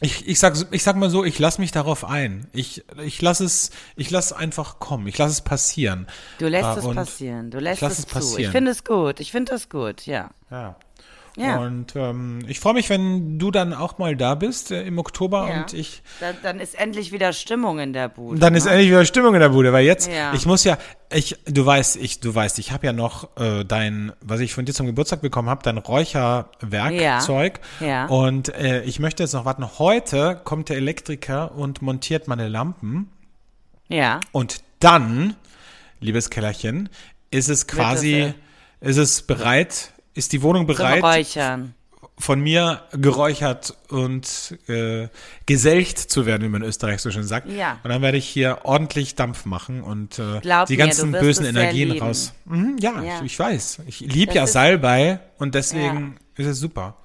ich, 0.00 0.28
ich, 0.28 0.38
sag, 0.38 0.54
ich 0.72 0.82
sag 0.82 0.96
mal 0.96 1.08
so, 1.08 1.24
ich 1.24 1.38
lass 1.38 1.58
mich 1.58 1.72
darauf 1.72 2.04
ein. 2.04 2.46
Ich, 2.52 2.84
ich 3.02 3.20
lass 3.22 3.40
es, 3.40 3.70
ich 3.96 4.10
lass 4.10 4.32
einfach 4.32 4.78
kommen. 4.78 5.06
Ich 5.06 5.16
lass 5.16 5.32
es 5.32 5.40
passieren. 5.40 6.06
Du 6.38 6.48
lässt 6.48 6.76
Äh, 6.76 6.80
es 6.80 6.94
passieren. 6.94 7.50
Du 7.50 7.58
lässt 7.58 7.82
es, 7.82 7.98
es 8.00 8.06
zu. 8.06 8.14
passieren. 8.14 8.42
Ich 8.42 8.50
finde 8.50 8.70
es 8.72 8.84
gut. 8.84 9.20
Ich 9.20 9.32
finde 9.32 9.54
es 9.54 9.68
gut, 9.70 10.04
ja. 10.06 10.30
Ja. 10.50 10.76
Ja. 11.36 11.58
Und 11.58 11.94
ähm, 11.96 12.38
ich 12.48 12.60
freue 12.60 12.72
mich, 12.74 12.88
wenn 12.88 13.38
du 13.38 13.50
dann 13.50 13.74
auch 13.74 13.98
mal 13.98 14.16
da 14.16 14.34
bist 14.34 14.70
äh, 14.70 14.82
im 14.84 14.98
Oktober 14.98 15.48
Ja. 15.50 15.60
und 15.60 15.74
ich 15.74 16.02
Dann, 16.20 16.34
dann 16.42 16.60
ist 16.60 16.78
endlich 16.78 17.12
wieder 17.12 17.32
Stimmung 17.34 17.78
in 17.78 17.92
der 17.92 18.08
Bude. 18.08 18.38
dann 18.40 18.54
ist 18.54 18.64
ne? 18.64 18.70
endlich 18.72 18.88
wieder 18.88 19.04
Stimmung 19.04 19.34
in 19.34 19.40
der 19.40 19.50
Bude, 19.50 19.72
weil 19.72 19.84
jetzt, 19.84 20.10
Ja. 20.10 20.32
ich 20.32 20.46
muss 20.46 20.64
ja, 20.64 20.78
ich, 21.12 21.36
du 21.44 21.64
weißt, 21.66 21.96
ich, 21.96 22.20
du 22.20 22.34
weißt, 22.34 22.58
ich 22.58 22.72
habe 22.72 22.86
ja 22.86 22.92
noch 22.94 23.36
äh, 23.36 23.64
dein, 23.64 24.12
was 24.22 24.40
ich 24.40 24.54
von 24.54 24.64
dir 24.64 24.72
zum 24.72 24.86
Geburtstag 24.86 25.20
bekommen 25.20 25.50
habe, 25.50 25.62
dein 25.62 25.78
Räucherwerkzeug. 25.78 27.60
Ja. 27.80 27.86
Ja. 27.86 28.06
Und 28.06 28.54
äh, 28.54 28.82
ich 28.84 28.98
möchte 28.98 29.22
jetzt 29.22 29.32
noch 29.32 29.44
warten. 29.44 29.78
Heute 29.78 30.40
kommt 30.42 30.68
der 30.68 30.76
Elektriker 30.76 31.54
und 31.54 31.82
montiert 31.82 32.28
meine 32.28 32.48
Lampen. 32.48 33.10
Ja. 33.88 34.20
Und 34.32 34.62
dann, 34.80 35.36
liebes 36.00 36.30
Kellerchen, 36.30 36.88
ist 37.30 37.48
es 37.48 37.66
quasi, 37.66 38.32
ist 38.80 38.96
es 38.96 39.22
bereit, 39.22 39.92
ist 40.16 40.32
die 40.32 40.42
Wohnung 40.42 40.66
bereit, 40.66 41.02
Räuchern. 41.02 41.74
von 42.18 42.40
mir 42.40 42.82
geräuchert 42.92 43.74
und 43.88 44.58
äh, 44.68 45.08
geselcht 45.44 45.98
zu 45.98 46.26
werden, 46.26 46.42
wie 46.42 46.48
man 46.48 46.62
in 46.62 46.68
Österreich 46.68 47.00
so 47.00 47.10
schön 47.10 47.24
sagt. 47.24 47.50
Ja. 47.50 47.78
Und 47.84 47.90
dann 47.90 48.02
werde 48.02 48.18
ich 48.18 48.26
hier 48.26 48.60
ordentlich 48.64 49.14
Dampf 49.14 49.44
machen 49.44 49.82
und 49.82 50.18
äh, 50.18 50.40
Glaub 50.40 50.66
die 50.66 50.76
mir, 50.76 50.84
ganzen 50.84 51.12
wirst 51.12 51.22
bösen 51.22 51.46
Energien 51.46 51.98
raus. 52.00 52.32
Mhm, 52.46 52.76
ja, 52.80 53.02
Ja. 53.02 53.18
Ich, 53.18 53.32
ich 53.32 53.38
weiß. 53.38 53.80
Ich 53.86 54.00
liebe 54.00 54.34
ja 54.34 54.46
Salbei 54.46 55.20
und 55.38 55.54
deswegen 55.54 56.16
ist 56.36 56.46
es 56.46 56.58
super. 56.58 56.96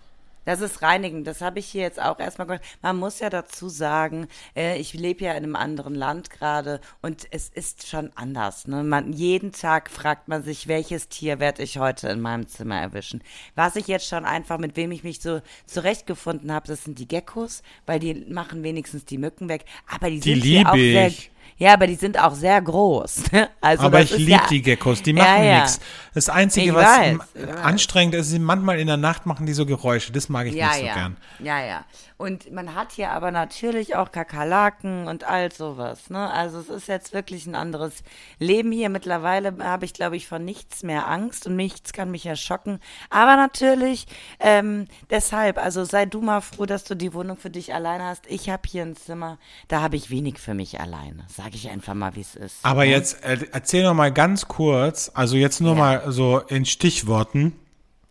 Das 0.45 0.61
ist 0.61 0.81
reinigend. 0.81 1.27
Das 1.27 1.41
habe 1.41 1.59
ich 1.59 1.67
hier 1.67 1.81
jetzt 1.83 2.01
auch 2.01 2.19
erstmal 2.19 2.47
gehört. 2.47 2.63
Man 2.81 2.97
muss 2.97 3.19
ja 3.19 3.29
dazu 3.29 3.69
sagen, 3.69 4.27
äh, 4.55 4.77
ich 4.79 4.93
lebe 4.93 5.23
ja 5.23 5.31
in 5.31 5.43
einem 5.43 5.55
anderen 5.55 5.95
Land 5.95 6.29
gerade 6.29 6.81
und 7.01 7.27
es 7.31 7.49
ist 7.49 7.87
schon 7.87 8.11
anders. 8.15 8.67
Ne? 8.67 8.83
Man, 8.83 9.13
jeden 9.13 9.51
Tag 9.51 9.89
fragt 9.89 10.27
man 10.27 10.43
sich, 10.43 10.67
welches 10.67 11.09
Tier 11.09 11.39
werde 11.39 11.63
ich 11.63 11.77
heute 11.77 12.09
in 12.09 12.21
meinem 12.21 12.47
Zimmer 12.47 12.79
erwischen. 12.79 13.23
Was 13.55 13.75
ich 13.75 13.87
jetzt 13.87 14.07
schon 14.07 14.25
einfach, 14.25 14.57
mit 14.57 14.75
wem 14.75 14.91
ich 14.91 15.03
mich 15.03 15.21
so 15.21 15.41
zurechtgefunden 15.65 16.51
habe, 16.51 16.67
das 16.67 16.83
sind 16.83 16.99
die 16.99 17.07
Geckos, 17.07 17.61
weil 17.85 17.99
die 17.99 18.25
machen 18.29 18.63
wenigstens 18.63 19.05
die 19.05 19.17
Mücken 19.17 19.49
weg. 19.49 19.65
Aber 19.87 20.09
die, 20.09 20.19
Die 20.19 20.33
sind 20.33 20.43
hier 20.43 20.69
auch 20.69 20.75
sehr, 20.75 21.07
ich. 21.07 21.30
Ja, 21.57 21.73
aber 21.73 21.85
die 21.85 21.95
sind 21.95 22.19
auch 22.19 22.33
sehr 22.33 22.59
groß. 22.61 23.23
Also 23.63 23.83
Aber 23.83 24.01
ich 24.01 24.17
liebe 24.17 24.31
ja, 24.31 24.47
die 24.49 24.61
Geckos, 24.63 25.03
die 25.03 25.11
Ja, 25.11 25.23
machen 25.23 25.43
ja. 25.43 25.55
nichts. 25.61 25.79
Das 26.15 26.29
Einzige, 26.29 26.69
Ich 26.69 26.73
was 26.73 26.83
weiß, 26.83 27.17
anstrengend 27.63 28.15
ist, 28.15 28.31
ist, 28.31 28.39
manchmal 28.39 28.79
in 28.79 28.87
der 28.87 28.97
Nacht 28.97 29.27
machen 29.27 29.45
die 29.45 29.53
so 29.53 29.67
Geräusche. 29.67 30.11
Das 30.11 30.29
mag 30.29 30.47
ich 30.47 30.55
Ja, 30.55 30.69
nicht 30.69 30.79
so 30.79 30.85
ja. 30.85 30.93
gern. 30.95 31.17
Ja, 31.39 31.63
ja. 31.63 31.85
Und 32.21 32.51
man 32.51 32.75
hat 32.75 32.91
hier 32.91 33.09
aber 33.09 33.31
natürlich 33.31 33.95
auch 33.95 34.11
Kakerlaken 34.11 35.07
und 35.07 35.23
all 35.23 35.51
sowas. 35.51 36.11
Ne? 36.11 36.29
Also 36.29 36.59
es 36.59 36.69
ist 36.69 36.87
jetzt 36.87 37.13
wirklich 37.13 37.47
ein 37.47 37.55
anderes 37.55 38.03
Leben 38.37 38.71
hier. 38.71 38.89
Mittlerweile 38.89 39.55
habe 39.59 39.85
ich, 39.85 39.93
glaube 39.93 40.17
ich, 40.17 40.27
von 40.27 40.45
nichts 40.45 40.83
mehr 40.83 41.07
Angst 41.07 41.47
und 41.47 41.55
nichts 41.55 41.93
kann 41.93 42.11
mich 42.11 42.27
erschocken. 42.27 42.79
Aber 43.09 43.37
natürlich 43.37 44.05
ähm, 44.39 44.87
deshalb, 45.09 45.57
also 45.57 45.83
sei 45.83 46.05
du 46.05 46.21
mal 46.21 46.41
froh, 46.41 46.67
dass 46.67 46.83
du 46.83 46.95
die 46.95 47.15
Wohnung 47.15 47.37
für 47.37 47.49
dich 47.49 47.73
alleine 47.73 48.03
hast. 48.03 48.27
Ich 48.27 48.51
habe 48.51 48.61
hier 48.69 48.83
ein 48.83 48.95
Zimmer, 48.95 49.39
da 49.67 49.81
habe 49.81 49.95
ich 49.95 50.11
wenig 50.11 50.37
für 50.37 50.53
mich 50.53 50.79
alleine. 50.79 51.25
Sage 51.27 51.55
ich 51.55 51.71
einfach 51.71 51.95
mal, 51.95 52.15
wie 52.15 52.21
es 52.21 52.35
ist. 52.35 52.57
Aber 52.61 52.85
ne? 52.85 52.91
jetzt 52.91 53.23
äh, 53.23 53.39
erzähl 53.51 53.83
noch 53.83 53.95
mal 53.95 54.11
ganz 54.11 54.47
kurz, 54.47 55.09
also 55.15 55.37
jetzt 55.37 55.59
nur 55.59 55.73
Ja. 55.73 55.79
mal 55.79 56.11
so 56.11 56.37
in 56.37 56.65
Stichworten. 56.65 57.53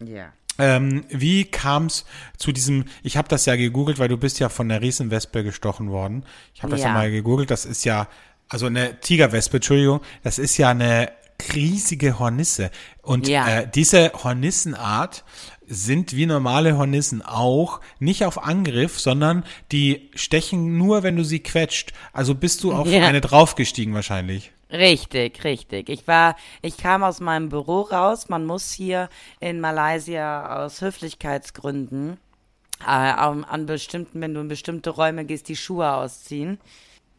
Ja. 0.05 0.33
Ähm, 0.61 1.05
wie 1.09 1.45
kam 1.45 1.87
es 1.87 2.05
zu 2.37 2.53
diesem, 2.53 2.85
ich 3.03 3.17
habe 3.17 3.29
das 3.29 3.47
ja 3.47 3.57
gegoogelt, 3.57 3.99
weil 3.99 4.09
du 4.09 4.17
bist 4.17 4.39
ja 4.41 4.49
von 4.49 4.69
der 4.69 4.81
Riesenwespe 4.83 5.43
gestochen 5.45 5.91
worden. 5.91 6.25
Ich 6.55 6.63
habe 6.63 6.71
das 6.73 6.81
ja. 6.81 6.89
Ja. 6.89 6.95
mal 6.95 7.11
gegoogelt, 7.11 7.51
das 7.51 7.65
ist 7.65 7.85
ja, 7.85 8.09
also 8.49 8.67
eine 8.67 9.01
Tigerwespe, 9.01 9.59
Entschuldigung, 9.59 10.01
das 10.23 10.39
ist 10.39 10.57
ja 10.57 10.71
eine 10.71 11.11
riesige 11.55 12.19
Hornisse. 12.19 12.71
Und 13.03 13.29
Ja. 13.29 13.49
äh, 13.61 13.69
diese 13.73 14.13
Hornissenart 14.13 15.25
sind 15.67 16.17
wie 16.17 16.27
normale 16.27 16.77
Hornissen 16.77 17.23
auch 17.23 17.81
nicht 18.01 18.25
auf 18.25 18.43
Angriff, 18.45 18.99
sondern 18.99 19.45
die 19.73 20.11
stechen 20.15 20.77
nur, 20.77 21.03
wenn 21.03 21.17
du 21.17 21.25
sie 21.25 21.41
quetscht. 21.41 21.93
Also 22.13 22.35
bist 22.35 22.65
du 22.65 22.73
auf 22.73 22.89
Ja. 22.89 23.07
eine 23.07 23.21
draufgestiegen 23.21 23.95
wahrscheinlich. 23.95 24.53
Richtig, 24.73 25.43
richtig. 25.43 25.89
Ich 25.89 26.07
war, 26.07 26.37
ich 26.63 26.77
kam 26.77 27.03
aus 27.03 27.21
meinem 27.21 27.49
Büro 27.49 27.81
raus. 27.83 28.29
Man 28.29 28.47
muss 28.47 28.71
hier 28.73 29.09
in 29.41 29.61
Malaysia 29.61 30.65
aus 30.65 30.81
Höflichkeitsgründen 30.81 32.19
äh, 32.81 32.85
an, 32.87 33.45
an 33.45 33.67
bestimmten, 33.67 34.21
wenn 34.21 34.35
du 34.35 34.41
in 34.41 34.49
bestimmte 34.49 34.91
Räume 34.91 35.25
gehst, 35.25 35.49
die 35.49 35.57
Schuhe 35.57 35.93
ausziehen. 35.93 36.61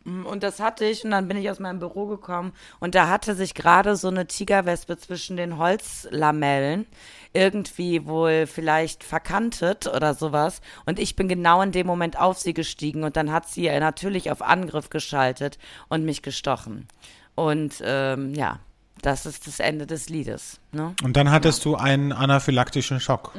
Mm, 0.03 0.25
Und 0.25 0.43
das 0.43 0.59
hatte 0.59 0.85
ich 0.85 1.03
und 1.05 1.11
dann 1.11 1.27
bin 1.27 1.37
ich 1.37 1.49
aus 1.49 1.59
meinem 1.59 1.79
Büro 1.79 2.07
gekommen 2.07 2.53
und 2.79 2.95
da 2.95 3.07
hatte 3.07 3.35
sich 3.35 3.53
gerade 3.53 3.95
so 3.95 4.07
eine 4.07 4.27
Tigerwespe 4.27 4.97
zwischen 4.97 5.37
den 5.37 5.57
Holzlamellen 5.57 6.85
irgendwie 7.33 8.05
wohl 8.05 8.47
vielleicht 8.47 9.03
verkantet 9.03 9.87
oder 9.87 10.13
sowas 10.13 10.61
und 10.85 10.99
ich 10.99 11.15
bin 11.15 11.27
genau 11.27 11.61
in 11.61 11.71
dem 11.71 11.87
Moment 11.87 12.19
auf 12.19 12.37
sie 12.39 12.53
gestiegen 12.53 13.03
und 13.03 13.15
dann 13.15 13.31
hat 13.31 13.47
sie 13.47 13.69
natürlich 13.79 14.31
auf 14.31 14.41
Angriff 14.41 14.89
geschaltet 14.89 15.57
und 15.87 16.03
mich 16.03 16.21
gestochen. 16.21 16.87
Und 17.35 17.81
ähm, 17.83 18.33
ja, 18.33 18.59
das 19.01 19.25
ist 19.25 19.47
das 19.47 19.59
Ende 19.59 19.87
des 19.87 20.09
Liedes. 20.09 20.59
Ne? 20.71 20.93
Und 21.03 21.17
dann 21.17 21.31
hattest 21.31 21.65
du 21.65 21.75
einen 21.75 22.11
anaphylaktischen 22.11 22.99
Schock. 22.99 23.31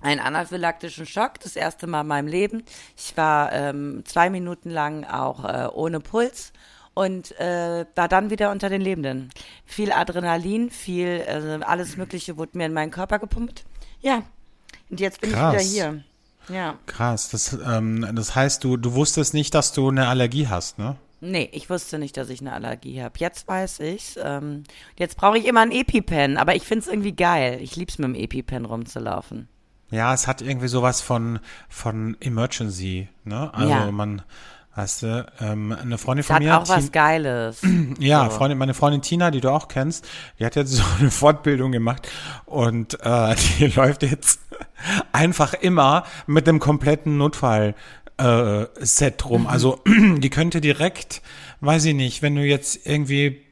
Einen 0.00 0.20
anaphylaktischen 0.20 1.06
Schock, 1.06 1.40
das 1.40 1.56
erste 1.56 1.86
Mal 1.86 2.02
in 2.02 2.06
meinem 2.06 2.28
Leben. 2.28 2.62
Ich 2.96 3.16
war 3.16 3.52
ähm, 3.52 4.02
zwei 4.04 4.30
Minuten 4.30 4.70
lang 4.70 5.04
auch 5.04 5.44
äh, 5.44 5.68
ohne 5.72 6.00
Puls 6.00 6.52
und 6.94 7.38
äh, 7.38 7.86
war 7.94 8.08
dann 8.08 8.30
wieder 8.30 8.50
unter 8.50 8.68
den 8.68 8.80
Lebenden. 8.80 9.30
Viel 9.64 9.92
Adrenalin, 9.92 10.70
viel, 10.70 11.22
äh, 11.26 11.60
alles 11.64 11.96
Mögliche 11.96 12.36
wurde 12.36 12.58
mir 12.58 12.66
in 12.66 12.72
meinen 12.72 12.90
Körper 12.90 13.18
gepumpt. 13.18 13.64
Ja, 14.00 14.22
und 14.90 15.00
jetzt 15.00 15.20
bin 15.20 15.32
Krass. 15.32 15.62
ich 15.62 15.72
wieder 15.72 15.90
hier. 15.90 16.04
Ja, 16.48 16.78
Krass, 16.86 17.30
das, 17.30 17.56
ähm, 17.64 18.08
das 18.14 18.34
heißt, 18.34 18.64
du, 18.64 18.76
du 18.76 18.94
wusstest 18.94 19.34
nicht, 19.34 19.54
dass 19.54 19.72
du 19.72 19.88
eine 19.88 20.08
Allergie 20.08 20.48
hast, 20.48 20.78
ne? 20.78 20.96
nee, 21.20 21.48
ich 21.52 21.70
wusste 21.70 21.98
nicht, 21.98 22.16
dass 22.16 22.28
ich 22.30 22.40
eine 22.40 22.52
Allergie 22.52 23.02
habe. 23.02 23.18
Jetzt 23.18 23.46
weiß 23.46 23.80
ich's. 23.80 24.18
Ähm, 24.22 24.64
jetzt 24.98 25.16
brauche 25.16 25.38
ich 25.38 25.46
immer 25.46 25.60
ein 25.60 25.72
EpiPen, 25.72 26.36
aber 26.36 26.54
ich 26.54 26.64
find's 26.64 26.88
irgendwie 26.88 27.12
geil. 27.12 27.58
Ich 27.60 27.76
lieb's 27.76 27.98
mit 27.98 28.08
dem 28.08 28.14
EpiPen 28.14 28.64
rumzulaufen. 28.64 29.48
Ja, 29.90 30.14
es 30.14 30.26
hat 30.26 30.40
irgendwie 30.42 30.68
sowas 30.68 31.00
von, 31.00 31.40
von 31.68 32.16
Emergency, 32.20 33.08
ne? 33.24 33.52
Also 33.52 33.70
Ja. 33.70 33.90
man, 33.90 34.22
weißt 34.76 35.02
du, 35.02 35.26
ähm, 35.40 35.72
eine 35.72 35.98
Freundin 35.98 36.24
von 36.24 36.36
hat 36.36 36.42
mir, 36.42 36.58
auch 36.58 36.68
was 36.68 36.84
Tin- 36.84 36.92
Geiles. 36.92 37.60
ja, 37.98 38.24
so. 38.30 38.36
Freundin, 38.36 38.56
meine 38.58 38.74
Freundin 38.74 39.02
Tina, 39.02 39.30
die 39.30 39.40
du 39.40 39.50
auch 39.50 39.68
kennst, 39.68 40.08
die 40.38 40.46
hat 40.46 40.54
jetzt 40.56 40.70
so 40.74 40.82
eine 41.00 41.10
Fortbildung 41.10 41.72
gemacht 41.72 42.08
und 42.46 42.98
äh, 43.02 43.34
die 43.58 43.66
läuft 43.66 44.02
jetzt 44.04 44.40
einfach 45.12 45.54
immer 45.54 46.04
mit 46.26 46.48
einem 46.48 46.60
kompletten 46.60 47.16
Notfall 47.18 47.74
äh, 48.18 48.66
Set 48.78 49.24
rum. 49.28 49.46
Also 49.46 49.80
die 49.86 50.30
könnte 50.30 50.60
direkt, 50.60 51.22
weiß 51.60 51.84
ich 51.86 51.94
nicht, 51.94 52.22
wenn 52.22 52.36
du 52.36 52.42
jetzt 52.44 52.86
irgendwie 52.86 53.42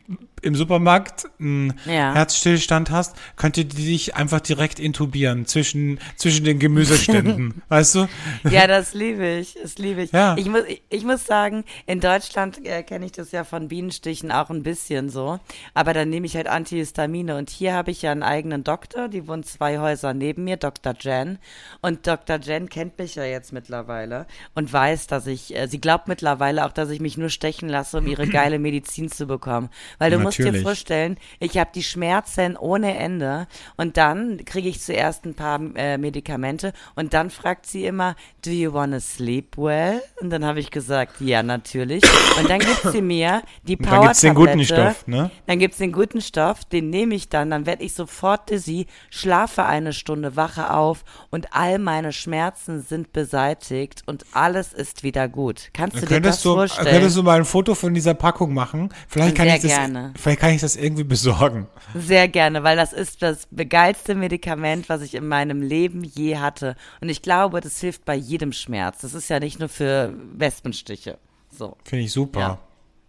im 0.48 0.54
Supermarkt 0.56 1.26
einen 1.38 1.74
Ja. 1.86 2.14
Herzstillstand 2.14 2.90
hast, 2.90 3.16
könnte 3.36 3.64
die 3.64 3.84
dich 3.84 4.16
einfach 4.16 4.40
direkt 4.40 4.80
intubieren 4.80 5.46
zwischen, 5.46 6.00
zwischen 6.16 6.44
den 6.44 6.58
Gemüseständen. 6.58 7.62
weißt 7.68 7.94
du? 7.94 8.08
Ja, 8.50 8.66
das 8.66 8.94
liebe 8.94 9.26
ich, 9.26 9.56
das 9.62 9.78
liebe 9.78 10.02
ich. 10.02 10.12
Ja. 10.12 10.36
Ich, 10.36 10.48
muss, 10.48 10.62
ich, 10.66 10.82
ich 10.88 11.04
muss 11.04 11.26
sagen, 11.26 11.64
in 11.86 12.00
Deutschland 12.00 12.66
äh, 12.66 12.82
kenne 12.82 13.06
ich 13.06 13.12
das 13.12 13.30
ja 13.30 13.44
von 13.44 13.68
Bienenstichen 13.68 14.32
auch 14.32 14.50
ein 14.50 14.62
bisschen 14.62 15.10
so, 15.10 15.38
aber 15.74 15.92
dann 15.92 16.08
nehme 16.08 16.26
ich 16.26 16.34
halt 16.34 16.48
Antihistamine 16.48 17.36
und 17.36 17.50
hier 17.50 17.74
habe 17.74 17.90
ich 17.90 18.02
ja 18.02 18.10
einen 18.10 18.22
eigenen 18.22 18.64
Doktor, 18.64 19.08
die 19.08 19.28
wohnt 19.28 19.46
zwei 19.46 19.78
Häuser 19.78 20.14
neben 20.14 20.44
mir, 20.44 20.56
Dr. 20.56 20.94
Jen 20.98 21.38
und 21.82 22.06
Dr. 22.06 22.38
Jen 22.38 22.68
kennt 22.68 22.98
mich 22.98 23.14
ja 23.14 23.24
jetzt 23.24 23.52
mittlerweile 23.52 24.26
und 24.54 24.72
weiß, 24.72 25.06
dass 25.06 25.26
ich, 25.26 25.54
äh, 25.54 25.68
sie 25.68 25.80
glaubt 25.80 26.08
mittlerweile 26.08 26.64
auch, 26.64 26.72
dass 26.72 26.90
ich 26.90 27.00
mich 27.00 27.18
nur 27.18 27.28
stechen 27.28 27.68
lasse, 27.68 27.98
um 27.98 28.06
ihre 28.06 28.26
geile 28.28 28.58
Medizin 28.58 29.10
zu 29.10 29.26
bekommen, 29.26 29.68
weil 29.98 30.10
du 30.10 30.18
musst 30.18 30.37
dir 30.38 30.46
Natürlich. 30.46 30.64
vorstellen, 30.64 31.16
ich 31.40 31.58
habe 31.58 31.70
die 31.74 31.82
Schmerzen 31.82 32.56
ohne 32.56 32.96
Ende 32.96 33.46
und 33.76 33.96
dann 33.96 34.44
kriege 34.44 34.68
ich 34.68 34.80
zuerst 34.80 35.24
ein 35.24 35.34
paar 35.34 35.60
äh, 35.76 35.98
Medikamente 35.98 36.72
und 36.94 37.14
dann 37.14 37.30
fragt 37.30 37.66
sie 37.66 37.84
immer, 37.84 38.16
do 38.44 38.50
you 38.50 38.72
wanna 38.72 39.00
sleep 39.00 39.56
well? 39.56 40.02
Und 40.20 40.30
dann 40.30 40.44
habe 40.44 40.60
ich 40.60 40.70
gesagt, 40.70 41.20
ja, 41.20 41.42
natürlich. 41.42 42.02
Und 42.38 42.48
dann 42.48 42.60
gibt 42.60 42.82
sie 42.92 43.02
mir 43.02 43.42
die 43.62 43.76
Und 43.76 43.86
dann 43.86 44.02
gibt's 44.02 44.20
den 44.20 44.34
guten. 44.34 44.64
Stoff, 44.64 45.06
ne? 45.06 45.30
Dann 45.46 45.58
gibt's 45.58 45.78
den 45.78 45.92
guten 45.92 46.20
Stoff, 46.20 46.64
den 46.64 46.90
nehme 46.90 47.14
ich 47.14 47.28
dann, 47.28 47.50
dann 47.50 47.66
werde 47.66 47.82
ich 47.84 47.94
sofort 47.94 48.50
dizzy, 48.50 48.86
schlafe 49.10 49.64
eine 49.64 49.92
Stunde, 49.92 50.36
wache 50.36 50.72
auf 50.72 51.04
und 51.30 51.54
all 51.54 51.78
meine 51.78 52.12
Schmerzen 52.12 52.80
sind 52.80 53.12
beseitigt 53.12 54.02
und 54.06 54.24
alles 54.32 54.72
ist 54.72 55.02
wieder 55.02 55.28
gut. 55.28 55.70
Kannst 55.72 56.02
du 56.02 56.06
dir 56.06 56.20
das 56.20 56.42
du, 56.42 56.54
vorstellen? 56.54 56.88
könntest 56.88 57.16
du 57.16 57.22
mal 57.22 57.38
ein 57.38 57.44
Foto 57.44 57.74
von 57.74 57.94
dieser 57.94 58.14
Packung 58.14 58.54
machen? 58.54 58.90
Vielleicht 59.08 59.36
kann 59.36 59.46
Sehr 59.46 59.56
ich 59.56 59.62
das, 59.62 59.70
gerne. 59.70 60.12
Vielleicht 60.18 60.40
kann 60.40 60.50
ich 60.54 60.60
das 60.60 60.76
irgendwie 60.76 61.04
besorgen. 61.04 61.66
Sehr 61.94 62.28
gerne, 62.28 62.62
weil 62.62 62.76
das 62.76 62.92
ist 62.92 63.22
das 63.22 63.48
geilste 63.68 64.14
Medikament, 64.14 64.88
was 64.88 65.02
ich 65.02 65.14
in 65.14 65.26
meinem 65.26 65.62
Leben 65.62 66.04
je 66.04 66.38
hatte. 66.38 66.76
Und 67.00 67.08
ich 67.08 67.22
glaube, 67.22 67.60
das 67.60 67.80
hilft 67.80 68.04
bei 68.04 68.14
jedem 68.14 68.52
Schmerz. 68.52 69.00
Das 69.00 69.14
ist 69.14 69.30
ja 69.30 69.40
nicht 69.40 69.58
nur 69.58 69.68
für 69.68 70.12
Wespenstiche. 70.34 71.18
So. 71.50 71.76
Finde 71.84 72.04
ich 72.04 72.12
super. 72.12 72.40
Ja. 72.40 72.58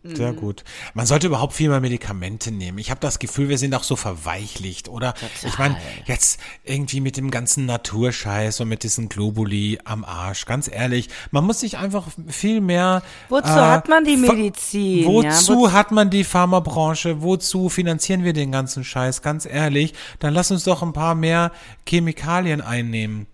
Sehr 0.01 0.31
gut. 0.31 0.63
Man 0.93 1.05
sollte 1.05 1.27
überhaupt 1.27 1.51
viel 1.53 1.67
mehr 1.67 1.81
Medikamente 1.81 2.51
nehmen. 2.51 2.77
Ich 2.77 2.89
habe 2.89 3.01
das 3.01 3.19
Gefühl, 3.19 3.49
wir 3.49 3.57
sind 3.57 3.75
auch 3.75 3.83
so 3.83 3.97
verweichlicht, 3.97 4.87
oder? 4.87 5.13
Ich 5.45 5.57
meine, 5.57 5.75
jetzt 6.05 6.39
irgendwie 6.63 7.01
mit 7.01 7.17
dem 7.17 7.29
ganzen 7.31 7.65
Naturscheiß 7.65 8.61
und 8.61 8.69
mit 8.69 8.83
diesen 8.83 9.09
Globuli 9.09 9.77
am 9.83 10.05
Arsch. 10.05 10.45
Ganz 10.45 10.69
ehrlich, 10.71 11.09
man 11.31 11.43
muss 11.43 11.59
sich 11.59 11.77
einfach 11.77 12.07
viel 12.27 12.61
mehr. 12.61 13.03
Wozu 13.27 13.49
hat 13.49 13.89
man 13.89 14.05
die 14.05 14.15
Medizin? 14.15 15.05
Wozu 15.05 15.21
ja? 15.27 15.31
Wozu- 15.33 15.71
hat 15.73 15.91
man 15.91 16.09
die 16.09 16.23
Pharmabranche? 16.23 17.21
Wozu 17.21 17.67
finanzieren 17.67 18.23
wir 18.23 18.31
den 18.31 18.53
ganzen 18.53 18.85
Scheiß? 18.85 19.21
Ganz 19.21 19.45
ehrlich, 19.45 19.93
dann 20.19 20.33
lass 20.33 20.49
uns 20.49 20.63
doch 20.63 20.81
ein 20.81 20.93
paar 20.93 21.13
mehr 21.13 21.51
Chemikalien 21.85 22.61
einnehmen. 22.61 23.27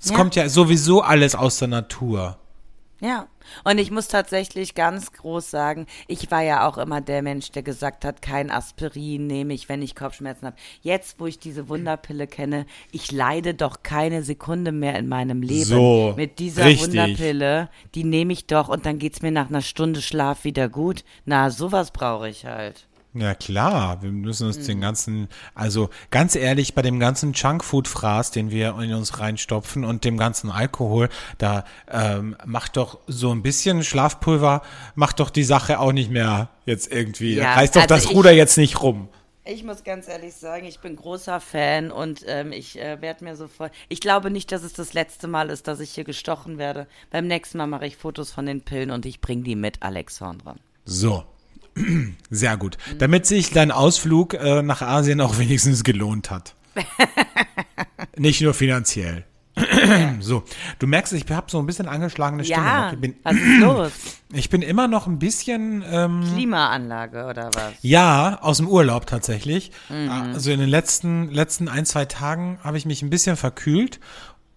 Es 0.00 0.10
Ja. 0.10 0.16
kommt 0.16 0.36
ja 0.36 0.48
sowieso 0.48 1.00
alles 1.02 1.34
aus 1.34 1.58
der 1.58 1.68
Natur. 1.68 2.38
Ja, 3.02 3.26
und 3.64 3.78
ich 3.78 3.90
muss 3.90 4.06
tatsächlich 4.06 4.76
ganz 4.76 5.10
groß 5.10 5.50
sagen, 5.50 5.86
ich 6.06 6.30
war 6.30 6.42
ja 6.42 6.68
auch 6.68 6.78
immer 6.78 7.00
der 7.00 7.20
Mensch, 7.22 7.50
der 7.50 7.64
gesagt 7.64 8.04
hat, 8.04 8.22
kein 8.22 8.48
Aspirin 8.48 9.26
nehme 9.26 9.54
ich, 9.54 9.68
wenn 9.68 9.82
ich 9.82 9.96
Kopfschmerzen 9.96 10.46
habe. 10.46 10.56
Jetzt, 10.82 11.18
wo 11.18 11.26
ich 11.26 11.40
diese 11.40 11.68
Wunderpille 11.68 12.28
kenne, 12.28 12.64
ich 12.92 13.10
leide 13.10 13.54
doch 13.54 13.82
keine 13.82 14.22
Sekunde 14.22 14.70
mehr 14.70 14.96
in 15.00 15.08
meinem 15.08 15.42
Leben. 15.42 15.64
So, 15.64 16.14
Mit 16.16 16.38
dieser 16.38 16.64
richtig. 16.64 16.90
Wunderpille, 16.90 17.70
die 17.96 18.04
nehme 18.04 18.32
ich 18.32 18.46
doch 18.46 18.68
und 18.68 18.86
dann 18.86 19.00
geht's 19.00 19.20
mir 19.20 19.32
nach 19.32 19.48
einer 19.48 19.62
Stunde 19.62 20.00
Schlaf 20.00 20.44
wieder 20.44 20.68
gut. 20.68 21.02
Na, 21.24 21.50
sowas 21.50 21.90
brauche 21.90 22.28
ich 22.28 22.46
halt. 22.46 22.86
Ja 23.14 23.34
klar, 23.34 24.02
wir 24.02 24.10
müssen 24.10 24.46
uns 24.46 24.56
Mhm. 24.58 24.66
den 24.66 24.80
ganzen, 24.80 25.28
also 25.54 25.90
ganz 26.10 26.34
ehrlich, 26.34 26.74
bei 26.74 26.80
dem 26.80 26.98
ganzen 26.98 27.34
Junkfood-Fraß, 27.34 28.30
den 28.30 28.50
wir 28.50 28.74
in 28.80 28.94
uns 28.94 29.18
reinstopfen 29.20 29.84
und 29.84 30.04
dem 30.04 30.16
ganzen 30.16 30.50
Alkohol, 30.50 31.10
da 31.36 31.64
ähm, 31.90 32.36
macht 32.46 32.78
doch 32.78 33.00
so 33.06 33.30
ein 33.30 33.42
bisschen 33.42 33.84
Schlafpulver, 33.84 34.62
macht 34.94 35.20
doch 35.20 35.28
die 35.28 35.44
Sache 35.44 35.78
auch 35.78 35.92
nicht 35.92 36.10
mehr 36.10 36.48
jetzt 36.64 36.90
irgendwie, 36.90 37.34
Ja, 37.34 37.52
reißt 37.54 37.76
doch 37.76 37.82
also 37.82 37.94
das 37.94 38.04
ich- 38.06 38.12
Ruder 38.16 38.32
jetzt 38.32 38.56
nicht 38.56 38.80
rum. 38.82 39.08
Ich 39.44 39.64
muss 39.64 39.82
ganz 39.82 40.06
ehrlich 40.06 40.34
sagen, 40.34 40.64
ich 40.66 40.78
bin 40.78 40.94
großer 40.94 41.40
Fan 41.40 41.90
und 41.90 42.24
ähm, 42.28 42.52
ich 42.52 42.80
äh, 42.80 43.00
werde 43.00 43.24
mir 43.24 43.34
so 43.34 43.48
voll. 43.48 43.70
Ich 43.88 44.00
glaube 44.00 44.30
nicht, 44.30 44.52
dass 44.52 44.62
es 44.62 44.72
das 44.72 44.92
letzte 44.94 45.26
Mal 45.26 45.50
ist, 45.50 45.66
dass 45.66 45.80
ich 45.80 45.90
hier 45.90 46.04
gestochen 46.04 46.58
werde. 46.58 46.86
Beim 47.10 47.26
nächsten 47.26 47.58
Mal 47.58 47.66
mache 47.66 47.84
ich 47.86 47.96
Fotos 47.96 48.30
von 48.30 48.46
den 48.46 48.60
Pillen 48.62 48.92
und 48.92 49.04
ich 49.04 49.20
bringe 49.20 49.42
die 49.42 49.56
mit, 49.56 49.82
Alexandra. 49.82 50.54
So. 50.84 51.24
Sehr 52.30 52.56
gut. 52.56 52.76
Damit 52.98 53.26
sich 53.26 53.50
dein 53.50 53.70
Ausflug 53.70 54.34
äh, 54.34 54.62
nach 54.62 54.82
Asien 54.82 55.20
auch 55.20 55.38
wenigstens 55.38 55.84
gelohnt 55.84 56.30
hat. 56.30 56.54
Nicht 58.16 58.40
nur 58.40 58.54
finanziell. 58.54 59.24
so, 60.20 60.44
du 60.78 60.86
merkst, 60.86 61.12
ich 61.12 61.30
habe 61.30 61.50
so 61.50 61.58
ein 61.58 61.66
bisschen 61.66 61.86
angeschlagene 61.86 62.42
Stimme. 62.42 62.64
Ja. 62.64 62.92
Ich 62.92 62.98
bin, 62.98 63.16
was 63.22 63.34
ist 63.34 63.60
los? 63.60 63.92
ich 64.32 64.48
bin 64.48 64.62
immer 64.62 64.88
noch 64.88 65.06
ein 65.06 65.18
bisschen 65.18 65.84
ähm, 65.86 66.24
Klimaanlage 66.32 67.26
oder 67.26 67.50
was? 67.52 67.74
Ja, 67.82 68.38
aus 68.40 68.56
dem 68.56 68.68
Urlaub 68.68 69.06
tatsächlich. 69.06 69.70
Also 70.08 70.50
in 70.50 70.60
den 70.60 70.70
letzten, 70.70 71.30
letzten 71.30 71.68
ein, 71.68 71.84
zwei 71.84 72.06
Tagen 72.06 72.58
habe 72.64 72.78
ich 72.78 72.86
mich 72.86 73.02
ein 73.02 73.10
bisschen 73.10 73.36
verkühlt. 73.36 74.00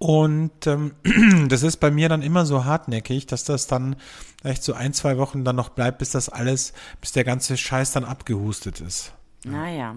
Und 0.05 0.67
ähm, 0.67 0.93
das 1.49 1.63
ist 1.63 1.77
bei 1.77 1.89
mir 1.89 2.09
dann 2.09 2.21
immer 2.21 2.45
so 2.45 2.63
hartnäckig, 2.63 3.25
dass 3.25 3.43
das 3.43 3.65
dann 3.65 3.95
echt 4.43 4.63
so 4.63 4.73
ein, 4.73 4.93
zwei 4.93 5.17
Wochen 5.17 5.43
dann 5.43 5.55
noch 5.55 5.69
bleibt, 5.69 5.97
bis 5.97 6.11
das 6.11 6.29
alles, 6.29 6.73
bis 7.01 7.11
der 7.11 7.23
ganze 7.23 7.57
Scheiß 7.57 7.91
dann 7.93 8.05
abgehustet 8.05 8.81
ist. 8.81 9.13
Naja. 9.51 9.95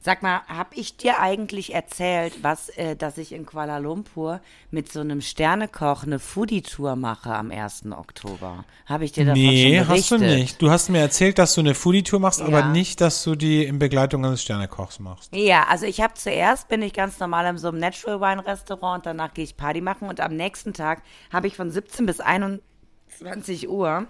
Sag 0.00 0.22
mal, 0.22 0.40
hab 0.48 0.76
ich 0.76 0.96
dir 0.96 1.20
eigentlich 1.20 1.74
erzählt, 1.74 2.42
was, 2.42 2.68
äh, 2.70 2.96
dass 2.96 3.16
ich 3.16 3.32
in 3.32 3.46
Kuala 3.46 3.78
Lumpur 3.78 4.40
mit 4.70 4.90
so 4.92 5.00
einem 5.00 5.20
Sternekoch 5.20 6.02
eine 6.02 6.18
Foodie-Tour 6.18 6.96
mache 6.96 7.32
am 7.34 7.50
1. 7.50 7.92
Oktober? 7.92 8.64
Habe 8.86 9.04
ich 9.04 9.12
dir 9.12 9.24
davon 9.26 9.40
nee, 9.40 9.78
schon 9.78 9.88
hast 9.88 10.10
du 10.10 10.18
berichtet? 10.18 10.38
nicht. 10.38 10.62
Du 10.62 10.70
hast 10.70 10.88
mir 10.88 10.98
erzählt, 10.98 11.38
dass 11.38 11.54
du 11.54 11.60
eine 11.60 11.74
Foodie-Tour 11.74 12.18
machst, 12.18 12.40
aber 12.42 12.60
Ja. 12.60 12.68
nicht, 12.68 13.00
dass 13.00 13.22
du 13.22 13.36
die 13.36 13.64
in 13.64 13.78
Begleitung 13.78 14.24
eines 14.26 14.42
Sternekochs 14.42 14.98
machst. 14.98 15.34
Ja, 15.34 15.64
also 15.68 15.86
ich 15.86 16.00
habe 16.00 16.14
zuerst 16.14 16.68
bin 16.68 16.82
ich 16.82 16.92
ganz 16.92 17.20
normal 17.20 17.46
in 17.46 17.58
so 17.58 17.68
einem 17.68 17.78
Natural 17.78 18.20
Wine 18.20 18.44
Restaurant, 18.46 19.06
danach 19.06 19.32
gehe 19.32 19.44
ich 19.44 19.56
Party 19.56 19.80
machen 19.80 20.08
und 20.08 20.20
am 20.20 20.34
nächsten 20.34 20.72
Tag 20.72 21.02
habe 21.32 21.46
ich 21.46 21.54
von 21.56 21.70
17 21.70 22.04
bis 22.06 22.20
21 22.20 23.68
Uhr 23.68 24.06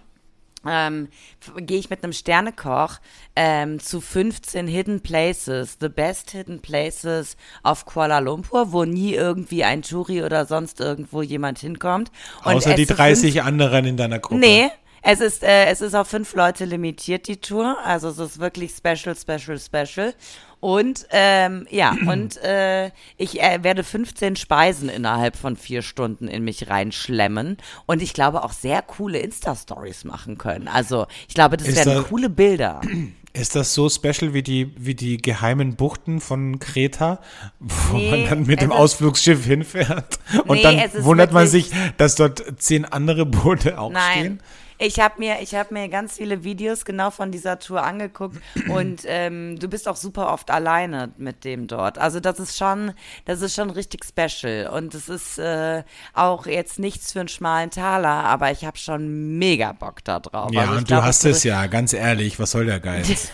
ähm, 0.67 1.09
gehe 1.57 1.79
ich 1.79 1.91
mit 1.91 2.03
einem 2.03 2.13
Sternekoch 2.13 2.99
ähm, 3.37 3.79
zu 3.79 4.01
15 4.01 4.67
Hidden 4.67 5.01
Places, 5.01 5.79
the 5.81 5.89
best 5.89 6.33
Hidden 6.33 6.61
Places 6.61 7.37
auf 7.63 7.87
Kuala 7.87 8.19
Lumpur, 8.19 8.73
wo 8.73 8.85
nie 8.85 9.15
irgendwie 9.15 9.65
ein 9.65 9.83
Touri 9.83 10.23
oder 10.23 10.47
sonst 10.47 10.81
irgendwo 10.81 11.23
jemand 11.23 11.61
hinkommt. 11.61 12.11
Und 12.45 12.57
Außer 12.57 12.75
die 12.75 12.83
esse 12.83 12.95
30 12.95 13.43
anderen 13.43 13.85
in 13.85 13.97
deiner 13.97 14.19
Gruppe. 14.19 14.41
Nee, 14.41 14.71
es 15.03 15.21
ist, 15.21 15.45
äh, 15.45 15.67
es 15.67 15.81
ist 15.81 15.95
auf 15.95 16.09
fünf 16.09 16.35
Leute 16.35 16.65
limitiert, 16.65 17.29
die 17.29 17.41
Tour. 17.41 17.79
Also 17.85 18.09
es 18.09 18.19
ist 18.19 18.41
wirklich 18.41 18.73
special, 18.73 19.17
special, 19.17 19.59
special. 19.59 20.15
Und 20.61 21.07
ähm, 21.11 21.67
ja, 21.71 21.97
und 22.09 22.37
äh, 22.43 22.91
ich 23.17 23.41
äh, 23.41 23.63
werde 23.63 23.85
15 23.85 24.35
Speisen 24.37 24.89
innerhalb 24.89 25.37
von 25.37 25.57
vier 25.57 25.83
Stunden 25.83 26.27
in 26.27 26.43
mich 26.43 26.69
reinschlemmen 26.69 27.59
und 27.87 28.03
ich 28.03 28.13
glaube 28.13 28.43
auch 28.43 28.53
sehr 28.53 28.83
coole 28.83 29.19
Insta-Stories 29.21 30.05
machen 30.05 30.37
können. 30.37 30.67
Also 30.67 31.07
ich 31.29 31.35
glaube, 31.35 31.57
das 31.59 31.69
Ist 31.69 31.77
werden 31.77 32.03
da- 32.03 32.09
coole 32.09 32.29
Bilder. 32.29 32.81
Ist 33.35 33.55
das 33.55 33.73
so 33.75 33.89
special 33.89 34.33
wie 34.35 34.43
die, 34.43 34.73
wie 34.79 34.95
die 34.97 35.19
geheimen 35.19 35.77
Buchten 35.77 36.19
von 36.21 36.59
Kreta, 36.59 37.21
wo 37.61 37.97
Nee, 37.97 38.11
man 38.11 38.25
dann 38.29 38.47
mit 38.47 38.61
dem 38.63 38.73
Ausflugsschiff 38.73 39.45
hinfährt? 39.45 40.19
Und 40.47 40.57
Nee, 40.57 40.63
dann 40.63 41.05
wundert 41.05 41.33
man 41.33 41.47
sich, 41.47 41.71
dass 41.99 42.17
dort 42.17 42.43
zehn 42.57 42.85
andere 42.85 43.27
Boote 43.27 43.79
auch 43.79 43.93
Nein. 43.93 44.19
stehen? 44.19 44.41
Ich 44.81 45.01
habe 45.01 45.15
mir, 45.19 45.41
ich 45.43 45.55
habe 45.57 45.75
mir 45.75 45.89
ganz 45.89 46.17
viele 46.19 46.45
Videos 46.45 46.85
genau 46.85 47.11
von 47.11 47.33
dieser 47.33 47.59
Tour 47.59 47.83
angeguckt 47.83 48.37
und 48.69 49.01
ähm, 49.07 49.59
du 49.59 49.67
bist 49.69 49.89
auch 49.89 49.97
super 49.97 50.33
oft 50.33 50.51
alleine 50.51 51.11
mit 51.19 51.45
dem 51.45 51.67
dort. 51.67 51.99
Also 51.99 52.21
das 52.21 52.39
ist 52.39 52.57
schon, 52.57 52.93
das 53.25 53.43
ist 53.43 53.55
schon 53.57 53.71
richtig 53.71 54.05
special 54.05 54.69
und 54.69 54.95
es 54.95 55.09
ist 55.09 55.39
äh, 55.39 55.83
auch 56.15 56.47
jetzt 56.47 56.79
nichts 56.79 57.13
für 57.13 57.21
einen 57.21 57.29
schmalen 57.29 57.71
Taler, 57.71 58.09
aber 58.25 58.53
ich 58.53 58.65
habe 58.65 58.79
schon 58.79 59.39
mega 59.39 59.73
Bock 59.73 60.05
da 60.05 60.21
drauf. 60.21 60.53
Ja, 60.53 60.61
also 60.61 60.73
und 60.75 60.81
du 60.83 60.87
glaub, 60.95 61.03
hast 61.03 61.25
wird- 61.25 61.35
es 61.37 61.45
ja, 61.45 61.67
ganz 61.67 61.93
ehrlich, 61.93 62.39
was 62.39 62.53
soll 62.53 62.67
der 62.67 62.81
Geiz? 62.81 63.31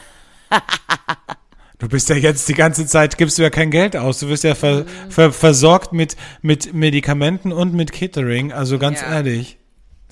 Du 1.78 1.88
bist 1.88 2.08
ja 2.08 2.14
jetzt 2.14 2.48
die 2.48 2.54
ganze 2.54 2.86
Zeit, 2.86 3.18
gibst 3.18 3.36
du 3.36 3.42
ja 3.42 3.50
kein 3.50 3.70
Geld 3.70 3.96
aus. 3.96 4.20
Du 4.20 4.28
wirst 4.28 4.44
ja 4.44 4.54
ver, 4.54 4.84
Mhm. 4.84 5.10
ver, 5.10 5.32
versorgt 5.32 5.92
mit, 5.92 6.16
mit 6.40 6.72
Medikamenten 6.72 7.52
und 7.52 7.74
mit 7.74 7.92
Catering. 7.92 8.52
Also 8.52 8.78
ganz 8.78 9.00
Ja. 9.00 9.16
ehrlich, 9.16 9.58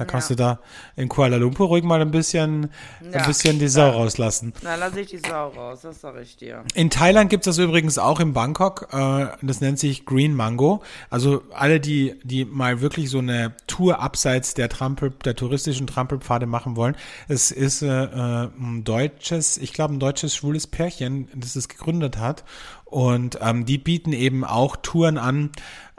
da 0.02 0.10
kannst 0.10 0.30
Ja. 0.30 0.36
du 0.36 0.42
da 0.42 0.58
in 0.96 1.08
Kuala 1.08 1.36
Lumpur 1.36 1.68
ruhig 1.68 1.84
mal 1.84 2.00
ein 2.00 2.10
bisschen, 2.10 2.70
ein 3.00 3.12
Ja. 3.12 3.26
bisschen 3.26 3.58
die 3.58 3.68
Sau 3.68 3.90
rauslassen. 3.90 4.52
Na, 4.62 4.74
lass 4.76 4.96
ich 4.96 5.08
die 5.08 5.18
Sau 5.18 5.48
raus, 5.48 5.80
das 5.82 6.00
sag 6.00 6.20
ich 6.20 6.36
dir. 6.36 6.64
In 6.74 6.90
Thailand 6.90 7.30
gibt 7.30 7.46
es 7.46 7.56
das 7.56 7.64
übrigens 7.64 7.98
auch 7.98 8.20
in 8.20 8.32
Bangkok. 8.32 8.88
Äh, 8.92 9.26
das 9.42 9.60
nennt 9.60 9.78
sich 9.78 10.04
Green 10.04 10.34
Mango. 10.34 10.82
Also 11.10 11.42
alle, 11.54 11.80
die, 11.80 12.14
die 12.24 12.44
mal 12.44 12.80
wirklich 12.80 13.10
so 13.10 13.18
eine 13.18 13.54
Tour 13.66 14.00
abseits 14.00 14.54
der 14.54 14.68
Trampel, 14.68 15.10
der 15.24 15.36
touristischen 15.36 15.86
Trampelpfade 15.86 16.46
machen 16.46 16.76
wollen. 16.76 16.96
Es 17.28 17.50
ist 17.50 17.82
äh, 17.82 17.86
äh, 18.04 18.48
ein 18.58 18.82
deutsches, 18.84 19.56
ich 19.58 19.72
glaube 19.72 19.94
ein 19.94 20.00
deutsches 20.00 20.34
schwules 20.34 20.66
Pärchen, 20.66 21.28
das 21.34 21.56
es 21.56 21.68
gegründet 21.68 22.18
hat. 22.18 22.44
Und 22.84 23.38
ähm, 23.40 23.64
die 23.64 23.78
bieten 23.78 24.12
eben 24.12 24.44
auch 24.44 24.76
Touren 24.76 25.16
an, 25.18 25.50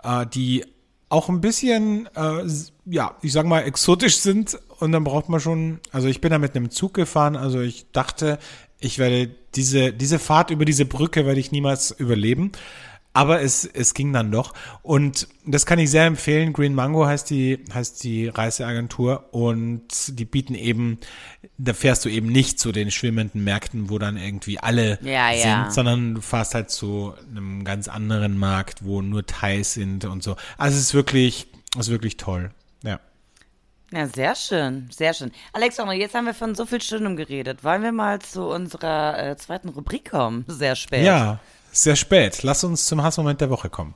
äh, 0.04 0.26
die 0.28 0.66
auch 1.14 1.30
ein 1.30 1.42
bisschen, 1.42 2.10
äh, 2.16 2.44
ja, 2.86 3.16
ich 3.22 3.32
sag 3.32 3.46
mal, 3.46 3.62
exotisch 3.62 4.18
sind. 4.18 4.60
Und 4.80 4.92
dann 4.92 5.04
braucht 5.04 5.30
man 5.30 5.40
schon, 5.40 5.80
also 5.92 6.08
ich 6.08 6.20
bin 6.20 6.32
da 6.32 6.40
mit 6.40 6.56
einem 6.56 6.72
Zug 6.72 6.96
gefahren, 6.96 7.36
also 7.36 7.62
ich 7.62 7.86
dachte, 7.92 8.40
ich 8.80 8.98
werde 8.98 9.30
diese, 9.56 9.94
diese 9.94 10.20
Fahrt 10.20 10.50
über 10.50 10.66
diese 10.66 10.86
Brücke 10.86 11.26
werde 11.26 11.40
ich 11.40 11.52
niemals 11.52 11.92
überleben. 11.92 12.52
Aber 13.16 13.42
es, 13.42 13.64
es 13.66 13.94
ging 13.94 14.12
dann 14.12 14.32
doch. 14.32 14.54
Und 14.82 15.28
das 15.46 15.68
kann 15.68 15.78
ich 15.78 15.92
sehr 15.92 16.06
empfehlen. 16.06 16.52
Green 16.52 16.74
Mango 16.74 17.06
heißt 17.06 17.30
die, 17.30 17.64
heißt 17.72 18.04
die 18.04 18.28
Reiseagentur. 18.28 19.30
Und 19.32 20.18
die 20.20 20.26
bieten 20.26 20.56
eben, 20.56 20.98
da 21.60 21.74
fährst 21.74 22.06
du 22.06 22.10
eben 22.10 22.28
nicht 22.28 22.60
zu 22.60 22.72
den 22.72 22.90
schwimmenden 22.90 23.44
Märkten, 23.44 23.92
wo 23.92 24.00
dann 24.00 24.18
irgendwie 24.18 24.60
alle 24.60 24.98
Ja, 25.04 25.32
sind, 25.32 25.44
ja. 25.44 25.72
sondern 25.72 26.16
du 26.16 26.22
fährst 26.22 26.56
halt 26.56 26.72
zu 26.72 27.14
einem 27.30 27.64
ganz 27.64 27.88
anderen 27.88 28.36
Markt, 28.38 28.84
wo 28.84 29.04
nur 29.04 29.26
Thais 29.26 29.74
sind 29.74 30.06
und 30.06 30.24
so. 30.24 30.36
Also 30.58 30.78
es 30.78 30.86
ist 30.86 30.94
wirklich, 30.96 31.48
es 31.76 31.88
ist 31.88 31.92
wirklich 31.92 32.18
toll. 32.18 32.50
Ja. 32.84 33.00
Ja, 33.92 34.08
sehr 34.08 34.34
schön, 34.34 34.90
sehr 34.92 35.14
schön. 35.14 35.32
Alexandra, 35.54 35.94
jetzt 35.94 36.16
haben 36.16 36.26
wir 36.26 36.34
von 36.34 36.56
so 36.56 36.66
viel 36.66 36.82
Schönem 36.82 37.16
geredet. 37.16 37.64
Wollen 37.64 37.84
wir 37.84 37.92
mal 37.92 38.18
zu 38.20 38.46
unserer 38.46 39.20
äh, 39.24 39.38
zweiten 39.38 39.70
Rubrik 39.70 40.10
kommen? 40.10 40.46
Sehr 40.48 40.76
spät. 40.76 41.06
Ja, 41.06 41.40
sehr 41.74 41.96
spät. 41.96 42.44
Lass 42.44 42.64
uns 42.64 42.86
zum 42.86 43.04
Hassmoment 43.04 43.42
der 43.42 43.50
Woche 43.50 43.70
kommen. 43.70 43.96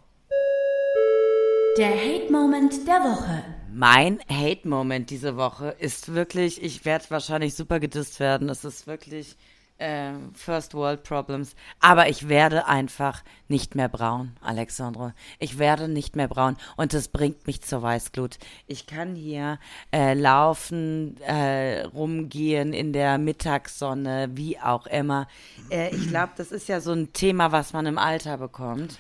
Der 1.78 1.90
Hate-Moment 1.90 2.88
der 2.88 3.02
Woche. 3.02 3.44
Mein 3.72 4.20
Hate-Moment 4.28 5.12
diese 5.12 5.38
Woche 5.38 5.76
ist 5.80 6.14
wirklich, 6.16 6.64
ich 6.64 6.86
werde 6.86 7.06
wahrscheinlich 7.10 7.54
super 7.54 7.80
gedisst 7.80 8.20
werden. 8.20 8.50
Es 8.50 8.66
ist 8.66 8.88
wirklich 8.88 9.38
äh, 9.78 10.14
First 10.34 10.74
World 10.74 11.04
Problems. 11.04 11.56
Aber 11.80 12.10
ich 12.10 12.30
werde 12.30 12.68
einfach 12.68 13.24
nicht 13.48 13.76
mehr 13.76 13.90
braun, 13.90 14.36
Alexandre. 14.42 15.14
Ich 15.40 15.58
werde 15.58 15.88
nicht 15.88 16.16
mehr 16.16 16.28
braun 16.28 16.58
und 16.76 16.94
das 16.94 17.08
bringt 17.08 17.48
mich 17.48 17.62
zur 17.62 17.82
Weißglut. 17.82 18.38
Ich 18.66 18.88
kann 18.88 19.16
hier 19.16 19.60
äh, 19.94 20.14
laufen, 20.14 21.18
äh, 21.22 21.82
rumgehen 21.82 22.74
in 22.74 22.94
der 22.94 23.18
Mittagssonne, 23.18 24.30
wie 24.34 24.60
auch 24.60 24.88
immer. 24.88 25.28
Äh, 25.70 25.96
ich 25.96 26.08
glaube, 26.10 26.34
das 26.38 26.52
ist 26.52 26.68
ja 26.68 26.82
so 26.82 26.92
ein 26.92 27.14
Thema, 27.14 27.52
was 27.52 27.74
man 27.74 27.86
im 27.86 27.98
Alter 27.98 28.38
bekommt. 28.38 28.98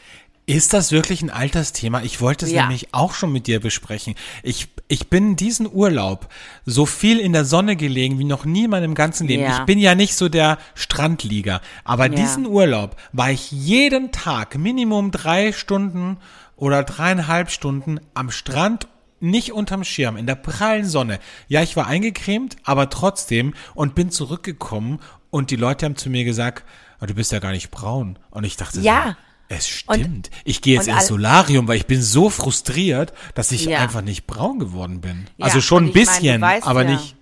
Ist 0.50 0.72
das 0.74 0.94
wirklich 0.94 1.22
ein 1.22 1.30
Altersthema? 1.30 2.02
Ich 2.04 2.22
wollte 2.22 2.46
es 2.46 2.52
Ja. 2.54 2.62
nämlich 2.62 2.94
auch 2.94 3.14
schon 3.14 3.34
mit 3.34 3.48
dir 3.48 3.60
besprechen. 3.60 4.16
Ich, 4.44 4.70
ich 4.88 5.10
bin 5.10 5.36
diesen 5.36 5.70
Urlaub 5.70 6.30
so 6.66 6.86
viel 6.86 7.20
in 7.20 7.34
der 7.34 7.44
Sonne 7.44 7.76
gelegen 7.76 8.18
wie 8.18 8.24
noch 8.24 8.46
nie 8.46 8.64
in 8.64 8.70
meinem 8.72 8.96
ganzen 8.96 9.28
Leben. 9.28 9.44
Ja. 9.44 9.60
Ich 9.60 9.66
bin 9.66 9.78
ja 9.78 9.94
nicht 9.94 10.16
so 10.16 10.30
der 10.30 10.58
Strandlieger. 10.74 11.60
Aber 11.84 12.06
Ja. 12.06 12.16
diesen 12.16 12.46
Urlaub 12.46 12.96
war 13.12 13.30
ich 13.30 13.52
jeden 13.52 14.14
Tag 14.14 14.58
Minimum 14.58 15.12
drei 15.12 15.52
Stunden 15.52 16.16
oder 16.56 16.82
dreieinhalb 16.84 17.52
Stunden 17.52 18.00
am 18.14 18.32
Strand 18.32 18.88
nicht 19.20 19.52
unterm 19.52 19.84
Schirm, 19.84 20.16
in 20.16 20.28
der 20.28 20.36
prallen 20.36 20.86
Sonne. 20.86 21.20
Ja, 21.50 21.62
ich 21.62 21.76
war 21.76 21.88
eingecremt, 21.88 22.56
aber 22.64 22.90
trotzdem 22.90 23.54
und 23.76 23.96
bin 23.96 24.12
zurückgekommen 24.12 25.00
und 25.30 25.52
die 25.52 25.56
Leute 25.58 25.86
haben 25.86 25.98
zu 25.98 26.10
mir 26.10 26.24
gesagt, 26.24 26.64
"Ah, 27.02 27.06
du 27.06 27.16
bist 27.16 27.34
ja 27.34 27.40
gar 27.40 27.52
nicht 27.52 27.70
braun. 27.70 28.18
Und 28.32 28.46
ich 28.46 28.56
dachte 28.56 28.80
Ja. 28.80 29.18
Es 29.50 29.68
stimmt. 29.68 30.30
ich 30.44 30.62
gehe 30.62 30.76
jetzt 30.76 30.88
und 30.88 30.96
ins 30.96 31.08
Solarium, 31.08 31.68
weil 31.68 31.78
ich 31.78 31.88
bin 31.88 32.02
so 32.02 32.30
frustriert, 32.30 33.14
dass 33.36 33.52
ich 33.52 33.66
Ja. 33.66 33.80
einfach 33.80 34.02
nicht 34.02 34.28
braun 34.28 34.60
geworden 34.60 35.02
bin. 35.02 35.28
Ja, 35.38 35.46
also 35.46 35.62
schon 35.62 35.86
ein 35.86 35.88
und 35.88 35.94
bisschen, 35.94 36.42
weißt 36.42 36.68
aber 36.68 36.84
ja. 36.84 36.92
nicht. 36.92 37.16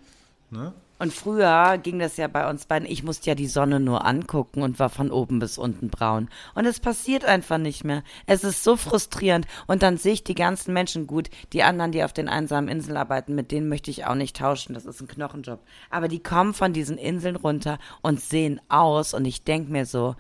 Und 0.97 1.13
früher 1.13 1.77
ging 1.77 1.99
das 1.99 2.15
ja 2.15 2.29
bei 2.29 2.49
uns 2.49 2.67
beiden. 2.67 2.89
Ich 2.89 3.03
musste 3.03 3.29
ja 3.29 3.35
die 3.35 3.47
Sonne 3.47 3.81
nur 3.81 4.05
angucken 4.05 4.61
und 4.61 4.79
war 4.79 4.87
von 4.87 5.11
oben 5.11 5.39
bis 5.39 5.57
unten 5.57 5.89
braun. 5.89 6.29
Und 6.53 6.65
es 6.65 6.79
passiert 6.79 7.25
einfach 7.25 7.57
nicht 7.57 7.83
mehr. 7.83 8.01
Es 8.27 8.45
ist 8.45 8.63
so 8.63 8.77
frustrierend. 8.77 9.45
Und 9.67 9.83
dann 9.83 9.97
sehe 9.97 10.13
ich 10.13 10.23
die 10.23 10.35
ganzen 10.35 10.73
Menschen 10.73 11.05
gut. 11.05 11.29
Die 11.51 11.63
anderen, 11.63 11.91
die 11.91 12.01
auf 12.03 12.13
den 12.13 12.29
einsamen 12.29 12.69
Inseln 12.69 12.95
arbeiten, 12.95 13.35
mit 13.35 13.51
denen 13.51 13.67
möchte 13.67 13.91
ich 13.91 14.05
auch 14.05 14.15
nicht 14.15 14.37
tauschen. 14.37 14.73
Das 14.73 14.85
ist 14.85 15.01
ein 15.01 15.09
Knochenjob. 15.09 15.59
Aber 15.89 16.07
die 16.07 16.23
kommen 16.23 16.53
von 16.53 16.71
diesen 16.71 16.97
Inseln 16.97 17.35
runter 17.35 17.77
und 18.01 18.21
sehen 18.21 18.61
aus. 18.69 19.13
Und 19.13 19.25
ich 19.25 19.43
denke 19.43 19.73
mir 19.73 19.85
so, 19.85 20.15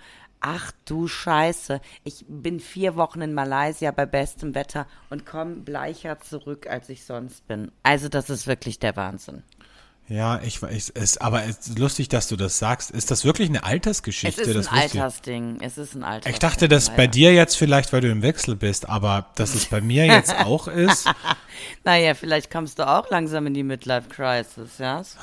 ach 0.45 0.71
du 0.85 1.07
Scheiße. 1.07 1.81
Ich 2.03 2.23
bin 2.27 2.59
vier 2.59 2.95
Wochen 2.95 3.21
in 3.21 3.33
Malaysia 3.33 3.89
bei 3.89 4.05
bestem 4.05 4.53
Wetter 4.53 4.85
und 5.09 5.25
komme 5.25 5.55
bleicher 5.55 6.19
zurück, 6.19 6.67
als 6.67 6.87
ich 6.89 7.03
sonst 7.03 7.47
bin. 7.47 7.71
Also 7.81 8.09
das 8.09 8.29
ist 8.29 8.45
wirklich 8.45 8.77
der 8.77 8.95
Wahnsinn. 8.95 9.41
Ja, 10.07 10.39
ich 10.43 10.61
weiß, 10.61 10.91
es, 10.93 11.17
aber 11.17 11.45
es 11.45 11.67
ist 11.67 11.79
lustig, 11.79 12.09
dass 12.09 12.27
du 12.27 12.35
das 12.35 12.59
sagst. 12.59 12.91
Ist 12.91 13.09
das 13.09 13.25
wirklich 13.25 13.49
eine 13.49 13.59
Es 13.59 13.63
Altersgeschichte? 13.63 14.41
ist 14.43 14.55
das 14.55 14.67
ein 14.67 14.79
Altersding. 14.79 15.57
Es 15.61 15.77
ist 15.79 15.95
ein 15.95 16.03
Altersding. 16.03 16.33
Ich 16.33 16.39
dachte, 16.39 16.67
dass 16.67 16.89
bei 16.89 16.97
leider. 16.97 17.11
dir 17.11 17.33
jetzt 17.33 17.55
vielleicht, 17.57 17.91
weil 17.91 18.01
du 18.01 18.09
im 18.11 18.21
Wechsel 18.21 18.55
bist, 18.55 18.87
aber 18.87 19.27
dass 19.35 19.55
es 19.55 19.65
bei 19.65 19.81
mir 19.81 20.05
jetzt 20.05 20.35
auch 20.45 20.67
ist. 20.67 21.09
Naja, 21.85 22.15
vielleicht 22.15 22.51
kommst 22.51 22.79
du 22.79 22.87
auch 22.87 23.09
langsam 23.09 23.47
in 23.47 23.53
die 23.53 23.63
Midlife 23.63 24.09
Crisis, 24.09 24.77
ja? 24.77 24.99
Es 24.99 25.15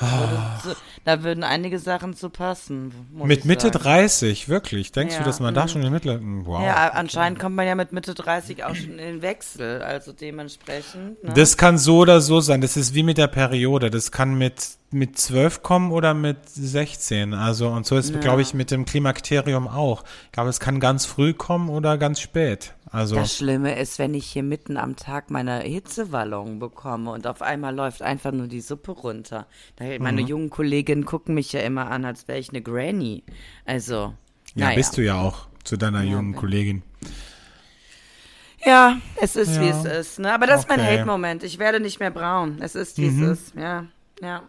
würde 0.63 0.75
da 1.05 1.23
würden 1.23 1.43
einige 1.43 1.77
Sachen 1.77 2.15
zu 2.15 2.29
passen. 2.29 2.91
Ah. 3.19 3.25
Mit 3.25 3.45
Mitte 3.45 3.67
sagen. 3.67 3.83
30, 3.83 4.49
wirklich. 4.49 4.91
Denkst 4.91 5.13
du, 5.15 5.19
Ja, 5.19 5.25
dass 5.25 5.39
man 5.39 5.53
da 5.53 5.67
schon 5.67 5.83
in 5.83 5.91
Mitte. 5.91 6.19
Wow. 6.23 6.63
Ja, 6.63 6.89
anscheinend 6.89 7.37
kommt 7.39 7.55
man 7.55 7.67
ja 7.67 7.75
mit 7.75 7.91
Mitte 7.91 8.15
30 8.15 8.63
auch 8.63 8.73
schon 8.75 8.91
in 8.91 8.97
den 8.97 9.21
Wechsel. 9.21 9.81
Also 9.83 10.11
dementsprechend. 10.11 11.23
Ne? 11.23 11.33
Das 11.35 11.55
kann 11.57 11.77
so 11.77 11.97
oder 11.99 12.19
so 12.21 12.39
sein. 12.41 12.61
Das 12.61 12.77
ist 12.77 12.93
wie 12.95 13.03
mit 13.03 13.17
der 13.19 13.27
Periode. 13.27 13.91
Das 13.91 14.11
kann 14.11 14.33
mit, 14.35 14.72
mit 14.91 15.17
12 15.17 15.63
kommen 15.63 15.91
oder 15.91 16.13
mit 16.13 16.37
16. 16.49 17.33
Also, 17.33 17.69
und 17.69 17.85
so 17.85 17.97
ist, 17.97 18.11
Ja. 18.13 18.19
glaube 18.19 18.41
ich, 18.41 18.53
mit 18.53 18.69
dem 18.71 18.85
Klimakterium 18.85 19.67
auch. 19.67 20.03
Ich 20.25 20.31
glaube, 20.31 20.49
es 20.49 20.59
kann 20.59 20.79
ganz 20.79 21.05
früh 21.05 21.33
kommen 21.33 21.69
oder 21.69 21.97
ganz 21.97 22.19
spät. 22.19 22.73
Also, 22.91 23.15
Das 23.15 23.35
Schlimme 23.37 23.79
ist, 23.79 23.97
wenn 23.97 24.13
ich 24.13 24.27
hier 24.27 24.43
mitten 24.43 24.77
am 24.77 24.95
Tag 24.95 25.31
meine 25.31 25.61
Hitzewallung 25.61 26.59
bekomme 26.59 27.09
und 27.11 27.25
auf 27.25 27.41
einmal 27.41 27.73
läuft 27.75 28.03
einfach 28.03 28.31
nur 28.31 28.45
die 28.47 28.61
Suppe 28.61 28.91
runter. 28.91 29.47
Meine 29.99 30.21
Mhm. 30.21 30.27
jungen 30.27 30.49
Kolleginnen 30.51 31.03
gucken 31.05 31.33
mich 31.33 31.51
ja 31.53 31.61
immer 31.61 31.89
an, 31.89 32.05
als 32.05 32.27
wäre 32.27 32.37
ich 32.37 32.49
eine 32.49 32.61
Granny. 32.61 33.23
Also, 33.65 34.13
ja, 34.53 34.65
naja. 34.67 34.75
bist 34.75 34.95
du 34.97 35.01
ja 35.03 35.19
auch 35.19 35.47
zu 35.63 35.75
deiner 35.75 36.03
jungen 36.03 36.33
bin- 36.33 36.39
Kollegin. 36.39 36.83
Ja, 38.65 38.97
es 39.21 39.35
ist, 39.35 39.59
wie 39.59 39.65
Ja. 39.67 39.77
es 39.77 39.85
ist. 39.85 40.19
Ne? 40.19 40.33
Aber 40.33 40.47
das 40.47 40.61
ist 40.61 40.69
mein 40.69 40.79
Okay. 40.79 40.99
Hate-Moment. 40.99 41.43
Ich 41.43 41.59
werde 41.59 41.79
nicht 41.79 41.99
mehr 41.99 42.11
braun. 42.11 42.59
Es 42.61 42.75
ist, 42.75 42.97
wie 42.97 43.09
Mhm. 43.09 43.23
es 43.23 43.39
ist. 43.41 43.55
Ja, 43.55 43.85
ja. 44.21 44.43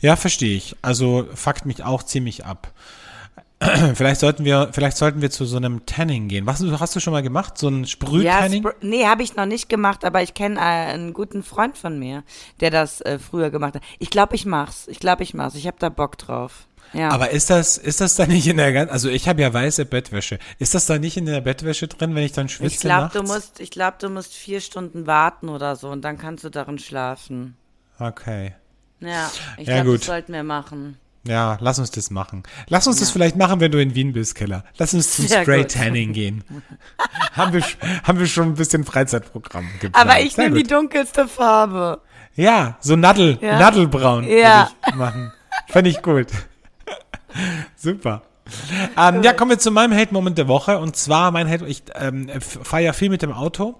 Ja, 0.00 0.16
verstehe 0.16 0.56
ich. 0.56 0.76
Also 0.82 1.26
fuckt 1.34 1.66
mich 1.66 1.82
auch 1.84 2.02
ziemlich 2.02 2.44
ab. 2.44 2.72
Vielleicht 3.94 4.20
sollten 4.20 4.44
wir, 4.44 4.70
vielleicht 4.72 4.96
sollten 4.96 5.22
wir 5.22 5.30
zu 5.30 5.44
so 5.44 5.56
einem 5.56 5.86
Tanning 5.86 6.26
gehen. 6.26 6.46
Was 6.46 6.60
hast 6.80 6.96
du 6.96 7.00
schon 7.00 7.12
mal 7.12 7.22
gemacht? 7.22 7.56
So 7.58 7.68
ein 7.68 7.82
Ja, 7.82 7.86
Sprühtanning? 7.86 8.64
Spr- 8.66 8.74
nee, 8.80 9.06
habe 9.06 9.22
ich 9.22 9.36
noch 9.36 9.46
nicht 9.46 9.68
gemacht, 9.68 10.04
aber 10.04 10.20
ich 10.20 10.34
kenne 10.34 10.56
äh, 10.58 10.62
einen 10.62 11.12
guten 11.12 11.44
Freund 11.44 11.78
von 11.78 11.96
mir, 11.96 12.24
der 12.58 12.70
das 12.70 13.00
äh, 13.02 13.20
früher 13.20 13.50
gemacht 13.50 13.76
hat. 13.76 13.82
Ich 14.00 14.10
glaube, 14.10 14.34
ich 14.34 14.46
mach's. 14.46 14.88
Ich 14.88 14.98
glaube, 14.98 15.22
ich 15.22 15.32
mach's. 15.32 15.54
Ich 15.54 15.68
habe 15.68 15.76
da 15.78 15.90
Bock 15.90 16.18
drauf. 16.18 16.66
Ja. 16.92 17.10
Aber 17.10 17.30
ist 17.30 17.50
das, 17.50 17.78
ist 17.78 18.00
das 18.00 18.16
da 18.16 18.26
nicht 18.26 18.46
in 18.48 18.56
der 18.56 18.72
ganzen, 18.72 18.92
also 18.92 19.08
ich 19.08 19.28
habe 19.28 19.40
ja 19.40 19.54
weiße 19.54 19.86
Bettwäsche. 19.86 20.40
Ist 20.58 20.74
das 20.74 20.86
da 20.86 20.98
nicht 20.98 21.16
in 21.16 21.26
der 21.26 21.40
Bettwäsche 21.40 21.86
drin, 21.86 22.14
wenn 22.16 22.24
ich 22.24 22.32
dann 22.32 22.48
schwitze 22.48 22.74
ich 22.74 22.80
glaube, 22.80 23.10
du 23.14 23.22
musst, 23.22 23.60
ich 23.60 23.70
glaube, 23.70 23.96
du 24.00 24.10
musst 24.10 24.34
vier 24.34 24.60
Stunden 24.60 25.06
warten 25.06 25.48
oder 25.48 25.76
so 25.76 25.88
und 25.88 26.02
dann 26.02 26.18
kannst 26.18 26.42
du 26.42 26.50
darin 26.50 26.78
schlafen. 26.80 27.56
Okay. 27.98 28.54
Ja, 29.02 29.30
ich 29.56 29.66
Ja, 29.68 29.82
glaube, 29.82 29.98
das 29.98 30.06
sollten 30.06 30.32
wir 30.32 30.42
machen. 30.42 30.98
Ja, 31.24 31.56
lass 31.60 31.78
uns 31.78 31.90
das 31.92 32.10
machen. 32.10 32.42
Lass 32.68 32.86
uns 32.88 32.98
das 32.98 33.10
vielleicht 33.12 33.36
machen, 33.36 33.60
wenn 33.60 33.70
du 33.70 33.80
in 33.80 33.94
Wien 33.94 34.12
bist, 34.12 34.34
Keller. 34.34 34.64
Lass 34.78 34.92
uns 34.92 35.14
zum 35.14 35.28
Sehr 35.28 35.42
Spray 35.42 35.62
gut. 35.62 35.70
Tanning 35.72 36.12
gehen. 36.12 36.42
haben, 37.32 37.52
wir, 37.52 37.62
haben 38.02 38.18
wir 38.18 38.26
schon 38.26 38.48
ein 38.48 38.54
bisschen 38.54 38.84
Freizeitprogramm 38.84 39.68
geplant. 39.80 39.96
Aber 39.96 40.20
ich 40.20 40.36
nehme 40.36 40.56
die 40.56 40.64
dunkelste 40.64 41.28
Farbe. 41.28 42.00
Ja, 42.34 42.76
so 42.80 42.96
Nadel, 42.96 43.38
Ja. 43.40 43.58
Nadelbraun 43.60 44.24
Ja. 44.24 44.68
würde 44.70 44.70
ich 44.88 44.94
machen. 44.96 45.32
Fand 45.68 45.86
ich 45.86 46.02
gut. 46.02 46.26
Super. 47.76 48.22
Ähm, 48.98 49.22
ja, 49.22 49.32
kommen 49.32 49.50
wir 49.52 49.58
zu 49.58 49.70
meinem 49.70 49.94
Hate-Moment 49.96 50.36
der 50.38 50.48
Woche. 50.48 50.78
Und 50.78 50.96
zwar 50.96 51.30
mein 51.30 51.48
Hate, 51.48 51.66
ich 51.66 51.84
ähm, 51.94 52.28
fahre 52.40 52.82
ja 52.82 52.92
viel 52.92 53.10
mit 53.10 53.22
dem 53.22 53.32
Auto. 53.32 53.76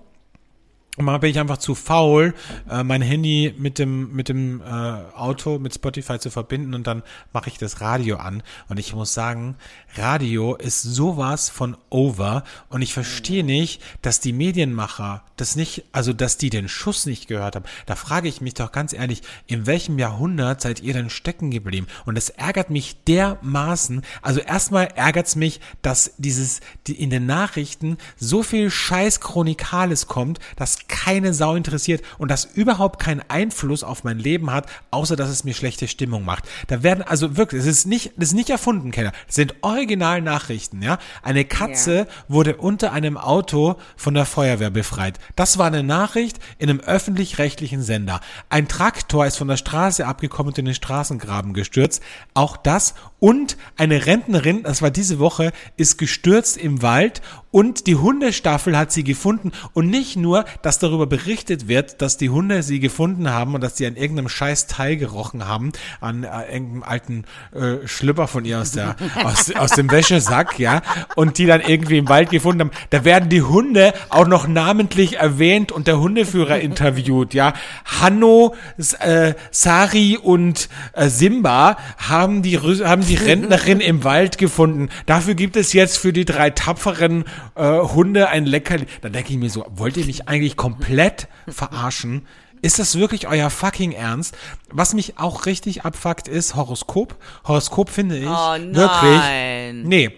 Und 0.99 1.07
manchmal 1.07 1.20
bin 1.20 1.30
ich 1.30 1.40
einfach 1.40 1.57
zu 1.57 1.74
faul, 1.74 2.34
äh, 2.68 2.82
mein 2.84 3.01
Handy 3.01 3.55
mit 3.57 3.78
dem, 3.78 4.12
mit 4.12 4.28
dem 4.28 4.61
äh, 4.61 4.64
Auto, 4.66 5.59
mit 5.59 5.72
Spotify 5.72 6.18
zu 6.18 6.30
verbinden 6.30 6.74
und 6.74 6.86
dann 6.86 7.03
mache 7.32 7.49
ich 7.49 7.57
das 7.57 7.80
Radio 7.80 8.16
an. 8.16 8.43
Und 8.68 8.78
ich 8.78 8.95
muss 8.95 9.14
sagen, 9.14 9.57
Radio 9.97 10.55
ist 10.55 10.82
sowas 10.82 11.49
von 11.49 11.78
over. 11.88 12.45
Und 12.68 12.82
ich 12.82 12.93
verstehe 12.93 13.43
nicht, 13.43 13.80
dass 14.03 14.20
die 14.20 14.34
Medienmacher 14.34 15.24
das 15.38 15.57
nicht, 15.57 15.84
also 15.93 16.12
dass 16.12 16.36
die 16.36 16.51
den 16.51 16.68
Schuss 16.68 17.07
nicht 17.07 17.26
gehört 17.26 17.57
haben. 17.57 17.64
Da 17.86 17.97
frage 17.97 18.28
ich 18.28 18.43
mich 18.43 18.53
doch 18.53 18.70
ganz 18.70 18.93
ehrlich, 18.93 19.22
in 19.47 19.66
welchem 19.66 19.99
Jahrhundert 19.99 20.61
seid 20.61 20.80
ihr 20.80 20.93
denn 20.93 21.09
stecken 21.09 21.51
geblieben? 21.51 21.86
Und 22.05 22.18
es 22.18 22.28
ärgert 22.28 22.68
mich 22.68 23.03
dermaßen. 23.05 24.03
Also 24.20 24.40
erstmal 24.40 24.88
ärgert 24.95 25.26
es 25.26 25.36
mich, 25.36 25.61
dass 25.80 26.12
dieses, 26.18 26.61
die, 26.86 27.01
in 27.01 27.09
den 27.09 27.24
Nachrichten 27.24 27.97
so 28.18 28.43
viel 28.43 28.70
Scheiß 28.70 29.20
Chronikales 29.20 30.07
kommt, 30.07 30.38
dass 30.57 30.82
keine 30.89 31.35
Sau 31.35 31.55
interessiert 31.55 32.03
und 32.18 32.30
das 32.30 32.45
überhaupt 32.45 33.01
keinen 33.01 33.22
Einfluss 33.28 33.85
auf 33.85 34.05
mein 34.05 34.18
Leben 34.18 34.51
hat, 34.51 34.66
außer 34.91 35.16
dass 35.16 35.28
es 35.28 35.45
mir 35.45 35.55
schlechte 35.55 35.89
Stimmung 35.89 36.24
macht. 36.24 36.45
Da 36.68 36.83
werden 36.83 37.03
also 37.03 37.37
wirklich, 37.37 37.62
es 37.62 37.66
ist 37.66 37.87
nicht, 37.87 38.12
das 38.16 38.28
ist 38.28 38.35
nicht 38.35 38.51
erfunden, 38.51 38.91
Kenner. 38.91 39.12
Das 39.26 39.37
sind 39.37 39.55
original 39.62 40.22
Nachrichten, 40.22 40.83
ja. 40.83 40.99
Eine 41.22 41.45
Katze 41.45 42.07
wurde 42.28 42.57
unter 42.57 42.93
einem 42.93 43.16
Auto 43.16 43.76
von 43.97 44.14
der 44.14 44.26
Feuerwehr 44.26 44.70
befreit. 44.70 45.18
Das 45.37 45.59
war 45.59 45.66
eine 45.66 45.83
Nachricht 45.83 46.39
in 46.59 46.70
einem 46.70 46.80
öffentlich-rechtlichen 46.80 47.83
Sender. 47.83 48.20
Ein 48.49 48.68
Traktor 48.68 49.26
ist 49.26 49.37
von 49.37 49.49
der 49.49 49.57
Straße 49.57 50.07
abgekommen 50.07 50.53
und 50.53 50.59
in 50.59 50.64
den 50.64 50.74
Straßengraben 50.74 51.55
gestürzt. 51.55 52.03
Auch 52.35 52.57
das 52.57 52.95
und 53.23 53.57
eine 53.77 54.07
Rentnerin, 54.07 54.64
das 54.64 54.83
war 54.83 54.91
diese 54.91 55.20
Woche, 55.20 55.53
ist 55.77 55.97
gestürzt 55.97 56.57
im 56.57 56.83
Wald 56.83 57.23
und 57.53 57.87
die 57.87 57.95
Hundestaffel 57.95 58.77
hat 58.77 58.91
sie 58.91 59.05
gefunden 59.05 59.53
und 59.75 59.89
nicht 59.89 60.16
nur, 60.16 60.45
dass 60.62 60.81
darüber 60.81 61.07
berichtet 61.07 61.68
wird, 61.68 62.03
dass 62.03 62.16
die 62.16 62.31
Hunde 62.31 62.64
sie 62.64 62.81
gefunden 62.81 63.31
haben 63.31 63.55
und 63.55 63.61
dass 63.61 63.77
sie 63.77 63.87
an 63.87 63.95
irgendeinem 63.95 64.29
scheiß 64.29 64.66
Teil 64.66 64.97
gerochen 64.97 65.47
haben, 65.47 65.70
an 66.01 66.25
äh, 66.25 66.53
irgendeinem 66.53 66.83
alten 66.83 67.25
äh, 67.55 67.87
Schlüpper 67.87 68.27
von 68.27 68.45
ihr 68.45 68.59
aus 68.59 68.73
der 68.73 68.97
aus, 69.23 69.55
aus 69.55 69.70
dem 69.70 69.89
Wäschesack, 69.91 70.59
ja, 70.59 70.83
und 71.14 71.39
die 71.39 71.47
dann 71.47 71.61
irgendwie 71.61 71.99
im 71.99 72.09
Wald 72.09 72.31
gefunden 72.31 72.62
haben. 72.62 72.70
Da 72.91 73.05
werden 73.05 73.29
die 73.29 73.43
Hunde 73.43 73.93
auch 74.09 74.27
noch 74.27 74.49
namentlich 74.49 75.18
erwähnt 75.18 75.70
und 75.70 75.87
der 75.87 76.01
Hundeführer 76.01 76.59
interviewt, 76.59 77.35
ja. 77.35 77.53
Hanno, 77.85 78.57
äh, 78.99 79.35
Sari 79.53 80.18
und 80.20 80.68
äh, 80.95 81.09
Simba 81.09 81.77
haben 81.99 82.43
die 82.43 82.59
haben 82.59 83.07
die 83.07 83.12
Rentnerin 83.15 83.81
im 83.81 84.05
Wald 84.05 84.39
gefunden. 84.39 84.89
Dafür 85.07 85.35
gibt 85.35 85.57
es 85.57 85.73
jetzt 85.73 85.99
für 85.99 86.13
die 86.13 86.25
drei 86.25 86.51
tapferen 86.51 87.25
äh, 87.55 87.79
Hunde 87.79 88.29
ein 88.29 88.47
Leckerli. 88.47 88.87
Da 89.01 89.09
denke 89.09 89.33
ich 89.33 89.39
mir 89.39 89.51
so, 89.51 89.65
wollt 89.75 89.97
ihr 89.97 90.07
mich 90.07 90.29
eigentlich 90.29 90.57
komplett 90.57 91.29
verarschen? 91.49 92.27
Ist 92.63 92.79
das 92.79 92.97
wirklich 92.97 93.27
euer 93.27 93.51
fucking 93.51 93.91
Ernst? 93.93 94.37
Was 94.71 94.95
mich 94.95 95.19
auch 95.19 95.47
richtig 95.47 95.85
abfuckt 95.85 96.29
ist 96.29 96.55
Horoskop. 96.55 97.17
Horoskop 97.45 97.91
finde 97.91 98.19
ich 98.19 98.29
Oh 98.29 98.53
wirklich. 98.59 98.77
nein. 99.21 99.83
Nee. 99.83 100.11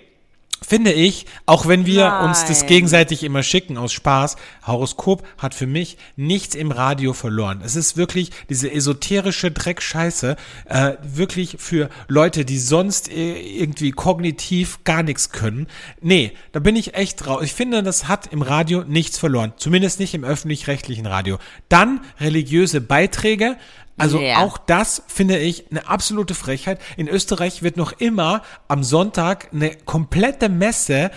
Finde 0.66 0.92
ich, 0.92 1.26
auch 1.44 1.66
wenn 1.66 1.84
wir 1.84 2.20
uns 2.24 2.46
das 2.46 2.60
Nein. 2.60 2.68
gegenseitig 2.68 3.22
immer 3.22 3.42
schicken 3.42 3.76
aus 3.76 3.92
Spaß, 3.92 4.36
Horoskop 4.66 5.22
hat 5.36 5.54
für 5.54 5.66
mich 5.66 5.98
nichts 6.16 6.54
im 6.54 6.70
Radio 6.70 7.12
verloren. 7.12 7.60
Es 7.62 7.76
ist 7.76 7.98
wirklich 7.98 8.30
diese 8.48 8.72
esoterische 8.72 9.50
Dreckscheiße, 9.50 10.36
äh, 10.64 10.92
wirklich 11.02 11.56
für 11.58 11.90
Leute, 12.08 12.46
die 12.46 12.58
sonst 12.58 13.10
äh, 13.10 13.40
irgendwie 13.40 13.90
kognitiv 13.90 14.82
gar 14.84 15.02
nichts 15.02 15.30
können. 15.30 15.66
Nee, 16.00 16.32
da 16.52 16.60
bin 16.60 16.76
ich 16.76 16.94
echt 16.94 17.26
drauf. 17.26 17.42
Ich 17.42 17.52
finde, 17.52 17.82
das 17.82 18.08
hat 18.08 18.32
im 18.32 18.40
Radio 18.40 18.84
nichts 18.84 19.18
verloren. 19.18 19.52
Zumindest 19.58 20.00
nicht 20.00 20.14
im 20.14 20.24
öffentlich-rechtlichen 20.24 21.04
Radio. 21.04 21.38
Dann 21.68 22.00
religiöse 22.20 22.80
Beiträge, 22.80 23.58
also 23.96 24.20
Ja. 24.20 24.38
auch 24.38 24.58
das 24.58 25.02
finde 25.06 25.38
ich 25.38 25.70
eine 25.70 25.88
absolute 25.88 26.34
Frechheit. 26.34 26.80
In 26.96 27.08
Österreich 27.08 27.62
wird 27.62 27.76
noch 27.76 27.92
immer 27.92 28.42
am 28.68 28.82
Sonntag 28.82 29.48
eine 29.52 29.74
komplette 29.84 30.48
Messe, 30.48 31.10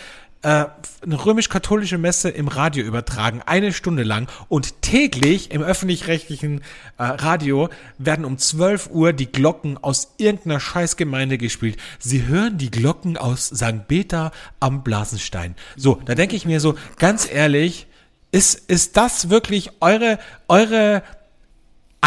äh, 0.43 0.65
eine 1.03 1.25
römisch-katholische 1.25 1.97
Messe 1.97 2.29
im 2.29 2.47
Radio 2.47 2.85
übertragen, 2.85 3.41
eine 3.45 3.73
Stunde 3.73 4.03
lang. 4.03 4.29
Und 4.49 4.83
täglich 4.83 5.49
im 5.51 5.63
öffentlich-rechtlichen 5.63 6.59
äh, 6.97 7.03
Radio 7.03 7.69
werden 7.97 8.23
um 8.23 8.37
12 8.37 8.89
Uhr 8.91 9.13
die 9.13 9.31
Glocken 9.31 9.77
aus 9.83 10.13
irgendeiner 10.17 10.59
Scheißgemeinde 10.59 11.39
gespielt. 11.39 11.77
Sie 11.97 12.27
hören 12.27 12.59
die 12.59 12.69
Glocken 12.69 13.17
aus 13.17 13.47
St. 13.47 13.87
Peter 13.87 14.31
am 14.59 14.83
Blasenstein. 14.83 15.55
So, 15.75 15.99
da 16.05 16.13
denke 16.13 16.35
ich 16.35 16.45
mir 16.45 16.59
so, 16.59 16.75
ganz 16.97 17.27
ehrlich, 17.29 17.87
ist, 18.31 18.69
ist 18.69 18.95
das 18.97 19.29
wirklich 19.29 19.71
eure, 19.81 20.19
eure 20.47 21.01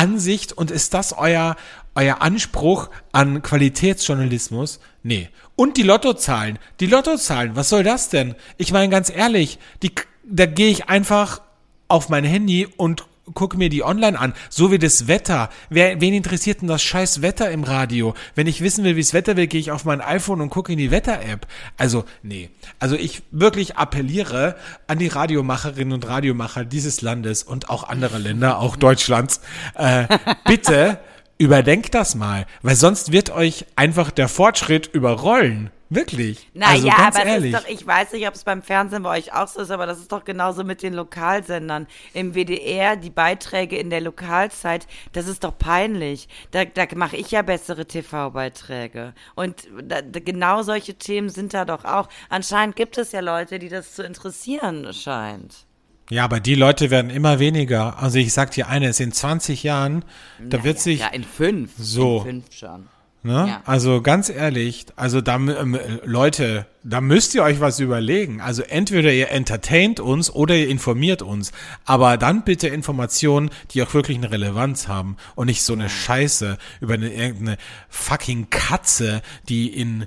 Ansicht 0.00 0.54
und 0.54 0.70
ist 0.70 0.94
das 0.94 1.12
euer, 1.12 1.56
euer 1.94 2.22
Anspruch 2.22 2.88
an 3.12 3.42
Qualitätsjournalismus? 3.42 4.80
Nee. 5.02 5.28
Und 5.56 5.76
die 5.76 5.82
Lottozahlen. 5.82 6.58
Die 6.80 6.86
Lottozahlen, 6.86 7.54
was 7.54 7.68
soll 7.68 7.82
das 7.82 8.08
denn? 8.08 8.34
Ich 8.56 8.72
meine 8.72 8.88
ganz 8.88 9.10
ehrlich, 9.10 9.58
die, 9.82 9.92
da 10.24 10.46
gehe 10.46 10.70
ich 10.70 10.88
einfach 10.88 11.42
auf 11.86 12.08
mein 12.08 12.24
Handy 12.24 12.66
und 12.78 13.04
gucke 13.34 13.56
mir 13.56 13.68
die 13.68 13.82
online 13.82 14.18
an. 14.18 14.34
So 14.48 14.70
wie 14.72 14.78
das 14.78 15.08
Wetter. 15.08 15.50
Wer, 15.68 16.00
wen 16.00 16.14
interessiert 16.14 16.60
denn 16.60 16.68
das 16.68 16.82
scheiß 16.82 17.22
Wetter 17.22 17.50
im 17.50 17.64
Radio? 17.64 18.14
Wenn 18.34 18.46
ich 18.46 18.60
wissen 18.60 18.84
will, 18.84 18.96
wie 18.96 19.00
das 19.00 19.14
Wetter 19.14 19.36
wird, 19.36 19.50
gehe 19.50 19.60
ich 19.60 19.70
auf 19.70 19.84
mein 19.84 20.00
iPhone 20.00 20.40
und 20.40 20.50
gucke 20.50 20.72
in 20.72 20.78
die 20.78 20.90
Wetter-App. 20.90 21.46
Also, 21.76 22.04
nee. 22.22 22.50
Also 22.78 22.96
ich 22.96 23.22
wirklich 23.30 23.76
appelliere 23.76 24.56
an 24.86 24.98
die 24.98 25.08
Radiomacherinnen 25.08 25.92
und 25.92 26.06
Radiomacher 26.06 26.64
dieses 26.64 27.02
Landes 27.02 27.42
und 27.42 27.70
auch 27.70 27.84
anderer 27.84 28.18
Länder, 28.18 28.58
auch 28.58 28.76
Deutschlands. 28.76 29.40
Äh, 29.74 30.06
bitte 30.44 30.98
überdenkt 31.38 31.94
das 31.94 32.14
mal, 32.14 32.46
weil 32.62 32.76
sonst 32.76 33.12
wird 33.12 33.30
euch 33.30 33.64
einfach 33.74 34.10
der 34.10 34.28
Fortschritt 34.28 34.88
überrollen. 34.92 35.70
Wirklich. 35.92 36.48
Naja, 36.54 36.72
also 36.72 36.88
ganz 36.88 37.16
aber 37.16 37.26
ehrlich. 37.26 37.52
doch, 37.52 37.66
ich 37.68 37.84
weiß 37.84 38.12
nicht, 38.12 38.28
ob 38.28 38.34
es 38.34 38.44
beim 38.44 38.62
Fernsehen 38.62 39.02
bei 39.02 39.18
euch 39.18 39.32
auch 39.32 39.48
so 39.48 39.60
ist, 39.60 39.72
aber 39.72 39.86
das 39.86 39.98
ist 39.98 40.12
doch 40.12 40.24
genauso 40.24 40.62
mit 40.62 40.84
den 40.84 40.94
Lokalsendern. 40.94 41.88
Im 42.14 42.34
WDR, 42.34 42.94
die 42.94 43.10
Beiträge 43.10 43.76
in 43.76 43.90
der 43.90 44.00
Lokalzeit, 44.00 44.86
das 45.12 45.26
ist 45.26 45.42
doch 45.42 45.58
peinlich. 45.58 46.28
Da, 46.52 46.64
da 46.64 46.86
mache 46.94 47.16
ich 47.16 47.32
ja 47.32 47.42
bessere 47.42 47.86
TV-Beiträge. 47.86 49.14
Und 49.34 49.66
da, 49.82 50.00
da, 50.00 50.20
genau 50.20 50.62
solche 50.62 50.94
Themen 50.94 51.28
sind 51.28 51.54
da 51.54 51.64
doch 51.64 51.84
auch. 51.84 52.08
Anscheinend 52.28 52.76
gibt 52.76 52.96
es 52.96 53.10
ja 53.10 53.18
Leute, 53.18 53.58
die 53.58 53.68
das 53.68 53.94
zu 53.94 54.04
interessieren 54.04 54.94
scheint. 54.94 55.66
Ja, 56.08 56.24
aber 56.24 56.38
die 56.38 56.54
Leute 56.54 56.90
werden 56.90 57.10
immer 57.10 57.40
weniger. 57.40 58.00
Also 58.00 58.18
ich 58.18 58.32
sag 58.32 58.52
dir 58.52 58.68
eines, 58.68 59.00
in 59.00 59.12
20 59.12 59.64
Jahren, 59.64 60.04
da 60.40 60.62
wird 60.62 60.78
sich, 60.78 61.00
Ja, 61.00 61.08
in 61.08 61.24
fünf. 61.24 61.72
So. 61.76 62.18
In 62.18 62.24
fünf 62.42 62.52
schon. 62.52 62.88
Ne? 63.22 63.46
ja. 63.48 63.62
Also 63.64 64.02
ganz 64.02 64.28
ehrlich, 64.28 64.86
also 64.96 65.20
da, 65.20 65.36
ähm, 65.36 65.78
Leute, 66.04 66.66
da 66.82 67.00
müsst 67.00 67.34
ihr 67.34 67.42
euch 67.42 67.60
was 67.60 67.80
überlegen. 67.80 68.40
Also 68.40 68.62
entweder 68.62 69.12
ihr 69.12 69.30
entertaint 69.30 70.00
uns 70.00 70.30
oder 70.30 70.56
ihr 70.56 70.68
informiert 70.68 71.22
uns. 71.22 71.52
Aber 71.84 72.16
dann 72.16 72.44
bitte 72.44 72.68
Informationen, 72.68 73.50
die 73.72 73.82
auch 73.82 73.92
wirklich 73.94 74.16
eine 74.18 74.30
Relevanz 74.30 74.88
haben 74.88 75.16
und 75.34 75.46
nicht 75.46 75.62
so 75.62 75.72
eine 75.72 75.88
Scheiße 75.88 76.58
über 76.80 76.94
eine 76.94 77.12
irgendeine 77.12 77.58
fucking 77.88 78.48
Katze, 78.50 79.22
die 79.48 79.68
in, 79.68 80.06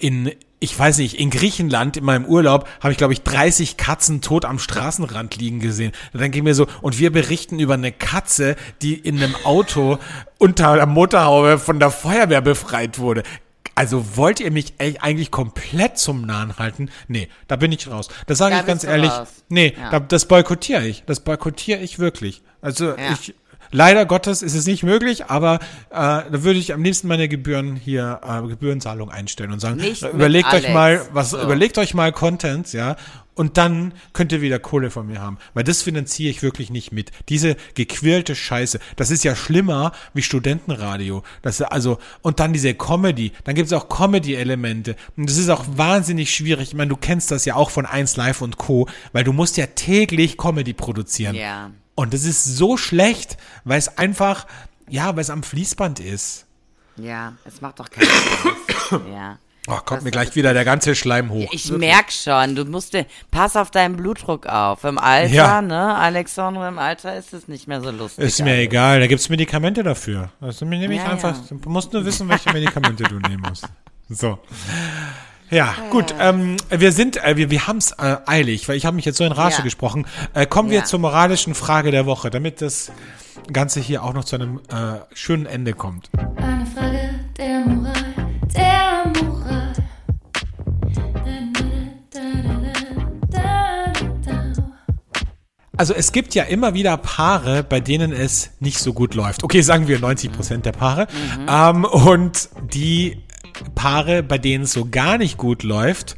in, 0.00 0.32
ich 0.62 0.78
weiß 0.78 0.98
nicht, 0.98 1.18
in 1.18 1.30
Griechenland 1.30 1.96
in 1.96 2.04
meinem 2.04 2.24
Urlaub 2.24 2.68
habe 2.80 2.92
ich, 2.92 2.98
glaube 2.98 3.12
ich, 3.12 3.22
30 3.22 3.76
Katzen 3.76 4.20
tot 4.20 4.44
am 4.44 4.58
Straßenrand 4.58 5.36
liegen 5.36 5.60
gesehen. 5.60 5.92
Da 6.12 6.20
denke 6.20 6.38
ich 6.38 6.44
mir 6.44 6.54
so, 6.54 6.66
und 6.80 6.98
wir 6.98 7.10
berichten 7.12 7.58
über 7.58 7.74
eine 7.74 7.92
Katze, 7.92 8.56
die 8.80 8.94
in 8.94 9.16
einem 9.22 9.34
Auto 9.44 9.98
unter 10.38 10.76
der 10.76 10.86
Motorhaube 10.86 11.58
von 11.58 11.78
der 11.80 11.90
Feuerwehr 11.90 12.40
befreit 12.40 12.98
wurde. 12.98 13.22
Also 13.74 14.16
wollt 14.16 14.38
ihr 14.40 14.50
mich 14.50 14.74
echt 14.78 15.02
eigentlich 15.02 15.30
komplett 15.30 15.96
zum 15.98 16.22
Nahen 16.26 16.58
halten? 16.58 16.90
Nee, 17.08 17.28
da 17.48 17.56
bin 17.56 17.72
ich 17.72 17.90
raus. 17.90 18.08
Das 18.26 18.38
sage 18.38 18.54
Da 18.54 18.60
ich 18.60 18.66
ganz 18.66 18.84
ehrlich. 18.84 19.10
raus. 19.10 19.28
Nee, 19.48 19.74
Ja. 19.78 19.90
da, 19.90 20.00
das 20.00 20.26
boykottiere 20.26 20.86
ich. 20.86 21.04
Das 21.06 21.20
boykottiere 21.20 21.80
ich 21.80 21.98
wirklich. 21.98 22.42
Also 22.60 22.90
Ja. 22.90 22.96
ich, 23.14 23.34
leider 23.72 24.06
Gottes 24.06 24.42
ist 24.42 24.54
es 24.54 24.66
nicht 24.66 24.84
möglich, 24.84 25.26
aber 25.26 25.56
äh, 25.90 25.96
da 25.96 26.24
würde 26.30 26.58
ich 26.58 26.72
am 26.72 26.82
liebsten 26.82 27.08
meine 27.08 27.28
Gebühren 27.28 27.74
hier, 27.74 28.20
äh, 28.24 28.46
Gebührenzahlung 28.46 29.10
einstellen 29.10 29.52
und 29.52 29.58
sagen, 29.60 29.76
Nicht 29.76 30.02
überlegt 30.02 30.52
euch 30.52 30.72
mal, 30.72 31.02
was, 31.12 31.30
So. 31.30 31.42
überlegt 31.42 31.78
euch 31.78 31.94
mal 31.94 32.12
Content, 32.12 32.72
ja, 32.72 32.96
und 33.34 33.56
dann 33.56 33.94
könnt 34.12 34.32
ihr 34.32 34.42
wieder 34.42 34.58
Kohle 34.58 34.90
von 34.90 35.06
mir 35.06 35.20
haben. 35.20 35.38
Weil 35.54 35.64
das 35.64 35.82
finanziere 35.82 36.30
ich 36.30 36.42
wirklich 36.42 36.70
nicht 36.70 36.92
mit. 36.92 37.10
Diese 37.28 37.56
gequirlte 37.74 38.34
Scheiße. 38.34 38.78
Das 38.96 39.10
ist 39.10 39.24
ja 39.24 39.34
schlimmer 39.34 39.92
wie 40.12 40.22
Studentenradio. 40.22 41.22
Das 41.40 41.60
ist 41.60 41.66
also, 41.66 41.98
und 42.20 42.40
dann 42.40 42.52
diese 42.52 42.74
Comedy. 42.74 43.32
Dann 43.44 43.54
gibt 43.54 43.66
es 43.68 43.72
auch 43.72 43.88
Comedy-Elemente. 43.88 44.96
Und 45.16 45.30
das 45.30 45.38
ist 45.38 45.48
auch 45.48 45.64
wahnsinnig 45.76 46.34
schwierig. 46.34 46.68
Ich 46.68 46.74
meine, 46.74 46.90
du 46.90 46.96
kennst 46.96 47.30
das 47.30 47.46
ja 47.46 47.54
auch 47.54 47.70
von 47.70 47.86
1 47.86 48.16
Live 48.16 48.42
und 48.42 48.58
Co., 48.58 48.86
weil 49.12 49.24
du 49.24 49.32
musst 49.32 49.56
ja 49.56 49.66
täglich 49.66 50.36
Comedy 50.36 50.74
produzieren. 50.74 51.34
Ja. 51.34 51.70
Und 51.94 52.14
das 52.14 52.24
ist 52.24 52.44
so 52.44 52.76
schlecht, 52.76 53.36
weil 53.64 53.78
es 53.78 53.98
einfach, 53.98 54.46
ja, 54.88 55.14
weil 55.14 55.20
es 55.20 55.30
am 55.30 55.42
Fließband 55.42 56.00
ist. 56.00 56.46
Ja, 56.96 57.34
es 57.44 57.60
macht 57.60 57.80
doch 57.80 57.90
keinen 57.90 58.06
Spaß. 58.06 59.00
ja. 59.12 59.38
Oh, 59.68 59.76
kommt 59.76 59.98
Das 59.98 60.02
mir 60.02 60.10
gleich 60.10 60.34
wieder 60.34 60.54
der 60.54 60.64
ganze 60.64 60.96
Schleim 60.96 61.30
hoch. 61.30 61.48
Ich 61.52 61.70
merk 61.70 62.10
schon, 62.10 62.56
du 62.56 62.64
musst 62.64 62.94
dir, 62.94 63.06
pass 63.30 63.54
auf 63.54 63.70
deinen 63.70 63.96
Blutdruck 63.96 64.46
auf. 64.46 64.82
Im 64.82 64.98
Alter, 64.98 65.32
Ja. 65.32 65.62
ne, 65.62 65.94
Alexandre, 65.96 66.66
im 66.66 66.80
Alter 66.80 67.16
ist 67.16 67.32
es 67.32 67.46
nicht 67.46 67.68
mehr 67.68 67.80
so 67.80 67.92
lustig. 67.92 68.24
Ist 68.24 68.40
mir 68.42 68.54
alles. 68.54 68.64
egal, 68.64 68.98
da 68.98 69.06
gibt's 69.06 69.28
Medikamente 69.28 69.84
dafür. 69.84 70.30
Also 70.40 70.64
nehme 70.64 70.92
ich 70.92 71.00
Ja, 71.00 71.10
einfach, 71.10 71.36
ja. 71.36 71.56
du 71.56 71.70
musst 71.70 71.92
nur 71.92 72.04
wissen, 72.04 72.28
welche 72.28 72.52
Medikamente 72.52 73.04
du 73.04 73.20
nehmen 73.20 73.44
musst. 73.48 73.68
So. 74.08 74.40
Ja, 75.52 75.74
gut, 75.90 76.14
ähm, 76.18 76.56
wir 76.70 76.92
sind, 76.92 77.22
äh, 77.22 77.36
wir, 77.36 77.50
wir 77.50 77.66
haben's 77.66 77.92
äh, 77.98 78.16
eilig, 78.24 78.66
weil 78.70 78.76
ich 78.76 78.86
habe 78.86 78.96
mich 78.96 79.04
jetzt 79.04 79.18
so 79.18 79.24
in 79.24 79.32
Rage 79.32 79.56
Ja. 79.58 79.62
gesprochen. 79.62 80.06
Äh, 80.32 80.46
kommen 80.46 80.70
wir 80.70 80.78
Ja. 80.78 80.84
zur 80.84 80.98
moralischen 80.98 81.54
Frage 81.54 81.90
der 81.90 82.06
Woche, 82.06 82.30
damit 82.30 82.62
das 82.62 82.90
Ganze 83.52 83.80
hier 83.80 84.02
auch 84.02 84.14
noch 84.14 84.24
zu 84.24 84.36
einem 84.36 84.60
äh, 84.70 85.00
schönen 85.14 85.44
Ende 85.44 85.74
kommt. 85.74 86.08
Eine 86.36 86.64
Frage 86.64 87.10
der 87.36 87.60
Moral, 87.66 87.94
der 88.56 89.22
Moral. 89.22 89.72
Also 95.76 95.94
es 95.94 96.12
gibt 96.12 96.34
ja 96.34 96.44
immer 96.44 96.74
wieder 96.74 96.96
Paare, 96.96 97.64
bei 97.64 97.80
denen 97.80 98.12
es 98.12 98.50
nicht 98.60 98.78
so 98.78 98.92
gut 98.92 99.14
läuft. 99.14 99.42
Okay, 99.42 99.62
sagen 99.62 99.88
wir 99.88 99.98
90 99.98 100.30
Prozent 100.32 100.66
der 100.66 100.72
Paare. 100.72 101.08
Ähm, 101.48 101.84
und 101.84 102.50
die 102.72 103.18
Paare, 103.74 104.22
bei 104.22 104.38
denen 104.38 104.64
es 104.64 104.72
so 104.72 104.86
gar 104.86 105.18
nicht 105.18 105.36
gut 105.36 105.62
läuft, 105.62 106.16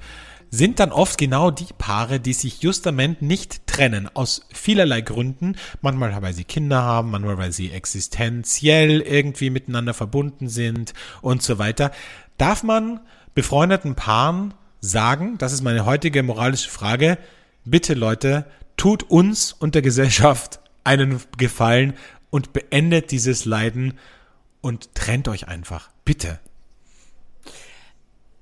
sind 0.51 0.79
dann 0.79 0.93
oft 0.93 1.19
genau 1.19 1.51
die 1.51 1.67
Paare, 1.77 2.21
die 2.21 2.33
sich 2.33 2.63
justament 2.63 3.23
nicht 3.23 3.67
trennen. 3.67 4.09
Aus 4.15 4.47
vielerlei 4.53 5.01
Gründen. 5.01 5.57
Manchmal, 5.81 6.23
weil 6.23 6.33
sie 6.33 6.45
Kinder 6.45 6.83
haben, 6.83 7.11
manchmal, 7.11 7.39
weil 7.39 7.53
sie 7.53 7.73
existenziell 7.73 9.01
irgendwie 9.01 9.51
miteinander 9.51 9.95
verbunden 9.95 10.49
sind 10.49 10.95
und 11.23 11.43
so 11.43 11.59
weiter. 11.59 11.91
Darf 12.39 12.63
man 12.63 13.01
befreundeten 13.35 13.97
Paaren 13.97 14.55
sagen, 14.81 15.39
das 15.39 15.53
ist 15.53 15.63
meine 15.63 15.87
heutige 15.87 16.23
moralische 16.23 16.71
Frage, 16.71 17.19
bitte 17.65 17.95
Leute, 17.95 18.47
tut 18.77 19.03
uns 19.03 19.53
und 19.53 19.75
der 19.75 19.83
Gesellschaft 19.83 20.61
einen 20.85 21.21
Gefallen 21.37 21.95
und 22.31 22.53
beendet 22.53 23.11
dieses 23.11 23.45
Leiden 23.45 23.99
und 24.61 24.95
trennt 24.95 25.29
euch 25.29 25.49
einfach. 25.49 25.91
Bitte. 26.05 26.39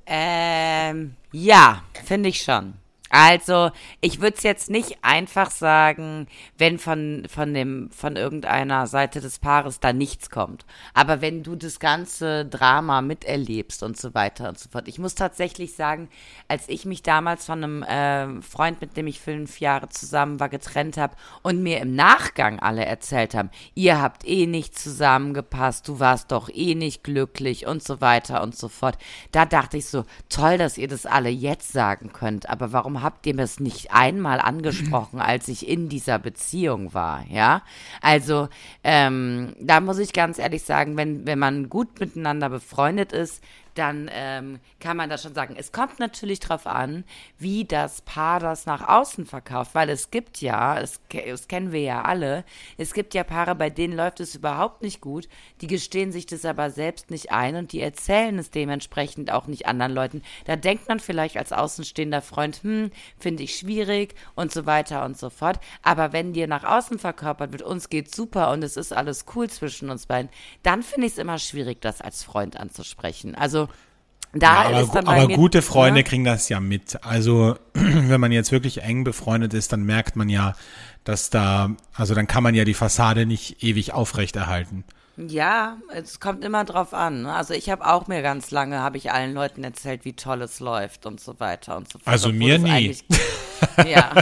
Ähm, 0.06 1.16
ja, 1.32 1.82
finde 2.04 2.28
ich 2.28 2.42
schon. 2.42 2.74
Also, 3.14 3.70
ich 4.00 4.22
würde 4.22 4.38
es 4.38 4.42
jetzt 4.42 4.70
nicht 4.70 4.96
einfach 5.02 5.50
sagen, 5.50 6.28
wenn 6.56 6.78
von, 6.78 7.26
von, 7.28 7.52
dem, 7.52 7.90
von 7.90 8.16
irgendeiner 8.16 8.86
Seite 8.86 9.20
des 9.20 9.38
Paares 9.38 9.80
da 9.80 9.92
nichts 9.92 10.30
kommt. 10.30 10.64
Aber 10.94 11.20
wenn 11.20 11.42
du 11.42 11.54
das 11.54 11.78
ganze 11.78 12.46
Drama 12.46 13.02
miterlebst 13.02 13.82
und 13.82 13.98
so 13.98 14.14
weiter 14.14 14.48
und 14.48 14.58
so 14.58 14.70
fort. 14.70 14.88
Ich 14.88 14.98
muss 14.98 15.14
tatsächlich 15.14 15.74
sagen, 15.74 16.08
als 16.48 16.70
ich 16.70 16.86
mich 16.86 17.02
damals 17.02 17.44
von 17.44 17.62
einem 17.62 17.82
äh, 17.82 18.40
Freund, 18.40 18.80
mit 18.80 18.96
dem 18.96 19.06
ich 19.06 19.20
fünf 19.20 19.60
Jahre 19.60 19.90
zusammen 19.90 20.40
war, 20.40 20.48
getrennt 20.48 20.96
habe 20.96 21.14
und 21.42 21.62
mir 21.62 21.80
im 21.80 21.94
Nachgang 21.94 22.60
alle 22.60 22.86
erzählt 22.86 23.34
haben, 23.34 23.50
ihr 23.74 24.00
habt 24.00 24.26
eh 24.26 24.46
nicht 24.46 24.78
zusammengepasst, 24.78 25.86
du 25.86 26.00
warst 26.00 26.32
doch 26.32 26.48
eh 26.48 26.74
nicht 26.74 27.04
glücklich 27.04 27.66
und 27.66 27.82
so 27.82 28.00
weiter 28.00 28.42
und 28.42 28.56
so 28.56 28.68
fort. 28.68 28.96
Da 29.32 29.44
dachte 29.44 29.76
ich 29.76 29.84
so, 29.86 30.06
toll, 30.30 30.56
dass 30.56 30.78
ihr 30.78 30.88
das 30.88 31.04
alle 31.04 31.28
jetzt 31.28 31.72
sagen 31.72 32.14
könnt, 32.14 32.48
aber 32.48 32.72
warum 32.72 33.01
habt 33.02 33.26
ihr 33.26 33.34
mir 33.34 33.42
es 33.42 33.60
nicht 33.60 33.92
einmal 33.92 34.40
angesprochen, 34.40 35.20
als 35.20 35.48
ich 35.48 35.68
in 35.68 35.88
dieser 35.88 36.18
Beziehung 36.18 36.94
war, 36.94 37.24
ja? 37.30 37.62
Also, 38.00 38.48
ähm, 38.84 39.54
da 39.60 39.80
muss 39.80 39.98
ich 39.98 40.12
ganz 40.12 40.38
ehrlich 40.38 40.62
sagen, 40.62 40.96
wenn, 40.96 41.26
wenn 41.26 41.38
man 41.38 41.68
gut 41.68 42.00
miteinander 42.00 42.48
befreundet 42.48 43.12
ist, 43.12 43.42
dann 43.74 44.10
ähm, 44.12 44.60
kann 44.80 44.96
man 44.96 45.08
das 45.08 45.22
schon 45.22 45.34
sagen. 45.34 45.54
Es 45.56 45.72
kommt 45.72 45.98
natürlich 45.98 46.40
darauf 46.40 46.66
an, 46.66 47.04
wie 47.38 47.64
das 47.64 48.02
Paar 48.02 48.40
das 48.40 48.66
nach 48.66 48.88
außen 48.88 49.26
verkauft, 49.26 49.74
weil 49.74 49.88
es 49.88 50.10
gibt 50.10 50.40
ja, 50.40 50.78
es, 50.78 51.00
das 51.08 51.48
kennen 51.48 51.72
wir 51.72 51.80
ja 51.80 52.02
alle, 52.02 52.44
es 52.76 52.92
gibt 52.92 53.14
ja 53.14 53.24
Paare, 53.24 53.54
bei 53.54 53.70
denen 53.70 53.96
läuft 53.96 54.20
es 54.20 54.34
überhaupt 54.34 54.82
nicht 54.82 55.00
gut, 55.00 55.28
die 55.60 55.66
gestehen 55.66 56.12
sich 56.12 56.26
das 56.26 56.44
aber 56.44 56.70
selbst 56.70 57.10
nicht 57.10 57.32
ein 57.32 57.56
und 57.56 57.72
die 57.72 57.80
erzählen 57.80 58.38
es 58.38 58.50
dementsprechend 58.50 59.30
auch 59.30 59.46
nicht 59.46 59.66
anderen 59.66 59.92
Leuten. 59.92 60.22
Da 60.44 60.56
denkt 60.56 60.88
man 60.88 61.00
vielleicht 61.00 61.36
als 61.36 61.52
außenstehender 61.52 62.22
Freund, 62.22 62.62
hm, 62.62 62.90
finde 63.18 63.42
ich 63.42 63.56
schwierig 63.56 64.14
und 64.34 64.52
so 64.52 64.66
weiter 64.66 65.04
und 65.04 65.18
so 65.18 65.30
fort. 65.30 65.60
Aber 65.82 66.12
wenn 66.12 66.32
dir 66.32 66.46
nach 66.46 66.64
außen 66.64 66.98
verkörpert 66.98 67.52
wird, 67.52 67.62
uns 67.62 67.88
geht's 67.88 68.16
super 68.16 68.50
und 68.50 68.62
es 68.62 68.76
ist 68.76 68.92
alles 68.92 69.24
cool 69.34 69.48
zwischen 69.48 69.90
uns 69.90 70.06
beiden, 70.06 70.30
dann 70.62 70.82
finde 70.82 71.06
ich 71.06 71.14
es 71.14 71.18
immer 71.18 71.38
schwierig, 71.38 71.80
das 71.80 72.00
als 72.00 72.22
Freund 72.22 72.58
anzusprechen. 72.58 73.34
Also 73.34 73.61
da 74.32 74.70
Ja, 74.70 74.80
ist 74.80 74.96
aber, 74.96 75.08
aber 75.08 75.28
gute 75.28 75.62
Freunde 75.62 76.00
ne? 76.00 76.04
kriegen 76.04 76.24
das 76.24 76.48
ja 76.48 76.60
mit. 76.60 76.98
Also, 77.04 77.56
wenn 77.74 78.20
man 78.20 78.32
jetzt 78.32 78.52
wirklich 78.52 78.82
eng 78.82 79.04
befreundet 79.04 79.54
ist, 79.54 79.72
dann 79.72 79.84
merkt 79.84 80.16
man 80.16 80.28
ja, 80.28 80.54
dass 81.04 81.30
da, 81.30 81.70
also 81.94 82.14
dann 82.14 82.26
kann 82.26 82.42
man 82.42 82.54
ja 82.54 82.64
die 82.64 82.74
Fassade 82.74 83.26
nicht 83.26 83.62
ewig 83.62 83.92
aufrechterhalten. 83.92 84.84
Ja, 85.16 85.76
es 85.92 86.20
kommt 86.20 86.42
immer 86.42 86.64
drauf 86.64 86.94
an. 86.94 87.22
ne? 87.22 87.34
Also 87.34 87.52
ich 87.52 87.68
habe 87.68 87.86
auch 87.86 88.06
mir 88.08 88.22
ganz 88.22 88.50
lange, 88.50 88.80
habe 88.80 88.96
ich 88.96 89.12
allen 89.12 89.34
Leuten 89.34 89.62
erzählt, 89.62 90.04
wie 90.06 90.14
toll 90.14 90.40
es 90.42 90.58
läuft 90.60 91.04
und 91.04 91.20
so 91.20 91.38
weiter 91.38 91.76
und 91.76 91.88
so 91.90 91.98
fort. 91.98 92.08
Also 92.08 92.32
mir 92.32 92.58
nie. 92.58 92.96
Ja, 93.86 94.12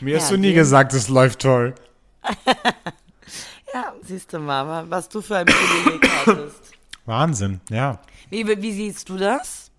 Mir 0.00 0.16
hast 0.16 0.30
Ja, 0.30 0.36
du 0.36 0.36
nie 0.36 0.52
gesagt, 0.52 0.92
es 0.94 1.08
läuft 1.08 1.40
toll. 1.40 1.74
ja, 3.74 3.92
siehst 4.02 4.32
du, 4.32 4.38
Mama, 4.38 4.84
was 4.88 5.08
du 5.08 5.20
für 5.22 5.38
ein 5.38 5.46
Privileg 5.46 6.08
hattest. 6.26 6.72
Wahnsinn, 7.06 7.60
ja. 7.70 8.00
Wie, 8.32 8.46
wie 8.62 8.72
siehst 8.72 9.10
du 9.10 9.18
das? 9.18 9.70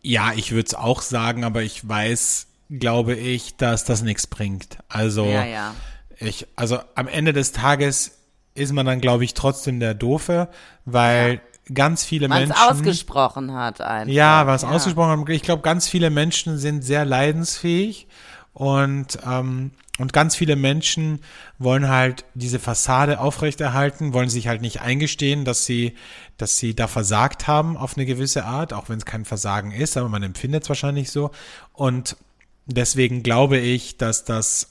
Ja, 0.00 0.32
ich 0.34 0.52
würde 0.52 0.66
es 0.66 0.74
auch 0.74 1.02
sagen, 1.02 1.44
aber 1.44 1.62
ich 1.62 1.86
weiß, 1.86 2.46
glaube 2.70 3.14
ich, 3.14 3.56
dass 3.56 3.84
das 3.84 4.00
nichts 4.00 4.26
bringt. 4.26 4.78
Also, 4.88 5.26
Ja, 5.26 5.44
ja. 5.44 5.74
ich, 6.18 6.46
also 6.56 6.78
am 6.94 7.06
Ende 7.06 7.34
des 7.34 7.52
Tages 7.52 8.12
ist 8.54 8.72
man 8.72 8.86
dann, 8.86 9.02
glaube 9.02 9.24
ich, 9.24 9.34
trotzdem 9.34 9.78
der 9.78 9.92
Doofe, 9.92 10.48
weil 10.86 11.42
ganz 11.72 12.02
viele 12.02 12.28
Man 12.28 12.44
es 12.44 12.48
Menschen. 12.48 12.64
ausgesprochen 12.64 13.52
hat 13.52 13.82
einfach. 13.82 14.10
Ja, 14.12 14.46
was 14.46 14.64
ausgesprochen 14.64 15.10
haben. 15.10 15.30
Ich 15.30 15.42
glaube, 15.42 15.60
ganz 15.62 15.86
viele 15.86 16.08
Menschen 16.08 16.56
sind 16.56 16.82
sehr 16.82 17.04
leidensfähig 17.04 18.08
und, 18.54 19.18
ähm, 19.26 19.72
und 20.00 20.14
ganz 20.14 20.34
viele 20.34 20.56
Menschen 20.56 21.20
wollen 21.58 21.88
halt 21.88 22.24
diese 22.32 22.58
Fassade 22.58 23.20
aufrechterhalten, 23.20 24.14
wollen 24.14 24.30
sich 24.30 24.48
halt 24.48 24.62
nicht 24.62 24.80
eingestehen, 24.80 25.44
dass 25.44 25.66
sie, 25.66 25.94
dass 26.38 26.56
sie 26.56 26.74
da 26.74 26.88
versagt 26.88 27.46
haben 27.46 27.76
auf 27.76 27.98
eine 27.98 28.06
gewisse 28.06 28.46
Art, 28.46 28.72
auch 28.72 28.88
wenn 28.88 28.96
es 28.96 29.04
kein 29.04 29.26
Versagen 29.26 29.72
ist, 29.72 29.98
aber 29.98 30.08
man 30.08 30.22
empfindet 30.22 30.62
es 30.62 30.70
wahrscheinlich 30.70 31.10
so. 31.10 31.32
Und 31.74 32.16
deswegen 32.64 33.22
glaube 33.22 33.58
ich, 33.58 33.98
dass 33.98 34.24
das 34.24 34.70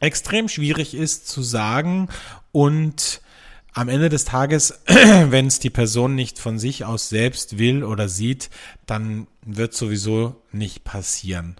extrem 0.00 0.48
schwierig 0.48 0.94
ist 0.94 1.28
zu 1.28 1.42
sagen 1.42 2.08
und 2.50 3.20
am 3.72 3.88
Ende 3.88 4.08
des 4.08 4.24
Tages, 4.24 4.80
wenn 4.86 5.46
es 5.46 5.60
die 5.60 5.70
Person 5.70 6.16
nicht 6.16 6.40
von 6.40 6.58
sich 6.58 6.84
aus 6.84 7.08
selbst 7.08 7.58
will 7.58 7.84
oder 7.84 8.08
sieht, 8.08 8.50
dann 8.84 9.28
wird 9.46 9.74
sowieso 9.74 10.42
nicht 10.50 10.82
passieren. 10.82 11.54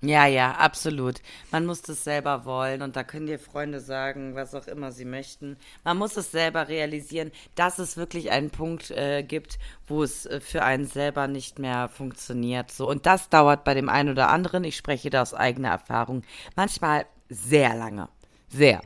Ja, 0.00 0.26
ja, 0.26 0.52
absolut. 0.52 1.16
Man 1.50 1.66
muss 1.66 1.82
das 1.82 2.04
selber 2.04 2.44
wollen 2.44 2.82
und 2.82 2.94
da 2.94 3.02
können 3.02 3.26
dir 3.26 3.40
Freunde 3.40 3.80
sagen, 3.80 4.36
was 4.36 4.54
auch 4.54 4.68
immer 4.68 4.92
sie 4.92 5.04
möchten. 5.04 5.56
Man 5.82 5.96
muss 5.98 6.16
es 6.16 6.30
selber 6.30 6.68
realisieren, 6.68 7.32
dass 7.56 7.80
es 7.80 7.96
wirklich 7.96 8.30
einen 8.30 8.50
Punkt 8.50 8.92
äh, 8.92 9.24
gibt, 9.24 9.58
wo 9.88 10.04
es 10.04 10.24
äh, 10.26 10.40
für 10.40 10.62
einen 10.62 10.86
selber 10.86 11.26
nicht 11.26 11.58
mehr 11.58 11.88
funktioniert. 11.88 12.70
So 12.70 12.88
und 12.88 13.06
das 13.06 13.28
dauert 13.28 13.64
bei 13.64 13.74
dem 13.74 13.88
einen 13.88 14.10
oder 14.10 14.28
anderen. 14.28 14.62
Ich 14.62 14.76
spreche 14.76 15.10
da 15.10 15.20
aus 15.20 15.34
eigener 15.34 15.70
Erfahrung. 15.70 16.22
Manchmal 16.54 17.06
sehr 17.28 17.74
lange, 17.74 18.08
sehr. 18.48 18.80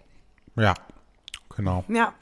Ja, 0.57 0.73
genau. 1.55 1.85
Ja. 1.89 2.15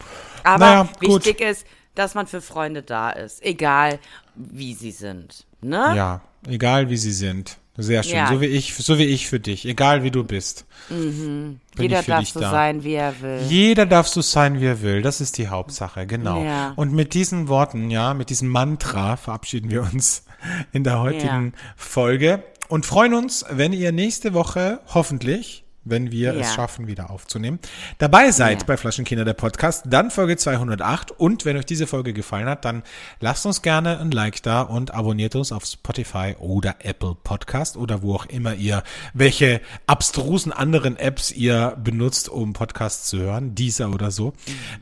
Aber 0.43 0.65
Naja, 0.65 0.89
gut. 0.99 1.25
wichtig 1.25 1.41
ist, 1.41 1.65
dass 1.95 2.15
man 2.15 2.27
für 2.27 2.41
Freunde 2.41 2.83
da 2.83 3.11
ist, 3.11 3.41
egal 3.45 4.01
wie 4.35 4.75
sie 4.75 4.91
sind. 4.91 5.47
Ne? 5.61 5.95
Ja, 5.95 6.23
egal 6.49 6.89
wie 6.89 6.97
sie 6.97 7.13
sind. 7.13 7.60
Sehr 7.77 8.03
schön. 8.03 8.17
Ja. 8.17 8.29
So 8.29 8.41
wie 8.41 8.47
ich, 8.47 8.75
so 8.75 8.99
wie 8.99 9.05
ich 9.05 9.29
für 9.29 9.41
dich. 9.41 9.65
Egal 9.65 10.03
wie 10.03 10.11
du 10.11 10.25
bist. 10.25 10.67
Bin 10.89 11.61
Jeder 11.79 12.03
darf 12.03 12.29
so 12.29 12.41
da. 12.41 12.51
sein, 12.51 12.85
wie 12.85 12.95
er 12.95 13.21
will. 13.21 13.41
Jeder 13.49 13.87
darf 13.87 14.09
so 14.09 14.23
sein, 14.23 14.61
wie 14.61 14.67
er 14.67 14.83
will. 14.83 15.03
Das 15.03 15.21
ist 15.21 15.39
die 15.39 15.49
Hauptsache, 15.49 16.07
genau. 16.07 16.43
Ja. 16.45 16.73
Und 16.77 16.93
mit 16.93 17.15
diesen 17.15 17.49
Worten, 17.49 17.91
ja, 17.91 18.13
mit 18.13 18.31
diesem 18.31 18.49
Mantra 18.49 19.17
verabschieden 19.17 19.71
wir 19.71 19.83
uns 19.83 20.25
in 20.73 20.85
der 20.85 21.01
heutigen 21.01 21.55
Folge 21.77 22.43
und 22.69 22.87
freuen 22.87 23.15
uns, 23.15 23.45
wenn 23.51 23.73
ihr 23.73 23.93
nächste 23.93 24.35
Woche 24.35 24.81
hoffentlich, 24.93 25.65
wenn 25.91 26.11
wir 26.13 26.33
es 26.35 26.49
Ja. 26.49 26.55
schaffen, 26.55 26.87
wieder 26.87 27.11
aufzunehmen, 27.11 27.59
dabei 27.99 28.31
seid 28.31 28.61
Ja. 28.61 28.67
bei 28.67 28.77
Flaschenkinder 28.77 29.25
der 29.25 29.35
Podcast, 29.35 29.85
dann 29.89 30.11
Folge 30.11 30.37
208 30.37 31.11
und 31.11 31.45
wenn 31.45 31.57
euch 31.57 31.67
diese 31.67 31.87
Folge 31.87 32.13
gefallen 32.13 32.49
hat, 32.49 32.65
dann 32.65 32.83
lasst 33.21 33.45
uns 33.47 33.63
gerne 33.63 33.99
ein 33.99 34.11
Like 34.11 34.43
da 34.43 34.63
und 34.63 34.95
abonniert 34.95 35.35
uns 35.35 35.53
auf 35.53 35.65
Spotify 35.65 36.35
oder 36.39 36.77
Apple 36.81 37.17
Podcast 37.23 37.77
oder 37.77 38.03
wo 38.03 38.15
auch 38.15 38.27
immer 38.27 38.55
ihr, 38.55 38.83
welche 39.15 39.61
abstrusen 39.87 40.53
anderen 40.53 40.97
Apps 40.97 41.31
ihr 41.33 41.77
benutzt, 41.83 42.29
um 42.29 42.53
Podcasts 42.53 43.09
zu 43.09 43.19
hören, 43.19 43.55
dieser 43.55 43.91
oder 43.91 44.11
so, 44.11 44.33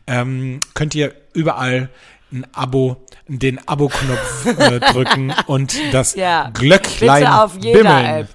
ähm, 0.06 0.61
könnt 0.74 0.94
ihr 0.94 1.14
überall 1.32 1.88
ein 2.30 2.46
Abo, 2.52 2.96
den 3.26 3.59
Abo-Knopf 3.66 4.46
äh, 4.59 4.80
drücken 4.92 5.32
und 5.46 5.74
das 5.92 6.14
Ja. 6.14 6.50
Glöcklein 6.50 7.20
Bitte 7.22 7.34
auf 7.42 7.56
jeder 7.59 7.78
bimmeln. 7.78 8.04
App. 8.06 8.28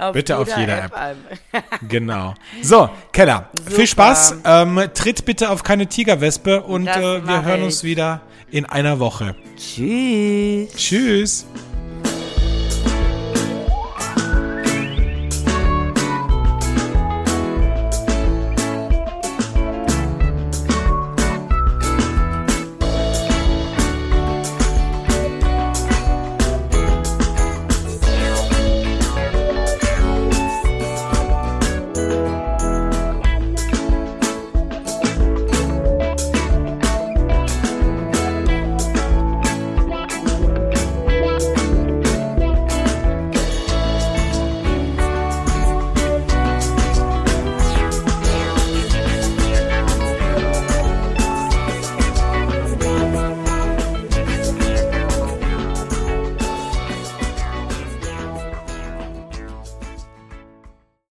Auf 0.00 0.12
Bitte 0.12 0.38
auf 0.38 0.48
jeder 0.56 0.84
App. 0.84 0.96
an. 0.96 1.16
Genau. 1.88 2.34
So, 2.62 2.88
Keller, 3.12 3.50
viel 3.66 3.72
Super. 3.74 3.86
Spaß. 3.86 4.34
Ähm, 4.44 4.80
tritt 4.94 5.24
bitte 5.24 5.50
auf 5.50 5.64
keine 5.64 5.88
Tigerwespe 5.88 6.62
und 6.62 6.86
äh, 6.86 7.26
wir 7.26 7.44
hören 7.44 7.58
ich. 7.60 7.64
uns 7.66 7.82
wieder 7.82 8.20
in 8.50 8.64
einer 8.64 9.00
Woche. 9.00 9.34
Tschüss. 9.56 10.72
Tschüss. 10.76 11.46